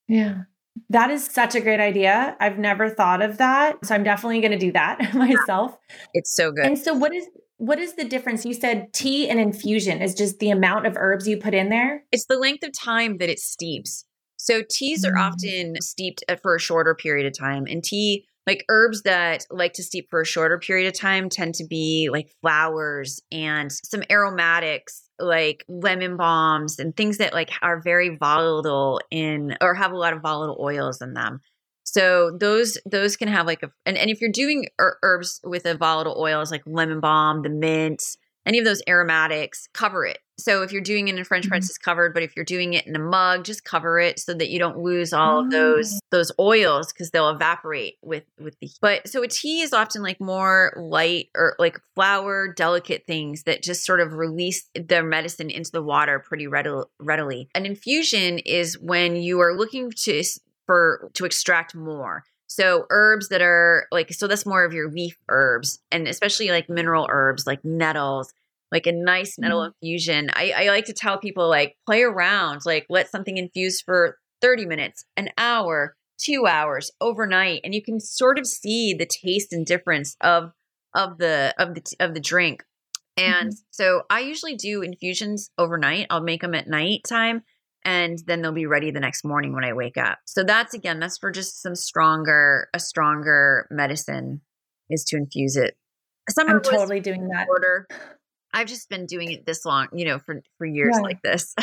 Yeah 0.09 0.45
that 0.91 1.11
is 1.11 1.25
such 1.25 1.55
a 1.55 1.61
great 1.61 1.81
idea. 1.81 2.37
I've 2.41 2.59
never 2.59 2.91
thought 2.91 3.23
of 3.23 3.39
that. 3.39 3.85
So 3.85 3.95
I'm 3.95 4.05
definitely 4.05 4.41
going 4.41 4.53
to 4.53 4.59
do 4.59 4.73
that 4.73 5.15
myself. 5.15 5.77
It's 6.13 6.35
so 6.35 6.51
good. 6.51 6.67
And 6.67 6.79
so 6.79 6.95
what 6.95 7.15
is 7.15 7.29
what 7.59 7.79
is 7.79 7.95
the 7.95 8.05
difference? 8.05 8.45
You 8.45 8.55
said 8.55 8.93
tea 8.93 9.29
and 9.29 9.39
infusion 9.39 10.03
is 10.03 10.15
just 10.15 10.39
the 10.41 10.51
amount 10.51 10.87
of 10.87 10.97
herbs 10.97 11.29
you 11.29 11.37
put 11.37 11.55
in 11.55 11.69
there? 11.69 12.03
It's 12.11 12.27
the 12.27 12.37
length 12.37 12.65
of 12.65 12.73
time 12.73 13.19
that 13.19 13.31
it 13.31 13.39
steeps. 13.39 14.05
So 14.37 14.63
teas 14.69 15.05
are 15.05 15.15
mm. 15.15 15.21
often 15.21 15.81
steeped 15.81 16.25
for 16.43 16.57
a 16.57 16.61
shorter 16.61 16.95
period 16.95 17.27
of 17.27 17.39
time 17.39 17.65
and 17.69 17.83
tea 17.83 18.27
like 18.47 18.65
herbs 18.69 19.03
that 19.03 19.47
like 19.51 19.73
to 19.75 19.83
steep 19.83 20.09
for 20.11 20.21
a 20.21 20.27
shorter 20.27 20.59
period 20.59 20.87
of 20.87 20.99
time 20.99 21.29
tend 21.29 21.55
to 21.55 21.67
be 21.67 22.09
like 22.13 22.31
flowers 22.41 23.21
and 23.33 23.73
some 23.73 24.03
aromatics 24.11 25.03
like 25.19 25.65
lemon 25.69 26.17
balms 26.17 26.79
and 26.79 26.97
things 26.97 27.19
that 27.19 27.33
like 27.33 27.51
are 27.63 27.81
very 27.81 28.17
volatile 28.17 29.01
in 29.11 29.57
or 29.61 29.75
have 29.75 29.93
a 29.93 29.97
lot 29.97 30.13
of 30.13 30.23
volatile 30.23 30.59
oils 30.61 31.01
in 31.01 31.15
them. 31.15 31.41
So 31.85 32.37
those 32.39 32.79
those 32.91 33.17
can 33.17 33.29
have 33.29 33.47
like 33.47 33.63
a 33.63 33.71
and, 33.87 33.97
and 33.97 34.11
if 34.11 34.21
you're 34.21 34.33
doing 34.33 34.67
herbs 34.79 35.41
with 35.45 35.67
a 35.67 35.77
volatile 35.77 36.17
oils 36.19 36.51
like 36.51 36.63
lemon 36.67 37.01
balm, 37.01 37.43
the 37.43 37.51
mint, 37.51 38.03
any 38.47 38.59
of 38.59 38.65
those 38.65 38.83
aromatics, 38.89 39.69
cover 39.73 40.05
it. 40.05 40.19
So 40.39 40.63
if 40.63 40.73
you're 40.73 40.83
doing 40.83 41.09
it 41.09 41.17
in 41.17 41.25
French 41.25 41.49
press, 41.49 41.65
mm-hmm. 41.65 41.71
it's 41.71 41.79
covered. 41.79 42.13
But 42.13 42.23
if 42.23 42.35
you're 42.35 42.45
doing 42.45 42.75
it 42.75 42.87
in 42.87 42.97
a 42.97 43.01
mug, 43.01 43.45
just 43.45 43.65
cover 43.65 43.99
it 43.99 44.19
so 44.19 44.35
that 44.35 44.51
you 44.51 44.59
don't 44.59 44.79
lose 44.79 45.13
all 45.13 45.41
of 45.41 45.51
those 45.51 45.95
oh. 45.95 45.99
those 46.11 46.33
oils 46.39 46.93
because 46.93 47.11
they'll 47.11 47.31
evaporate 47.31 47.99
with 48.03 48.25
with 48.39 48.57
the. 48.61 48.71
But 48.81 49.09
so 49.09 49.23
a 49.23 49.29
tea 49.29 49.63
is 49.63 49.73
often 49.73 50.03
like 50.03 50.21
more 50.21 50.73
light 50.77 51.29
or 51.37 51.55
like 51.59 51.79
flower, 51.95 52.53
delicate 52.53 53.07
things 53.07 53.45
that 53.45 53.63
just 53.63 53.85
sort 53.85 54.01
of 54.01 54.15
release 54.15 54.69
their 54.75 55.05
medicine 55.05 55.51
into 55.51 55.71
the 55.71 55.83
water 55.83 56.19
pretty 56.19 56.47
readily. 56.47 57.49
An 57.55 57.67
infusion 57.67 58.39
is 58.41 58.79
when 58.79 59.17
you 59.17 59.41
are 59.41 59.57
looking 59.57 59.91
to 59.91 60.23
for 60.67 61.11
to 61.15 61.25
extract 61.25 61.75
more. 61.75 62.25
So 62.47 62.87
herbs 62.91 63.29
that 63.31 63.43
are 63.43 63.87
like 63.91 64.13
so 64.13 64.27
that's 64.27 64.47
more 64.47 64.65
of 64.65 64.73
your 64.73 64.89
leaf 64.91 65.19
herbs 65.29 65.81
and 65.91 66.07
especially 66.07 66.49
like 66.51 66.69
mineral 66.69 67.07
herbs 67.11 67.47
like 67.47 67.65
nettles, 67.65 68.33
like 68.73 68.87
a 68.87 68.93
nice 68.93 69.39
nettle 69.39 69.61
mm-hmm. 69.61 69.73
infusion. 69.81 70.31
I, 70.33 70.53
I 70.57 70.69
like 70.69 70.87
to 70.87 70.93
tell 70.93 71.19
people 71.19 71.49
like 71.49 71.77
play 71.87 72.03
around, 72.03 72.63
like 72.65 72.87
let 72.89 73.11
something 73.11 73.37
infuse 73.37 73.81
for 73.81 74.19
30 74.41 74.67
minutes, 74.67 75.05
an 75.17 75.31
hour, 75.39 75.97
two 76.19 76.47
hours, 76.47 76.91
overnight, 77.01 77.61
and 77.65 77.75
you 77.75 77.83
can 77.83 78.01
sort 78.01 78.39
of 78.39 78.47
see 78.47 78.95
the 78.95 79.07
taste 79.07 79.53
and 79.53 79.65
difference 79.67 80.17
of 80.21 80.53
of 80.95 81.19
the 81.19 81.55
of 81.59 81.75
the 81.75 81.83
of 82.01 82.15
the 82.15 82.21
drink. 82.21 82.63
And 83.17 83.51
mm-hmm. 83.51 83.65
so 83.71 84.03
I 84.11 84.21
usually 84.21 84.57
do 84.57 84.83
infusions 84.83 85.51
overnight. 85.57 86.07
I'll 86.11 86.21
make 86.21 86.41
them 86.41 86.55
at 86.55 86.69
night 86.69 87.03
time 87.09 87.43
and 87.85 88.19
then 88.27 88.43
they'll 88.43 88.53
be 88.53 88.67
ready 88.67 88.91
the 88.91 89.01
next 89.01 89.25
morning 89.25 89.53
when 89.53 89.65
I 89.65 89.75
wake 89.75 89.97
up. 89.97 90.19
So 90.25 90.43
that's 90.43 90.75
again, 90.75 91.01
that's 91.01 91.19
for 91.19 91.31
just 91.31 91.61
some 91.61 91.75
stronger, 91.75 92.69
a 92.73 92.81
stronger 92.81 93.69
medicine 93.71 94.41
is 94.89 95.05
to 95.05 95.17
infuse 95.17 95.57
it. 95.57 95.77
Summer 96.31 96.57
I'm 96.57 96.63
totally 96.63 97.01
doing 97.01 97.29
that. 97.29 97.49
Order. 97.49 97.87
I've 98.55 98.69
just 98.69 98.89
been 98.89 99.07
doing 99.07 99.33
it 99.33 99.45
this 99.45 99.65
long, 99.65 99.89
you 99.93 100.05
know, 100.05 100.19
for 100.19 100.43
for 100.57 100.65
years 100.65 100.97
like 101.03 101.21
this. 101.23 101.55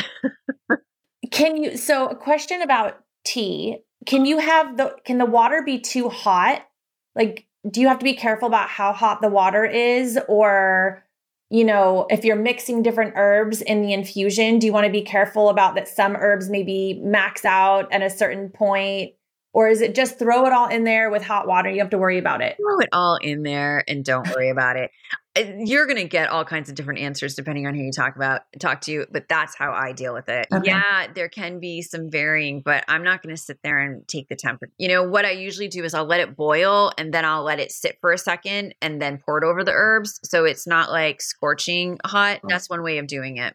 can 1.32 1.58
you? 1.58 1.78
So, 1.78 2.08
a 2.08 2.16
question 2.16 2.62
about 2.62 3.00
tea. 3.24 3.78
Can 4.06 4.26
you 4.26 4.38
uh-huh. 4.38 4.48
have 4.48 4.78
the? 4.78 4.96
Can 5.06 5.18
the 5.18 5.26
water 5.26 5.64
be 5.66 5.80
too 5.80 6.10
hot? 6.10 6.68
Like, 7.16 7.48
do 7.70 7.82
you 7.82 7.88
have 7.88 8.00
to 8.00 8.04
be 8.04 8.14
careful 8.14 8.48
about 8.48 8.70
how 8.70 8.92
hot 8.92 9.22
the 9.22 9.30
water 9.30 9.66
is, 9.66 10.20
or 10.28 11.04
you 11.50 11.66
know, 11.66 12.08
if 12.10 12.24
you're 12.24 12.38
mixing 12.38 12.82
different 12.82 13.14
herbs 13.18 13.62
in 13.62 13.82
the 13.82 13.94
infusion, 13.94 14.58
do 14.58 14.66
you 14.66 14.74
want 14.74 14.86
to 14.86 14.92
be 14.92 15.02
careful 15.02 15.50
about 15.50 15.76
that 15.76 15.88
some 15.88 16.16
herbs 16.16 16.50
maybe 16.50 17.00
max 17.04 17.44
out 17.44 17.92
at 17.92 18.02
a 18.02 18.10
certain 18.10 18.50
point? 18.50 19.12
Or 19.54 19.68
is 19.68 19.82
it 19.82 19.96
just 19.96 20.18
throw 20.18 20.46
it 20.46 20.54
all 20.54 20.70
in 20.70 20.86
there 20.86 21.10
with 21.10 21.24
hot 21.24 21.48
water? 21.48 21.70
You 21.70 21.80
have 21.80 21.90
to 21.90 21.98
worry 21.98 22.18
about 22.18 22.42
it. 22.42 22.56
Throw 22.58 22.80
it 22.80 22.90
all 22.94 23.18
in 23.22 23.44
there 23.44 23.84
and 23.88 24.04
don't 24.06 24.28
worry 24.30 24.50
about 24.50 24.78
it. 24.78 24.92
Uh, 25.36 25.44
you're 25.60 25.86
going 25.86 25.98
to 25.98 26.08
get 26.08 26.30
all 26.30 26.46
kinds 26.46 26.70
of 26.70 26.76
different 26.76 27.00
answers 27.00 27.36
depending 27.36 27.68
on 27.68 27.74
who 27.74 27.82
you 27.82 27.92
talk 27.92 28.16
about, 28.16 28.42
talk 28.60 28.82
to, 28.82 29.06
but 29.12 29.28
that's 29.28 29.56
how 29.56 29.72
I 29.72 29.92
deal 29.92 30.14
with 30.14 30.30
it. 30.30 30.48
Okay. 30.54 30.70
Yeah, 30.70 31.08
there 31.14 31.30
can 31.30 31.60
be 31.60 31.82
some 31.82 32.10
varying, 32.10 32.62
but 32.62 32.84
I'm 32.88 33.04
not 33.04 33.22
going 33.22 33.36
to 33.36 33.42
sit 33.42 33.60
there 33.64 33.80
and 33.80 34.08
take 34.08 34.30
the 34.30 34.36
temperature. 34.36 34.74
You 34.78 34.88
know, 34.88 35.04
what 35.04 35.26
I 35.26 35.32
usually 35.32 35.68
do 35.68 35.84
is 35.84 35.94
I'll 35.94 36.06
let 36.06 36.22
it 36.22 36.36
boil 36.36 36.92
and 36.98 37.14
then 37.14 37.26
I'll 37.26 37.44
let 37.44 37.60
it 37.60 37.72
sit 37.72 37.98
for 38.00 38.12
a 38.12 38.18
second 38.18 38.76
and 38.82 39.02
then 39.02 39.22
pour 39.26 39.38
it 39.38 39.44
over 39.44 39.64
the 39.64 39.74
herbs. 39.74 40.20
So 40.24 40.46
it's 40.46 40.66
not 40.66 40.92
like 40.92 41.22
scorching 41.22 41.98
hot. 42.06 42.40
Oh. 42.44 42.48
That's 42.48 42.70
one 42.70 42.84
way 42.84 42.98
of 43.00 43.08
doing 43.08 43.38
it. 43.38 43.54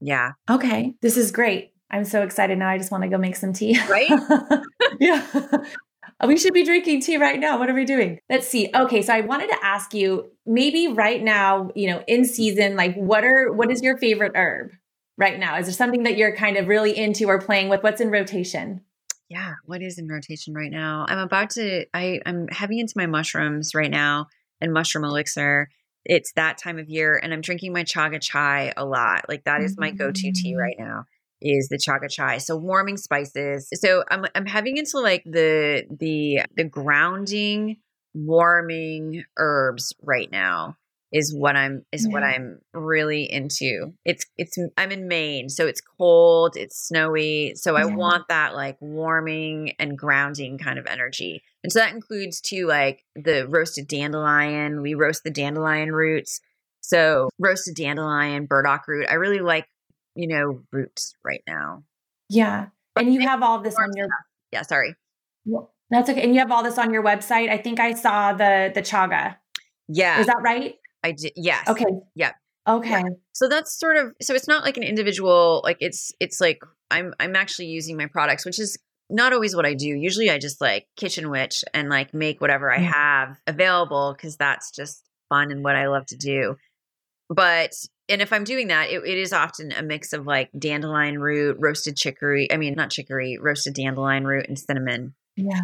Yeah. 0.00 0.32
Okay. 0.48 0.94
This 1.02 1.16
is 1.16 1.32
great. 1.32 1.72
I'm 1.90 2.04
so 2.04 2.22
excited 2.22 2.58
now. 2.58 2.68
I 2.68 2.78
just 2.78 2.90
want 2.90 3.02
to 3.02 3.08
go 3.08 3.18
make 3.18 3.36
some 3.36 3.52
tea. 3.52 3.78
Right? 3.88 4.10
yeah. 5.00 5.24
we 6.26 6.36
should 6.36 6.52
be 6.52 6.64
drinking 6.64 7.00
tea 7.00 7.16
right 7.16 7.38
now. 7.38 7.58
What 7.58 7.70
are 7.70 7.74
we 7.74 7.84
doing? 7.84 8.18
Let's 8.28 8.48
see. 8.48 8.70
Okay, 8.74 9.02
so 9.02 9.14
I 9.14 9.20
wanted 9.20 9.48
to 9.48 9.64
ask 9.64 9.94
you 9.94 10.30
maybe 10.46 10.88
right 10.88 11.22
now, 11.22 11.70
you 11.74 11.88
know, 11.90 12.02
in 12.06 12.24
season, 12.24 12.76
like 12.76 12.94
what 12.94 13.24
are 13.24 13.52
what 13.52 13.70
is 13.70 13.82
your 13.82 13.96
favorite 13.96 14.32
herb 14.34 14.72
right 15.16 15.38
now? 15.38 15.58
Is 15.58 15.66
there 15.66 15.74
something 15.74 16.02
that 16.02 16.16
you're 16.16 16.34
kind 16.36 16.56
of 16.56 16.68
really 16.68 16.96
into 16.96 17.26
or 17.26 17.40
playing 17.40 17.68
with? 17.68 17.82
What's 17.82 18.00
in 18.00 18.10
rotation? 18.10 18.82
Yeah, 19.28 19.54
what 19.64 19.82
is 19.82 19.98
in 19.98 20.08
rotation 20.08 20.54
right 20.54 20.70
now? 20.70 21.04
I'm 21.08 21.18
about 21.18 21.50
to 21.50 21.86
I 21.94 22.20
I'm 22.26 22.48
heavy 22.48 22.80
into 22.80 22.94
my 22.96 23.06
mushrooms 23.06 23.74
right 23.74 23.90
now 23.90 24.26
and 24.60 24.72
mushroom 24.72 25.04
elixir 25.04 25.68
it's 26.04 26.32
that 26.32 26.58
time 26.58 26.78
of 26.78 26.88
year 26.88 27.20
and 27.22 27.32
i'm 27.32 27.40
drinking 27.40 27.72
my 27.72 27.84
chaga 27.84 28.20
chai 28.20 28.72
a 28.76 28.84
lot 28.84 29.24
like 29.28 29.44
that 29.44 29.60
is 29.60 29.76
my 29.78 29.90
go-to 29.90 30.32
tea 30.32 30.54
mm. 30.54 30.58
right 30.58 30.76
now 30.78 31.04
is 31.40 31.68
the 31.68 31.78
chaga 31.78 32.10
chai 32.10 32.38
so 32.38 32.56
warming 32.56 32.96
spices. 32.96 33.68
So 33.74 34.04
i'm 34.10 34.26
i'm 34.34 34.46
having 34.46 34.76
into 34.76 34.98
like 35.00 35.22
the 35.24 35.84
the 35.98 36.42
the 36.56 36.64
grounding 36.64 37.76
warming 38.14 39.24
herbs 39.36 39.94
right 40.02 40.30
now 40.30 40.76
is 41.12 41.34
what 41.34 41.56
i'm 41.56 41.84
is 41.92 42.06
yeah. 42.06 42.12
what 42.12 42.22
i'm 42.22 42.58
really 42.74 43.30
into. 43.30 43.92
It's 44.04 44.26
it's 44.36 44.58
i'm 44.76 44.92
in 44.92 45.08
maine 45.08 45.48
so 45.48 45.66
it's 45.66 45.80
cold 45.80 46.56
it's 46.56 46.88
snowy 46.88 47.54
so 47.54 47.76
i 47.76 47.84
want 47.84 48.28
that 48.28 48.54
like 48.54 48.76
warming 48.80 49.72
and 49.78 49.96
grounding 49.96 50.58
kind 50.58 50.78
of 50.78 50.86
energy. 50.86 51.42
And 51.64 51.72
so 51.72 51.80
that 51.80 51.94
includes 51.94 52.40
too 52.40 52.66
like 52.66 53.04
the 53.16 53.46
roasted 53.48 53.88
dandelion. 53.88 54.80
We 54.80 54.94
roast 54.94 55.24
the 55.24 55.30
dandelion 55.30 55.92
roots. 55.92 56.40
So 56.80 57.28
roasted 57.38 57.74
dandelion 57.76 58.46
burdock 58.46 58.86
root 58.88 59.06
i 59.10 59.14
really 59.14 59.40
like 59.40 59.66
you 60.18 60.26
know 60.26 60.60
roots 60.72 61.14
right 61.24 61.42
now 61.46 61.82
yeah 62.28 62.66
and 62.96 63.14
you 63.14 63.20
have 63.20 63.42
all 63.42 63.60
this 63.60 63.76
on 63.76 63.90
your 63.96 64.08
yeah 64.52 64.62
sorry 64.62 64.94
that's 65.90 66.10
okay 66.10 66.22
and 66.22 66.34
you 66.34 66.40
have 66.40 66.50
all 66.50 66.62
this 66.62 66.78
on 66.78 66.92
your 66.92 67.02
website 67.02 67.48
i 67.48 67.56
think 67.56 67.80
i 67.80 67.94
saw 67.94 68.32
the 68.32 68.70
the 68.74 68.82
chaga 68.82 69.36
yeah 69.88 70.20
is 70.20 70.26
that 70.26 70.40
right 70.42 70.74
I 71.02 71.12
did. 71.12 71.32
Yes. 71.36 71.68
Okay. 71.68 71.86
Yep. 72.14 72.34
Okay. 72.68 72.90
Yeah. 72.90 73.02
So 73.32 73.48
that's 73.48 73.78
sort 73.78 73.96
of 73.96 74.14
so 74.20 74.34
it's 74.34 74.48
not 74.48 74.64
like 74.64 74.76
an 74.76 74.82
individual 74.82 75.60
like 75.64 75.78
it's 75.80 76.12
it's 76.20 76.40
like 76.40 76.60
I'm 76.90 77.14
I'm 77.20 77.36
actually 77.36 77.66
using 77.66 77.96
my 77.96 78.06
products, 78.06 78.44
which 78.44 78.58
is 78.58 78.78
not 79.10 79.32
always 79.32 79.56
what 79.56 79.64
I 79.64 79.74
do. 79.74 79.88
Usually 79.88 80.30
I 80.30 80.38
just 80.38 80.60
like 80.60 80.86
kitchen 80.96 81.30
witch 81.30 81.64
and 81.72 81.88
like 81.88 82.12
make 82.12 82.40
whatever 82.40 82.70
I 82.70 82.78
mm. 82.78 82.92
have 82.92 83.40
available 83.46 84.14
because 84.14 84.36
that's 84.36 84.70
just 84.70 85.02
fun 85.28 85.50
and 85.50 85.64
what 85.64 85.76
I 85.76 85.88
love 85.88 86.06
to 86.06 86.16
do. 86.16 86.56
But 87.30 87.72
and 88.08 88.22
if 88.22 88.32
I'm 88.32 88.44
doing 88.44 88.68
that, 88.68 88.90
it, 88.90 89.04
it 89.04 89.18
is 89.18 89.32
often 89.32 89.72
a 89.72 89.82
mix 89.82 90.12
of 90.12 90.26
like 90.26 90.50
dandelion 90.58 91.18
root, 91.18 91.56
roasted 91.60 91.96
chicory. 91.96 92.50
I 92.52 92.56
mean, 92.56 92.74
not 92.74 92.90
chicory, 92.90 93.38
roasted 93.38 93.74
dandelion 93.74 94.26
root 94.26 94.46
and 94.48 94.58
cinnamon. 94.58 95.14
Yeah. 95.36 95.60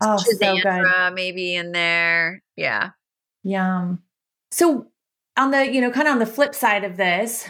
Oh, 0.00 0.16
so 0.16 0.56
good. 0.56 1.14
Maybe 1.14 1.54
in 1.54 1.72
there. 1.72 2.42
Yeah. 2.56 2.90
Yum. 3.44 4.02
So 4.50 4.88
on 5.36 5.50
the 5.50 5.72
you 5.72 5.80
know 5.80 5.90
kind 5.90 6.06
of 6.06 6.12
on 6.12 6.18
the 6.18 6.26
flip 6.26 6.54
side 6.54 6.84
of 6.84 6.96
this 6.96 7.48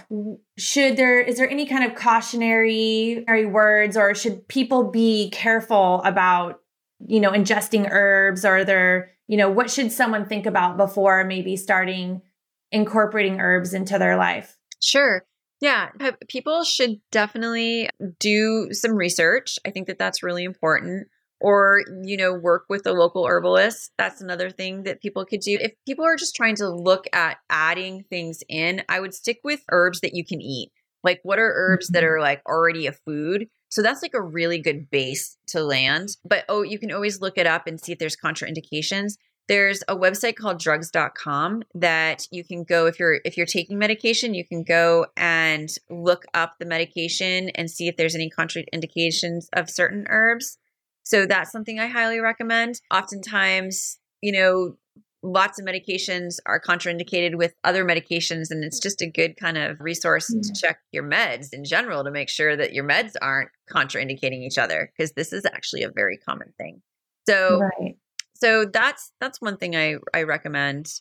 should 0.57 0.97
there 0.97 1.21
is 1.21 1.37
there 1.37 1.51
any 1.51 1.67
kind 1.67 1.85
of 1.85 1.97
cautionary 1.97 3.25
words 3.47 3.97
or 3.97 4.15
should 4.15 4.47
people 4.49 4.91
be 4.91 5.31
careful 5.31 6.01
about 6.05 6.61
you 7.07 7.21
know 7.21 7.33
ingesting 7.33 7.89
herbs 7.91 8.45
or 8.45 8.65
there 8.65 9.11
you 9.27 9.37
know 9.37 9.51
what 9.51 9.71
should 9.71 9.91
someone 9.91 10.27
think 10.27 10.47
about 10.47 10.77
before 10.77 11.25
maybe 11.25 11.57
starting 11.57 12.23
incorporating 12.73 13.41
herbs 13.41 13.75
into 13.75 13.99
their 13.99 14.17
life. 14.17 14.57
Sure. 14.81 15.25
Yeah 15.61 15.91
people 16.29 16.65
should 16.65 16.97
definitely 17.13 17.89
do 18.19 18.69
some 18.73 18.93
research. 18.93 19.59
I 19.65 19.71
think 19.71 19.87
that 19.87 19.99
that's 19.99 20.23
really 20.23 20.45
important. 20.45 21.09
Or 21.41 21.83
you 22.05 22.17
know 22.17 22.33
work 22.33 22.67
with 22.69 22.87
a 22.87 22.93
local 22.93 23.27
herbalist. 23.27 23.93
That's 23.99 24.21
another 24.21 24.51
thing 24.51 24.85
that 24.85 25.03
people 25.03 25.25
could 25.25 25.41
do. 25.41 25.59
If 25.61 25.73
people 25.87 26.05
are 26.05 26.17
just 26.17 26.37
trying 26.37 26.57
to 26.57 26.69
look 26.69 27.07
at 27.13 27.39
adding 27.51 28.05
things 28.09 28.41
in 28.49 28.83
i 28.89 29.01
would 29.01 29.13
stick 29.13 29.41
with 29.43 29.61
herbs 29.71 30.01
that 30.01 30.15
you 30.15 30.25
can 30.25 30.41
eat. 30.41 30.71
Like 31.05 31.21
what 31.25 31.41
are 31.41 31.53
herbs 31.55 31.89
that 31.89 32.05
mm-hmm. 32.05 32.13
are 32.13 32.21
like 32.21 32.43
already 32.47 32.87
a 32.87 32.93
food? 32.93 33.49
So 33.71 33.83
that's 33.83 34.03
like 34.03 34.15
a 34.15 34.23
really 34.23 34.61
good 34.61 34.89
base 34.91 35.37
to 35.49 35.65
land. 35.65 36.11
But 36.25 36.45
oh 36.49 36.63
you 36.63 36.79
can 36.79 36.93
always 36.93 37.21
look 37.21 37.37
it 37.37 37.47
up 37.47 37.67
and 37.67 37.81
see 37.81 37.93
if 37.93 37.99
there's 37.99 38.17
contraindications 38.17 39.15
there's 39.49 39.83
a 39.89 39.97
website 39.97 40.37
called 40.37 40.59
drugs.com 40.59 41.63
that 41.75 42.27
you 42.31 42.45
can 42.45 42.65
go 42.65 42.87
if 42.87 42.99
you're 42.99 43.21
if 43.25 43.37
you're 43.37 43.47
taking 43.47 43.79
medication 43.79 44.35
you 44.35 44.47
can 44.47 44.63
go 44.63 45.07
and 45.17 45.69
look 45.91 46.25
up 46.33 46.55
the 46.59 46.67
medication 46.67 47.51
and 47.51 47.71
see 47.71 47.89
if 47.89 47.97
there's 47.97 48.15
any 48.15 48.31
contraindications 48.31 49.47
of 49.53 49.69
certain 49.69 50.07
herbs 50.09 50.59
so 51.05 51.27
that's 51.27 51.51
something 51.51 51.79
I 51.79 51.89
highly 51.89 52.21
recommend. 52.21 52.81
Oftentimes, 52.93 53.99
you 54.21 54.33
know, 54.33 54.77
lots 55.23 55.61
of 55.61 55.67
medications 55.67 56.37
are 56.47 56.61
contraindicated 56.61 57.37
with 57.37 57.55
other 57.65 57.85
medications 57.85 58.51
and 58.51 58.65
it's 58.65 58.81
just 58.81 59.03
a 59.03 59.11
good 59.11 59.37
kind 59.37 59.57
of 59.57 59.81
resource 59.81 60.31
mm-hmm. 60.31 60.41
to 60.41 60.61
check 60.61 60.79
your 60.91 61.05
meds 61.05 61.49
in 61.53 61.65
general 61.65 62.05
to 62.05 62.11
make 62.11 62.29
sure 62.29 62.57
that 62.57 62.73
your 62.73 62.85
meds 62.85 63.13
aren't 63.21 63.51
contraindicating 63.71 64.43
each 64.43 64.59
other 64.59 64.93
because 64.97 65.13
this 65.13 65.33
is 65.33 65.45
actually 65.45 65.83
a 65.83 65.91
very 65.91 66.17
common 66.17 66.53
thing. 66.59 66.83
So 67.29 67.61
right. 67.61 67.97
So 68.43 68.65
that's 68.65 69.13
that's 69.21 69.41
one 69.41 69.57
thing 69.57 69.77
I 69.77 69.99
I 70.13 70.25
recommend. 70.25 70.93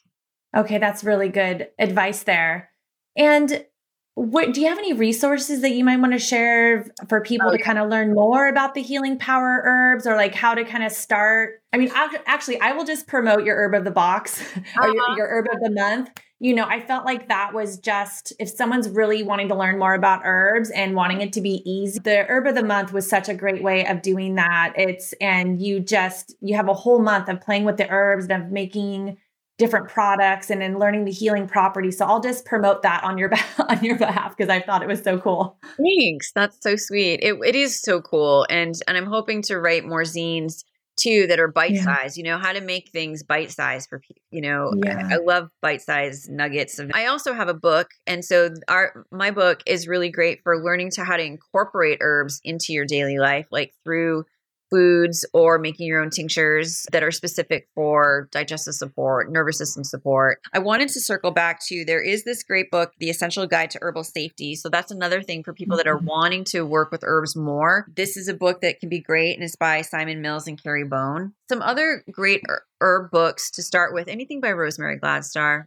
Okay, 0.55 0.77
that's 0.77 1.03
really 1.03 1.29
good 1.29 1.69
advice 1.79 2.21
there. 2.21 2.69
And 3.17 3.65
what 4.13 4.53
do 4.53 4.61
you 4.61 4.67
have 4.67 4.77
any 4.77 4.93
resources 4.93 5.61
that 5.61 5.71
you 5.71 5.83
might 5.83 5.99
want 5.99 6.13
to 6.13 6.19
share 6.19 6.85
for 7.09 7.21
people 7.21 7.49
oh, 7.49 7.57
to 7.57 7.57
kind 7.57 7.79
of 7.79 7.89
learn 7.89 8.13
more 8.13 8.47
about 8.47 8.75
the 8.75 8.83
healing 8.83 9.17
power 9.17 9.63
herbs 9.65 10.05
or 10.05 10.15
like 10.15 10.35
how 10.35 10.53
to 10.53 10.63
kind 10.63 10.83
of 10.83 10.91
start? 10.91 11.63
I 11.73 11.77
mean, 11.77 11.89
actually, 11.95 12.61
I 12.61 12.73
will 12.73 12.85
just 12.85 13.07
promote 13.07 13.43
your 13.43 13.55
herb 13.55 13.73
of 13.73 13.85
the 13.85 13.91
box 13.91 14.39
uh-huh. 14.39 14.61
or 14.83 14.93
your, 14.93 15.01
uh-huh. 15.01 15.15
your 15.17 15.27
herb 15.27 15.47
of 15.51 15.61
the 15.61 15.71
month. 15.71 16.11
You 16.43 16.55
know, 16.55 16.65
I 16.65 16.79
felt 16.79 17.05
like 17.05 17.27
that 17.27 17.53
was 17.53 17.77
just 17.77 18.33
if 18.39 18.49
someone's 18.49 18.89
really 18.89 19.21
wanting 19.21 19.47
to 19.49 19.55
learn 19.55 19.77
more 19.77 19.93
about 19.93 20.21
herbs 20.23 20.71
and 20.71 20.95
wanting 20.95 21.21
it 21.21 21.33
to 21.33 21.41
be 21.41 21.61
easy, 21.69 21.99
the 21.99 22.25
herb 22.27 22.47
of 22.47 22.55
the 22.55 22.63
month 22.63 22.91
was 22.91 23.07
such 23.07 23.29
a 23.29 23.35
great 23.35 23.61
way 23.61 23.85
of 23.85 24.01
doing 24.01 24.33
that. 24.35 24.73
It's 24.75 25.13
and 25.21 25.61
you 25.61 25.79
just 25.79 26.35
you 26.41 26.55
have 26.55 26.67
a 26.67 26.73
whole 26.73 26.99
month 26.99 27.29
of 27.29 27.41
playing 27.41 27.63
with 27.63 27.77
the 27.77 27.87
herbs 27.91 28.25
and 28.27 28.43
of 28.43 28.51
making 28.51 29.17
different 29.59 29.87
products 29.87 30.49
and 30.49 30.63
in 30.63 30.79
learning 30.79 31.05
the 31.05 31.11
healing 31.11 31.47
properties. 31.47 31.99
So 31.99 32.07
I'll 32.07 32.19
just 32.19 32.43
promote 32.45 32.81
that 32.81 33.03
on 33.03 33.19
your 33.19 33.31
on 33.69 33.83
your 33.83 33.99
behalf 33.99 34.35
because 34.35 34.49
I 34.49 34.61
thought 34.61 34.81
it 34.81 34.87
was 34.87 35.03
so 35.03 35.19
cool. 35.19 35.59
Thanks. 35.77 36.31
That's 36.33 36.57
so 36.59 36.75
sweet. 36.75 37.19
It, 37.21 37.35
it 37.45 37.55
is 37.55 37.79
so 37.79 38.01
cool, 38.01 38.47
and 38.49 38.73
and 38.87 38.97
I'm 38.97 39.05
hoping 39.05 39.43
to 39.43 39.59
write 39.59 39.85
more 39.85 40.01
zines 40.01 40.63
too 41.01 41.27
that 41.27 41.39
are 41.39 41.47
bite 41.47 41.77
sized. 41.77 42.17
Yeah. 42.17 42.21
You 42.21 42.31
know 42.31 42.37
how 42.37 42.53
to 42.53 42.61
make 42.61 42.89
things 42.89 43.23
bite 43.23 43.51
sized 43.51 43.89
for 43.89 43.99
people. 43.99 44.21
You 44.31 44.41
know, 44.41 44.73
yeah. 44.83 45.07
I, 45.09 45.15
I 45.15 45.17
love 45.17 45.49
bite 45.61 45.81
sized 45.81 46.29
nuggets. 46.29 46.79
Of, 46.79 46.91
I 46.93 47.07
also 47.07 47.33
have 47.33 47.47
a 47.47 47.53
book, 47.53 47.89
and 48.05 48.23
so 48.23 48.49
our 48.67 49.05
my 49.11 49.31
book 49.31 49.61
is 49.65 49.87
really 49.87 50.09
great 50.09 50.41
for 50.43 50.63
learning 50.63 50.91
to 50.91 51.03
how 51.03 51.17
to 51.17 51.23
incorporate 51.23 51.99
herbs 52.01 52.39
into 52.43 52.73
your 52.73 52.85
daily 52.85 53.17
life, 53.17 53.47
like 53.51 53.73
through 53.83 54.25
foods 54.71 55.25
or 55.33 55.59
making 55.59 55.87
your 55.87 56.01
own 56.01 56.09
tinctures 56.09 56.85
that 56.91 57.03
are 57.03 57.11
specific 57.11 57.67
for 57.75 58.27
digestive 58.31 58.73
support, 58.73 59.31
nervous 59.31 59.57
system 59.57 59.83
support. 59.83 60.39
I 60.53 60.59
wanted 60.59 60.89
to 60.89 60.99
circle 60.99 61.31
back 61.31 61.59
to 61.67 61.85
there 61.85 62.01
is 62.01 62.23
this 62.23 62.43
great 62.43 62.71
book, 62.71 62.93
The 62.99 63.09
Essential 63.09 63.45
Guide 63.45 63.71
to 63.71 63.79
Herbal 63.81 64.05
Safety. 64.05 64.55
So 64.55 64.69
that's 64.69 64.91
another 64.91 65.21
thing 65.21 65.43
for 65.43 65.53
people 65.53 65.77
that 65.77 65.87
are 65.87 65.97
mm-hmm. 65.97 66.07
wanting 66.07 66.43
to 66.45 66.65
work 66.65 66.91
with 66.91 67.03
herbs 67.03 67.35
more. 67.35 67.85
This 67.93 68.17
is 68.17 68.27
a 68.27 68.33
book 68.33 68.61
that 68.61 68.79
can 68.79 68.89
be 68.89 68.99
great 68.99 69.35
and 69.35 69.43
it's 69.43 69.55
by 69.55 69.81
Simon 69.81 70.21
Mills 70.21 70.47
and 70.47 70.61
Kerry 70.61 70.85
Bone. 70.85 71.33
Some 71.49 71.61
other 71.61 72.03
great 72.09 72.41
herb 72.79 73.11
books 73.11 73.51
to 73.51 73.61
start 73.61 73.93
with, 73.93 74.07
anything 74.07 74.39
by 74.39 74.51
Rosemary 74.51 74.99
Gladstar 74.99 75.65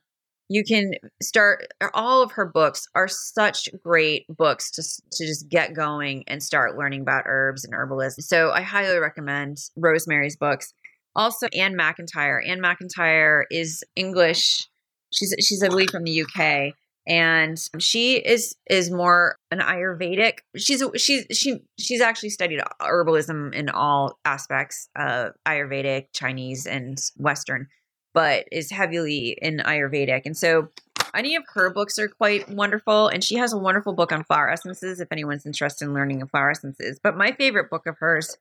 you 0.49 0.65
can 0.65 0.93
start 1.23 1.67
uh, 1.81 1.89
all 1.95 2.23
of 2.23 2.33
her 2.33 2.47
books 2.47 2.87
are 2.95 3.09
such 3.09 3.69
great 3.83 4.27
books 4.29 4.71
to, 4.73 4.83
to 5.13 5.27
just 5.27 5.49
get 5.49 5.75
going 5.75 6.25
and 6.27 6.43
start 6.43 6.77
learning 6.77 7.03
about 7.03 7.25
herbs 7.27 7.65
and 7.65 7.75
herbalism. 7.75 8.21
So 8.21 8.51
i 8.51 8.61
highly 8.61 8.99
recommend 8.99 9.59
rosemary's 9.77 10.37
books. 10.37 10.73
Also 11.17 11.47
anne 11.49 11.77
mcintyre. 11.77 12.47
Anne 12.47 12.61
mcintyre 12.61 13.45
is 13.51 13.83
english. 13.97 14.69
She's 15.13 15.35
she's 15.41 15.63
i 15.63 15.69
believe 15.69 15.91
from 15.91 16.05
the 16.05 16.23
uk 16.23 16.75
and 17.07 17.59
she 17.79 18.17
is 18.17 18.57
is 18.71 18.91
more 18.91 19.37
an 19.51 19.61
ayurvedic. 19.61 20.39
She's 20.57 20.83
she's 20.97 21.27
she 21.33 21.61
she's 21.79 22.01
actually 22.01 22.31
studied 22.31 22.61
herbalism 22.81 23.55
in 23.55 23.69
all 23.69 24.19
aspects 24.25 24.89
of 24.97 25.33
ayurvedic 25.47 26.07
chinese 26.13 26.67
and 26.67 26.99
western 27.17 27.69
but 28.15 28.47
is 28.51 28.71
heavily 28.71 29.37
in 29.43 29.59
Ayurvedic. 29.59 30.23
And 30.25 30.37
so 30.37 30.69
any 31.15 31.37
of 31.37 31.45
her 31.55 31.71
books 31.71 31.99
are 31.99 32.09
quite 32.09 32.49
wonderful. 32.49 33.09
And 33.09 33.23
she 33.23 33.37
has 33.37 33.53
a 33.53 33.59
wonderful 33.59 33.93
book 33.93 34.13
on 34.13 34.25
flower 34.25 34.49
essences 34.51 35.01
if 35.01 35.09
anyone's 35.13 35.45
interested 35.45 35.85
in 35.85 35.95
learning 35.95 36.23
of 36.23 36.31
flower 36.31 36.51
essences. 36.51 36.99
But 37.03 37.17
my 37.17 37.33
favorite 37.33 37.71
book 37.71 37.87
of 37.87 37.99
hers, 37.99 38.39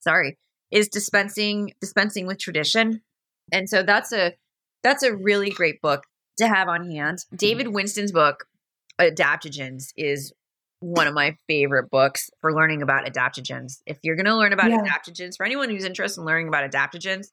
sorry, 0.00 0.38
is 0.70 0.88
dispensing 0.88 1.74
dispensing 1.80 2.26
with 2.26 2.38
tradition. 2.38 3.02
And 3.52 3.68
so 3.68 3.82
that's 3.82 4.12
a 4.12 4.34
that's 4.82 5.02
a 5.02 5.14
really 5.14 5.50
great 5.50 5.80
book 5.80 6.04
to 6.38 6.48
have 6.48 6.68
on 6.68 6.90
hand. 6.90 7.18
Mm-hmm. 7.18 7.36
David 7.36 7.68
Winston's 7.68 8.12
book, 8.12 8.46
Adaptogens, 9.00 9.92
is 9.96 10.32
one 10.80 11.06
of 11.06 11.14
my 11.14 11.36
favorite 11.48 11.90
books 11.90 12.30
for 12.40 12.54
learning 12.54 12.82
about 12.82 13.06
adaptogens. 13.06 13.80
If 13.86 13.98
you're 14.02 14.16
going 14.16 14.26
to 14.26 14.36
learn 14.36 14.52
about 14.52 14.70
yeah. 14.70 14.82
adaptogens, 14.82 15.36
for 15.36 15.46
anyone 15.46 15.70
who's 15.70 15.84
interested 15.84 16.20
in 16.20 16.26
learning 16.26 16.48
about 16.48 16.70
adaptogens, 16.70 17.28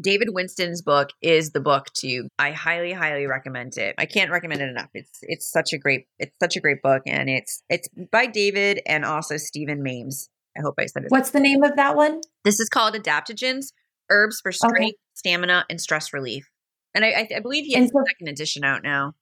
David 0.00 0.28
Winston's 0.32 0.82
book 0.82 1.10
is 1.22 1.50
the 1.50 1.60
book 1.60 1.86
to 1.98 2.28
I 2.38 2.52
highly 2.52 2.92
highly 2.92 3.26
recommend 3.26 3.76
it. 3.76 3.94
I 3.98 4.06
can't 4.06 4.30
recommend 4.30 4.60
it 4.60 4.68
enough. 4.68 4.90
It's 4.94 5.18
it's 5.22 5.50
such 5.50 5.72
a 5.72 5.78
great 5.78 6.06
it's 6.18 6.34
such 6.40 6.56
a 6.56 6.60
great 6.60 6.82
book 6.82 7.02
and 7.06 7.28
it's 7.28 7.62
it's 7.68 7.88
by 8.10 8.26
David 8.26 8.80
and 8.86 9.04
also 9.04 9.36
Steven 9.36 9.82
Maimes. 9.82 10.28
I 10.56 10.62
hope 10.62 10.74
I 10.78 10.86
said 10.86 11.04
it. 11.04 11.10
What's 11.10 11.30
the 11.30 11.40
name 11.40 11.62
of 11.62 11.76
that 11.76 11.96
one? 11.96 12.20
This 12.44 12.60
is 12.60 12.68
called 12.68 12.94
Adaptogens: 12.94 13.72
Herbs 14.10 14.40
for 14.40 14.52
Strength, 14.52 14.76
okay. 14.76 14.96
Stamina, 15.14 15.64
and 15.70 15.80
Stress 15.80 16.12
Relief. 16.12 16.48
And 16.94 17.04
I, 17.04 17.28
I, 17.36 17.40
believe 17.40 17.64
he 17.64 17.74
has 17.74 17.90
so, 17.90 18.00
a 18.00 18.04
second 18.08 18.28
edition 18.28 18.64
out 18.64 18.82
now. 18.82 19.12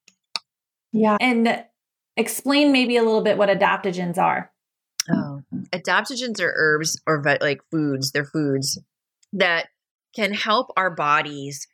Yeah, 0.93 1.16
and 1.20 1.64
explain 2.16 2.72
maybe 2.72 2.97
a 2.97 3.03
little 3.03 3.22
bit 3.22 3.37
what 3.37 3.49
adaptogens 3.49 4.18
are. 4.18 4.51
Oh, 5.11 5.43
adaptogens 5.72 6.41
are 6.41 6.53
herbs 6.57 7.01
or 7.07 7.22
like 7.41 7.61
foods. 7.70 8.12
They're 8.12 8.24
foods 8.24 8.81
that 9.33 9.68
can 10.17 10.33
help 10.33 10.73
our 10.77 10.91
bodies 10.91 11.67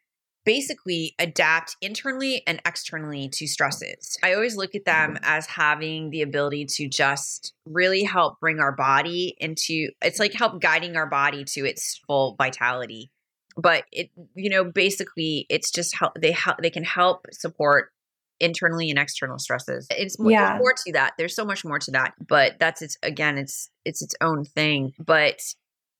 basically 0.45 1.15
adapt 1.19 1.77
internally 1.81 2.43
and 2.47 2.61
externally 2.67 3.29
to 3.29 3.47
stresses. 3.47 4.19
I 4.23 4.35
always 4.35 4.57
look 4.57 4.75
at 4.75 4.85
them 4.85 5.15
mm-hmm. 5.15 5.25
as 5.25 5.47
having 5.47 6.11
the 6.11 6.23
ability 6.23 6.67
to 6.77 6.89
just 6.89 7.55
really 7.65 8.03
help 8.03 8.41
bring 8.41 8.59
our 8.59 8.73
body 8.73 9.37
into 9.39 9.91
it's 10.03 10.19
like 10.19 10.33
help 10.33 10.61
guiding 10.61 10.97
our 10.97 11.07
body 11.07 11.45
to 11.45 11.65
its 11.65 12.01
full 12.07 12.35
vitality. 12.37 13.11
But 13.57 13.85
it 13.93 14.11
you 14.35 14.51
know 14.51 14.65
basically 14.65 15.47
it's 15.49 15.71
just 15.71 15.95
help 15.95 16.15
they 16.21 16.33
help 16.33 16.59
they 16.61 16.71
can 16.71 16.85
help 16.85 17.27
support 17.33 17.93
internally 18.41 18.91
and 18.91 18.99
external 18.99 19.39
stresses. 19.39 19.87
It's 19.91 20.19
more, 20.19 20.33
yeah. 20.33 20.59
more 20.59 20.75
to 20.87 20.93
that. 20.95 21.13
There's 21.17 21.37
so 21.37 21.45
much 21.45 21.65
more 21.65 21.79
to 21.79 21.91
that, 21.93 22.15
but 22.27 22.59
that's 22.59 22.83
its 22.83 22.97
again 23.03 23.39
it's 23.39 23.71
it's 23.85 24.03
its 24.03 24.15
own 24.21 24.45
thing. 24.45 24.95
But 24.99 25.41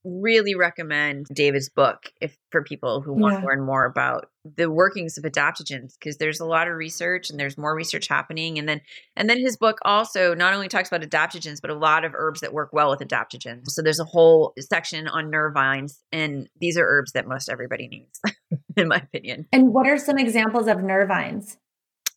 really 0.05 0.55
recommend 0.55 1.27
David's 1.33 1.69
book 1.69 2.13
if 2.21 2.37
for 2.51 2.63
people 2.63 3.01
who 3.01 3.13
want 3.13 3.35
yeah. 3.35 3.41
to 3.41 3.47
learn 3.47 3.65
more 3.65 3.85
about 3.85 4.31
the 4.45 4.71
workings 4.71 5.17
of 5.17 5.25
adaptogens 5.25 5.95
because 5.99 6.17
there's 6.17 6.41
a 6.41 6.45
lot 6.45 6.67
of 6.67 6.75
research 6.75 7.31
and 7.31 7.39
there's 7.39 7.57
more 7.57 7.75
research 7.75 8.09
happening. 8.09 8.59
And 8.59 8.69
then 8.69 8.81
and 9.17 9.31
then 9.31 9.39
his 9.39 9.57
book 9.57 9.79
also 9.83 10.35
not 10.35 10.55
only 10.55 10.69
talks 10.69 10.89
about 10.89 11.09
adaptogens 11.09 11.61
but 11.61 11.71
a 11.71 11.75
lot 11.75 12.05
of 12.05 12.13
herbs 12.15 12.41
that 12.41 12.53
work 12.53 12.71
well 12.73 12.91
with 12.91 13.01
adaptogens. 13.01 13.69
So 13.69 13.83
there's 13.83 14.01
a 14.01 14.05
whole 14.05 14.55
section 14.59 15.07
on 15.07 15.31
nervines 15.31 15.99
and 16.11 16.49
these 16.61 16.77
are 16.77 16.85
herbs 16.85 17.13
that 17.13 17.29
most 17.29 17.49
everybody 17.49 17.87
needs 17.87 18.21
in 18.77 18.89
my 18.89 18.97
opinion. 18.97 19.47
And 19.53 19.73
what 19.73 19.87
are 19.87 19.99
some 19.99 20.19
examples 20.19 20.67
of 20.67 20.79
nervines 20.79 21.57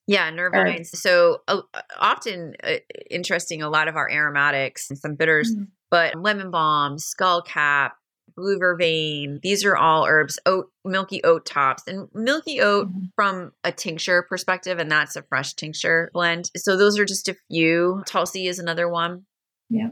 yeah, 0.07 0.29
nervines. 0.29 0.89
So 0.89 1.41
uh, 1.47 1.61
often 1.99 2.53
uh, 2.63 2.75
interesting, 3.09 3.63
a 3.63 3.69
lot 3.71 3.87
of 3.87 3.95
our 3.95 4.07
aromatics 4.07 4.87
and 4.91 4.99
some 4.99 5.15
bitters 5.15 5.51
mm-hmm 5.51 5.63
but 5.91 6.15
lemon 6.15 6.51
balm, 6.51 6.97
skullcap, 6.97 7.91
blue 8.35 8.59
vervain. 8.59 9.39
These 9.41 9.63
are 9.63 9.77
all 9.77 10.05
herbs, 10.05 10.39
oat, 10.45 10.69
milky 10.83 11.23
oat 11.23 11.45
tops, 11.45 11.83
and 11.87 12.07
milky 12.13 12.59
oat 12.61 12.87
Mhm. 12.89 13.09
from 13.15 13.51
a 13.63 13.71
tincture 13.71 14.23
perspective, 14.27 14.77
and 14.79 14.91
that's 14.91 15.15
a 15.15 15.23
fresh 15.23 15.53
tincture 15.53 16.09
blend. 16.13 16.49
So 16.57 16.75
those 16.75 16.99
are 16.99 17.05
just 17.05 17.29
a 17.29 17.35
few. 17.49 18.03
Tulsi 18.05 18.47
is 18.47 18.59
another 18.59 18.89
one. 18.89 19.25
Yeah. 19.69 19.89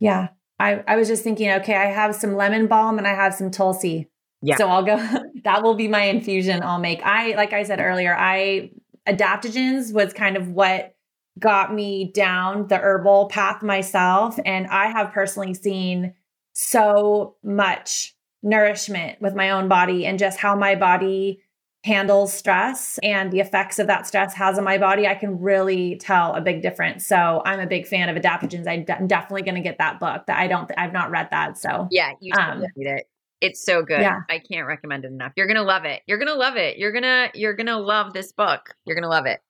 Yeah. 0.00 0.28
I, 0.58 0.82
I 0.86 0.96
was 0.96 1.08
just 1.08 1.22
thinking, 1.24 1.50
okay, 1.50 1.74
I 1.74 1.86
have 1.86 2.14
some 2.14 2.34
lemon 2.36 2.66
balm 2.66 2.98
and 2.98 3.06
I 3.06 3.14
have 3.14 3.34
some 3.34 3.50
Tulsi. 3.50 4.08
Yeah. 4.42 4.56
So 4.56 4.68
I'll 4.68 4.84
go, 4.84 4.96
that 5.44 5.62
will 5.62 5.74
be 5.74 5.88
my 5.88 6.02
infusion 6.04 6.62
I'll 6.62 6.78
make. 6.78 7.00
I, 7.04 7.34
like 7.34 7.52
I 7.52 7.64
said 7.64 7.80
earlier, 7.80 8.16
I, 8.16 8.70
adaptogens 9.08 9.92
was 9.92 10.12
kind 10.12 10.36
of 10.36 10.48
what 10.48 10.94
got 11.38 11.74
me 11.74 12.12
down 12.12 12.68
the 12.68 12.78
herbal 12.78 13.28
path 13.28 13.62
myself. 13.62 14.38
And 14.44 14.66
I 14.66 14.86
have 14.86 15.12
personally 15.12 15.54
seen 15.54 16.14
so 16.52 17.36
much 17.42 18.14
nourishment 18.42 19.20
with 19.20 19.34
my 19.34 19.50
own 19.50 19.68
body 19.68 20.06
and 20.06 20.18
just 20.18 20.38
how 20.38 20.54
my 20.56 20.74
body 20.74 21.40
handles 21.84 22.32
stress 22.32 22.98
and 23.02 23.32
the 23.32 23.40
effects 23.40 23.78
of 23.80 23.88
that 23.88 24.06
stress 24.06 24.34
has 24.34 24.56
on 24.56 24.64
my 24.64 24.78
body, 24.78 25.06
I 25.06 25.14
can 25.14 25.40
really 25.40 25.96
tell 25.96 26.34
a 26.34 26.40
big 26.40 26.62
difference. 26.62 27.06
So 27.06 27.42
I'm 27.44 27.58
a 27.58 27.66
big 27.66 27.86
fan 27.86 28.08
of 28.08 28.16
adaptogens. 28.20 28.68
I 28.68 28.84
am 28.94 29.06
definitely 29.08 29.42
going 29.42 29.56
to 29.56 29.60
get 29.60 29.78
that 29.78 29.98
book. 29.98 30.26
That 30.26 30.38
I 30.38 30.46
don't, 30.46 30.70
I've 30.76 30.92
not 30.92 31.10
read 31.10 31.28
that. 31.30 31.58
So 31.58 31.88
Yeah, 31.90 32.12
you 32.20 32.32
Um, 32.34 32.60
should 32.60 32.70
read 32.76 32.98
it. 32.98 33.08
It's 33.40 33.64
so 33.64 33.82
good. 33.82 34.00
Yeah. 34.00 34.20
I 34.30 34.38
can't 34.38 34.68
recommend 34.68 35.04
it 35.04 35.08
enough. 35.08 35.32
You're 35.36 35.48
gonna 35.48 35.64
love 35.64 35.84
it. 35.84 36.02
You're 36.06 36.18
gonna 36.18 36.36
love 36.36 36.54
it. 36.54 36.78
You're 36.78 36.92
gonna 36.92 37.28
you're 37.34 37.54
gonna 37.54 37.76
love 37.76 38.12
this 38.12 38.30
book. 38.30 38.72
You're 38.84 38.94
gonna 38.94 39.08
love 39.08 39.26
it. 39.26 39.40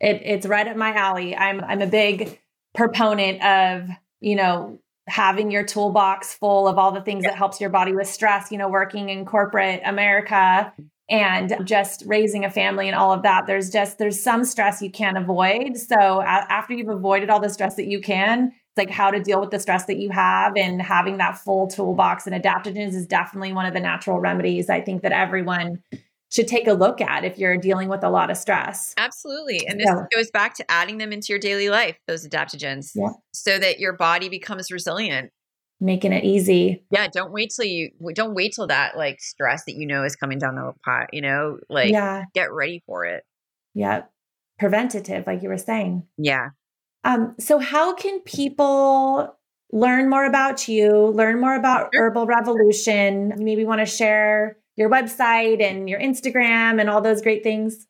It, 0.00 0.22
it's 0.24 0.46
right 0.46 0.66
up 0.66 0.76
my 0.76 0.92
alley. 0.94 1.36
I'm, 1.36 1.62
I'm 1.62 1.82
a 1.82 1.86
big 1.86 2.40
proponent 2.74 3.42
of, 3.42 3.88
you 4.20 4.36
know, 4.36 4.80
having 5.08 5.50
your 5.50 5.64
toolbox 5.64 6.34
full 6.34 6.68
of 6.68 6.78
all 6.78 6.92
the 6.92 7.00
things 7.00 7.24
that 7.24 7.34
helps 7.34 7.60
your 7.60 7.70
body 7.70 7.94
with 7.94 8.06
stress, 8.06 8.52
you 8.52 8.58
know, 8.58 8.68
working 8.68 9.08
in 9.08 9.24
corporate 9.24 9.80
America 9.84 10.72
and 11.10 11.56
just 11.64 12.02
raising 12.06 12.44
a 12.44 12.50
family 12.50 12.86
and 12.86 12.94
all 12.94 13.12
of 13.12 13.22
that. 13.22 13.46
There's 13.46 13.70
just, 13.70 13.96
there's 13.96 14.20
some 14.20 14.44
stress 14.44 14.82
you 14.82 14.90
can't 14.90 15.16
avoid. 15.16 15.78
So 15.78 16.20
a- 16.20 16.24
after 16.24 16.74
you've 16.74 16.90
avoided 16.90 17.30
all 17.30 17.40
the 17.40 17.48
stress 17.48 17.76
that 17.76 17.86
you 17.86 18.02
can, 18.02 18.48
it's 18.48 18.76
like 18.76 18.90
how 18.90 19.10
to 19.10 19.18
deal 19.18 19.40
with 19.40 19.50
the 19.50 19.58
stress 19.58 19.86
that 19.86 19.96
you 19.96 20.10
have 20.10 20.52
and 20.56 20.82
having 20.82 21.16
that 21.16 21.38
full 21.38 21.66
toolbox 21.66 22.26
and 22.26 22.40
adaptogens 22.40 22.94
is 22.94 23.06
definitely 23.06 23.54
one 23.54 23.64
of 23.64 23.72
the 23.72 23.80
natural 23.80 24.20
remedies 24.20 24.68
I 24.68 24.82
think 24.82 25.02
that 25.02 25.12
everyone 25.12 25.82
should 26.30 26.46
take 26.48 26.66
a 26.66 26.72
look 26.72 27.00
at 27.00 27.24
if 27.24 27.38
you're 27.38 27.56
dealing 27.56 27.88
with 27.88 28.04
a 28.04 28.10
lot 28.10 28.30
of 28.30 28.36
stress. 28.36 28.94
Absolutely. 28.98 29.66
And 29.66 29.80
this 29.80 29.86
Yeah. 29.86 30.04
goes 30.14 30.30
back 30.30 30.54
to 30.54 30.70
adding 30.70 30.98
them 30.98 31.12
into 31.12 31.28
your 31.30 31.38
daily 31.38 31.70
life, 31.70 31.96
those 32.06 32.26
adaptogens, 32.26 32.92
Yeah. 32.94 33.10
so 33.32 33.58
that 33.58 33.78
your 33.80 33.94
body 33.94 34.28
becomes 34.28 34.70
resilient. 34.70 35.30
Making 35.80 36.12
it 36.12 36.24
easy. 36.24 36.84
Yeah, 36.90 37.06
don't 37.06 37.32
wait 37.32 37.52
till 37.54 37.64
you 37.64 37.90
don't 38.14 38.34
wait 38.34 38.52
till 38.52 38.66
that 38.66 38.96
like 38.96 39.20
stress 39.20 39.64
that 39.66 39.76
you 39.76 39.86
know 39.86 40.02
is 40.02 40.16
coming 40.16 40.38
down 40.38 40.56
the 40.56 40.72
pot, 40.84 41.08
you 41.12 41.22
know, 41.22 41.58
like 41.68 41.92
yeah. 41.92 42.24
get 42.34 42.52
ready 42.52 42.82
for 42.84 43.04
it. 43.04 43.24
Yeah. 43.74 44.02
Preventative, 44.58 45.26
like 45.26 45.42
you 45.42 45.48
were 45.48 45.56
saying. 45.56 46.04
Yeah. 46.16 46.48
Um, 47.04 47.36
so 47.38 47.58
how 47.58 47.94
can 47.94 48.20
people 48.20 49.38
learn 49.72 50.10
more 50.10 50.24
about 50.24 50.66
you, 50.66 51.06
learn 51.06 51.40
more 51.40 51.54
about. 51.54 51.90
Herbal 51.94 52.26
Revolution? 52.26 53.34
You 53.38 53.44
maybe 53.44 53.64
want 53.64 53.80
to 53.80 53.86
share 53.86 54.58
your 54.78 54.88
website 54.88 55.60
and 55.60 55.88
your 55.88 56.00
Instagram 56.00 56.80
and 56.80 56.88
all 56.88 57.02
those 57.02 57.20
great 57.20 57.42
things. 57.42 57.86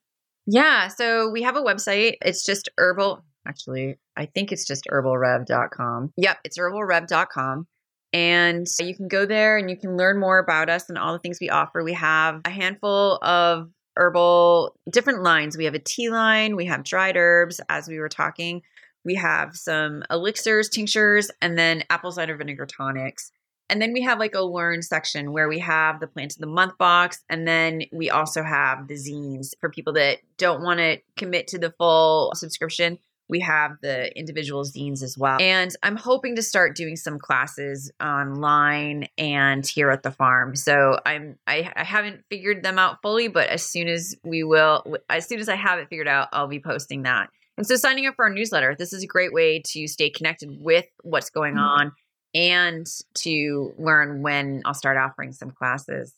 Yeah. 0.46 0.88
So 0.88 1.30
we 1.30 1.42
have 1.42 1.54
a 1.54 1.62
website. 1.62 2.14
It's 2.22 2.44
just 2.44 2.70
herbal. 2.78 3.22
Actually, 3.46 3.98
I 4.16 4.26
think 4.26 4.50
it's 4.50 4.66
just 4.66 4.88
herbalrev.com. 4.90 6.12
Yep. 6.16 6.38
It's 6.44 6.58
herbalrev.com. 6.58 7.66
And 8.14 8.66
you 8.80 8.96
can 8.96 9.08
go 9.08 9.26
there 9.26 9.58
and 9.58 9.68
you 9.68 9.76
can 9.76 9.98
learn 9.98 10.18
more 10.18 10.38
about 10.38 10.70
us 10.70 10.88
and 10.88 10.96
all 10.96 11.12
the 11.12 11.18
things 11.18 11.38
we 11.40 11.50
offer. 11.50 11.84
We 11.84 11.92
have 11.92 12.40
a 12.46 12.50
handful 12.50 13.18
of 13.22 13.68
herbal 13.96 14.74
different 14.90 15.22
lines. 15.22 15.58
We 15.58 15.66
have 15.66 15.74
a 15.74 15.78
tea 15.78 16.08
line, 16.08 16.56
we 16.56 16.64
have 16.66 16.84
dried 16.84 17.18
herbs, 17.18 17.60
as 17.68 17.86
we 17.86 17.98
were 17.98 18.08
talking. 18.08 18.62
We 19.04 19.16
have 19.16 19.54
some 19.56 20.02
elixirs, 20.10 20.70
tinctures, 20.70 21.30
and 21.42 21.58
then 21.58 21.84
apple 21.90 22.12
cider 22.12 22.36
vinegar 22.36 22.66
tonics. 22.66 23.30
And 23.70 23.82
then 23.82 23.92
we 23.92 24.02
have 24.02 24.18
like 24.18 24.34
a 24.34 24.42
learn 24.42 24.82
section 24.82 25.32
where 25.32 25.48
we 25.48 25.58
have 25.58 26.00
the 26.00 26.06
plant 26.06 26.32
of 26.34 26.38
the 26.38 26.46
month 26.46 26.78
box. 26.78 27.22
And 27.28 27.46
then 27.46 27.82
we 27.92 28.10
also 28.10 28.42
have 28.42 28.88
the 28.88 28.94
zines 28.94 29.54
for 29.60 29.68
people 29.68 29.92
that 29.94 30.18
don't 30.38 30.62
want 30.62 30.78
to 30.80 30.98
commit 31.16 31.48
to 31.48 31.58
the 31.58 31.70
full 31.72 32.32
subscription. 32.34 32.98
We 33.30 33.40
have 33.40 33.72
the 33.82 34.16
individual 34.18 34.64
zines 34.64 35.02
as 35.02 35.18
well. 35.18 35.36
And 35.38 35.70
I'm 35.82 35.96
hoping 35.96 36.36
to 36.36 36.42
start 36.42 36.74
doing 36.76 36.96
some 36.96 37.18
classes 37.18 37.92
online 38.02 39.08
and 39.18 39.66
here 39.66 39.90
at 39.90 40.02
the 40.02 40.10
farm. 40.10 40.56
So 40.56 40.98
I'm 41.04 41.38
I, 41.46 41.70
I 41.76 41.84
haven't 41.84 42.24
figured 42.30 42.62
them 42.62 42.78
out 42.78 43.02
fully, 43.02 43.28
but 43.28 43.48
as 43.48 43.62
soon 43.62 43.86
as 43.86 44.16
we 44.24 44.44
will 44.44 44.82
as 45.10 45.28
soon 45.28 45.40
as 45.40 45.48
I 45.50 45.56
have 45.56 45.78
it 45.78 45.88
figured 45.90 46.08
out, 46.08 46.28
I'll 46.32 46.48
be 46.48 46.60
posting 46.60 47.02
that. 47.02 47.28
And 47.58 47.66
so 47.66 47.76
signing 47.76 48.06
up 48.06 48.14
for 48.14 48.24
our 48.24 48.32
newsletter, 48.32 48.74
this 48.78 48.94
is 48.94 49.02
a 49.02 49.06
great 49.06 49.34
way 49.34 49.60
to 49.72 49.86
stay 49.88 50.08
connected 50.08 50.62
with 50.62 50.86
what's 51.02 51.28
going 51.28 51.56
Mhm. 51.56 51.60
on 51.60 51.92
and 52.38 52.86
to 53.14 53.74
learn 53.78 54.22
when 54.22 54.62
I'll 54.64 54.72
start 54.72 54.96
offering 54.96 55.32
some 55.32 55.50
classes. 55.50 56.14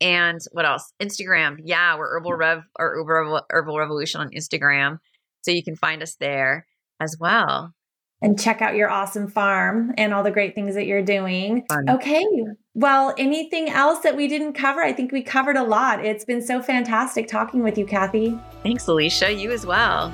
And 0.00 0.40
what 0.50 0.64
else? 0.64 0.92
Instagram. 1.00 1.60
Yeah, 1.62 1.96
we're 1.96 2.10
Herbal 2.10 2.34
Rev 2.34 2.64
or 2.76 3.04
Herbal, 3.06 3.42
Herbal 3.48 3.78
Revolution 3.78 4.20
on 4.20 4.30
Instagram. 4.30 4.98
So 5.42 5.52
you 5.52 5.62
can 5.62 5.76
find 5.76 6.02
us 6.02 6.16
there 6.16 6.66
as 6.98 7.16
well. 7.18 7.72
And 8.20 8.40
check 8.40 8.60
out 8.60 8.74
your 8.74 8.90
awesome 8.90 9.28
farm 9.28 9.92
and 9.96 10.12
all 10.12 10.24
the 10.24 10.30
great 10.32 10.56
things 10.56 10.74
that 10.74 10.86
you're 10.86 11.02
doing. 11.02 11.64
Fun. 11.68 11.90
Okay. 11.90 12.26
Well, 12.74 13.14
anything 13.16 13.68
else 13.68 14.00
that 14.00 14.16
we 14.16 14.26
didn't 14.26 14.54
cover? 14.54 14.82
I 14.82 14.92
think 14.92 15.12
we 15.12 15.22
covered 15.22 15.56
a 15.56 15.62
lot. 15.62 16.04
It's 16.04 16.24
been 16.24 16.42
so 16.42 16.60
fantastic 16.60 17.28
talking 17.28 17.62
with 17.62 17.78
you, 17.78 17.86
Kathi. 17.86 18.40
Thanks, 18.64 18.88
Alicia. 18.88 19.32
You 19.32 19.52
as 19.52 19.64
well. 19.64 20.12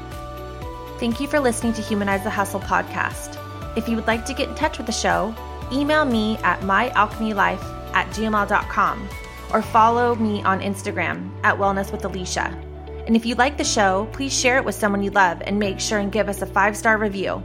Thank 0.99 1.20
you 1.20 1.26
for 1.26 1.40
listening 1.40 1.72
to 1.74 1.82
Humanize 1.82 2.24
the 2.24 2.30
Hustle 2.30 2.61
podcast. 2.61 3.38
If 3.77 3.89
you 3.89 3.97
would 3.97 4.07
like 4.07 4.25
to 4.27 4.35
get 4.35 4.49
in 4.49 4.55
touch 4.55 4.79
with 4.79 4.87
the 4.87 4.93
show, 4.93 5.35
email 5.73 6.05
me 6.05 6.37
at 6.39 6.61
myalchemylife 6.61 7.62
at 7.95 8.09
gmail.com 8.09 9.09
or 9.53 9.62
follow 9.62 10.14
me 10.14 10.43
on 10.43 10.61
Instagram 10.61 11.31
at 11.43 11.57
Wellness 11.57 11.91
with 11.93 12.05
Alicia. 12.05 12.57
And 13.07 13.16
if 13.16 13.25
you 13.25 13.35
like 13.37 13.57
the 13.57 13.64
show, 13.64 14.09
please 14.12 14.39
share 14.39 14.59
it 14.59 14.64
with 14.64 14.75
someone 14.75 15.03
you 15.03 15.11
love 15.11 15.41
and 15.47 15.59
make 15.59 15.81
sure 15.81 15.99
and 15.99 16.12
give 16.12 16.29
us 16.29 16.43
a 16.43 16.47
five 16.47 16.77
star 16.77 16.99
review. 16.99 17.43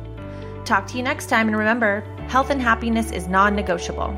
Talk 0.66 0.88
to 0.88 0.98
you 0.98 1.04
next 1.04 1.28
time, 1.28 1.48
and 1.48 1.58
remember, 1.58 2.02
health 2.28 2.50
and 2.50 2.62
happiness 2.62 3.12
is 3.12 3.28
non 3.28 3.56
negotiable. 3.56 4.14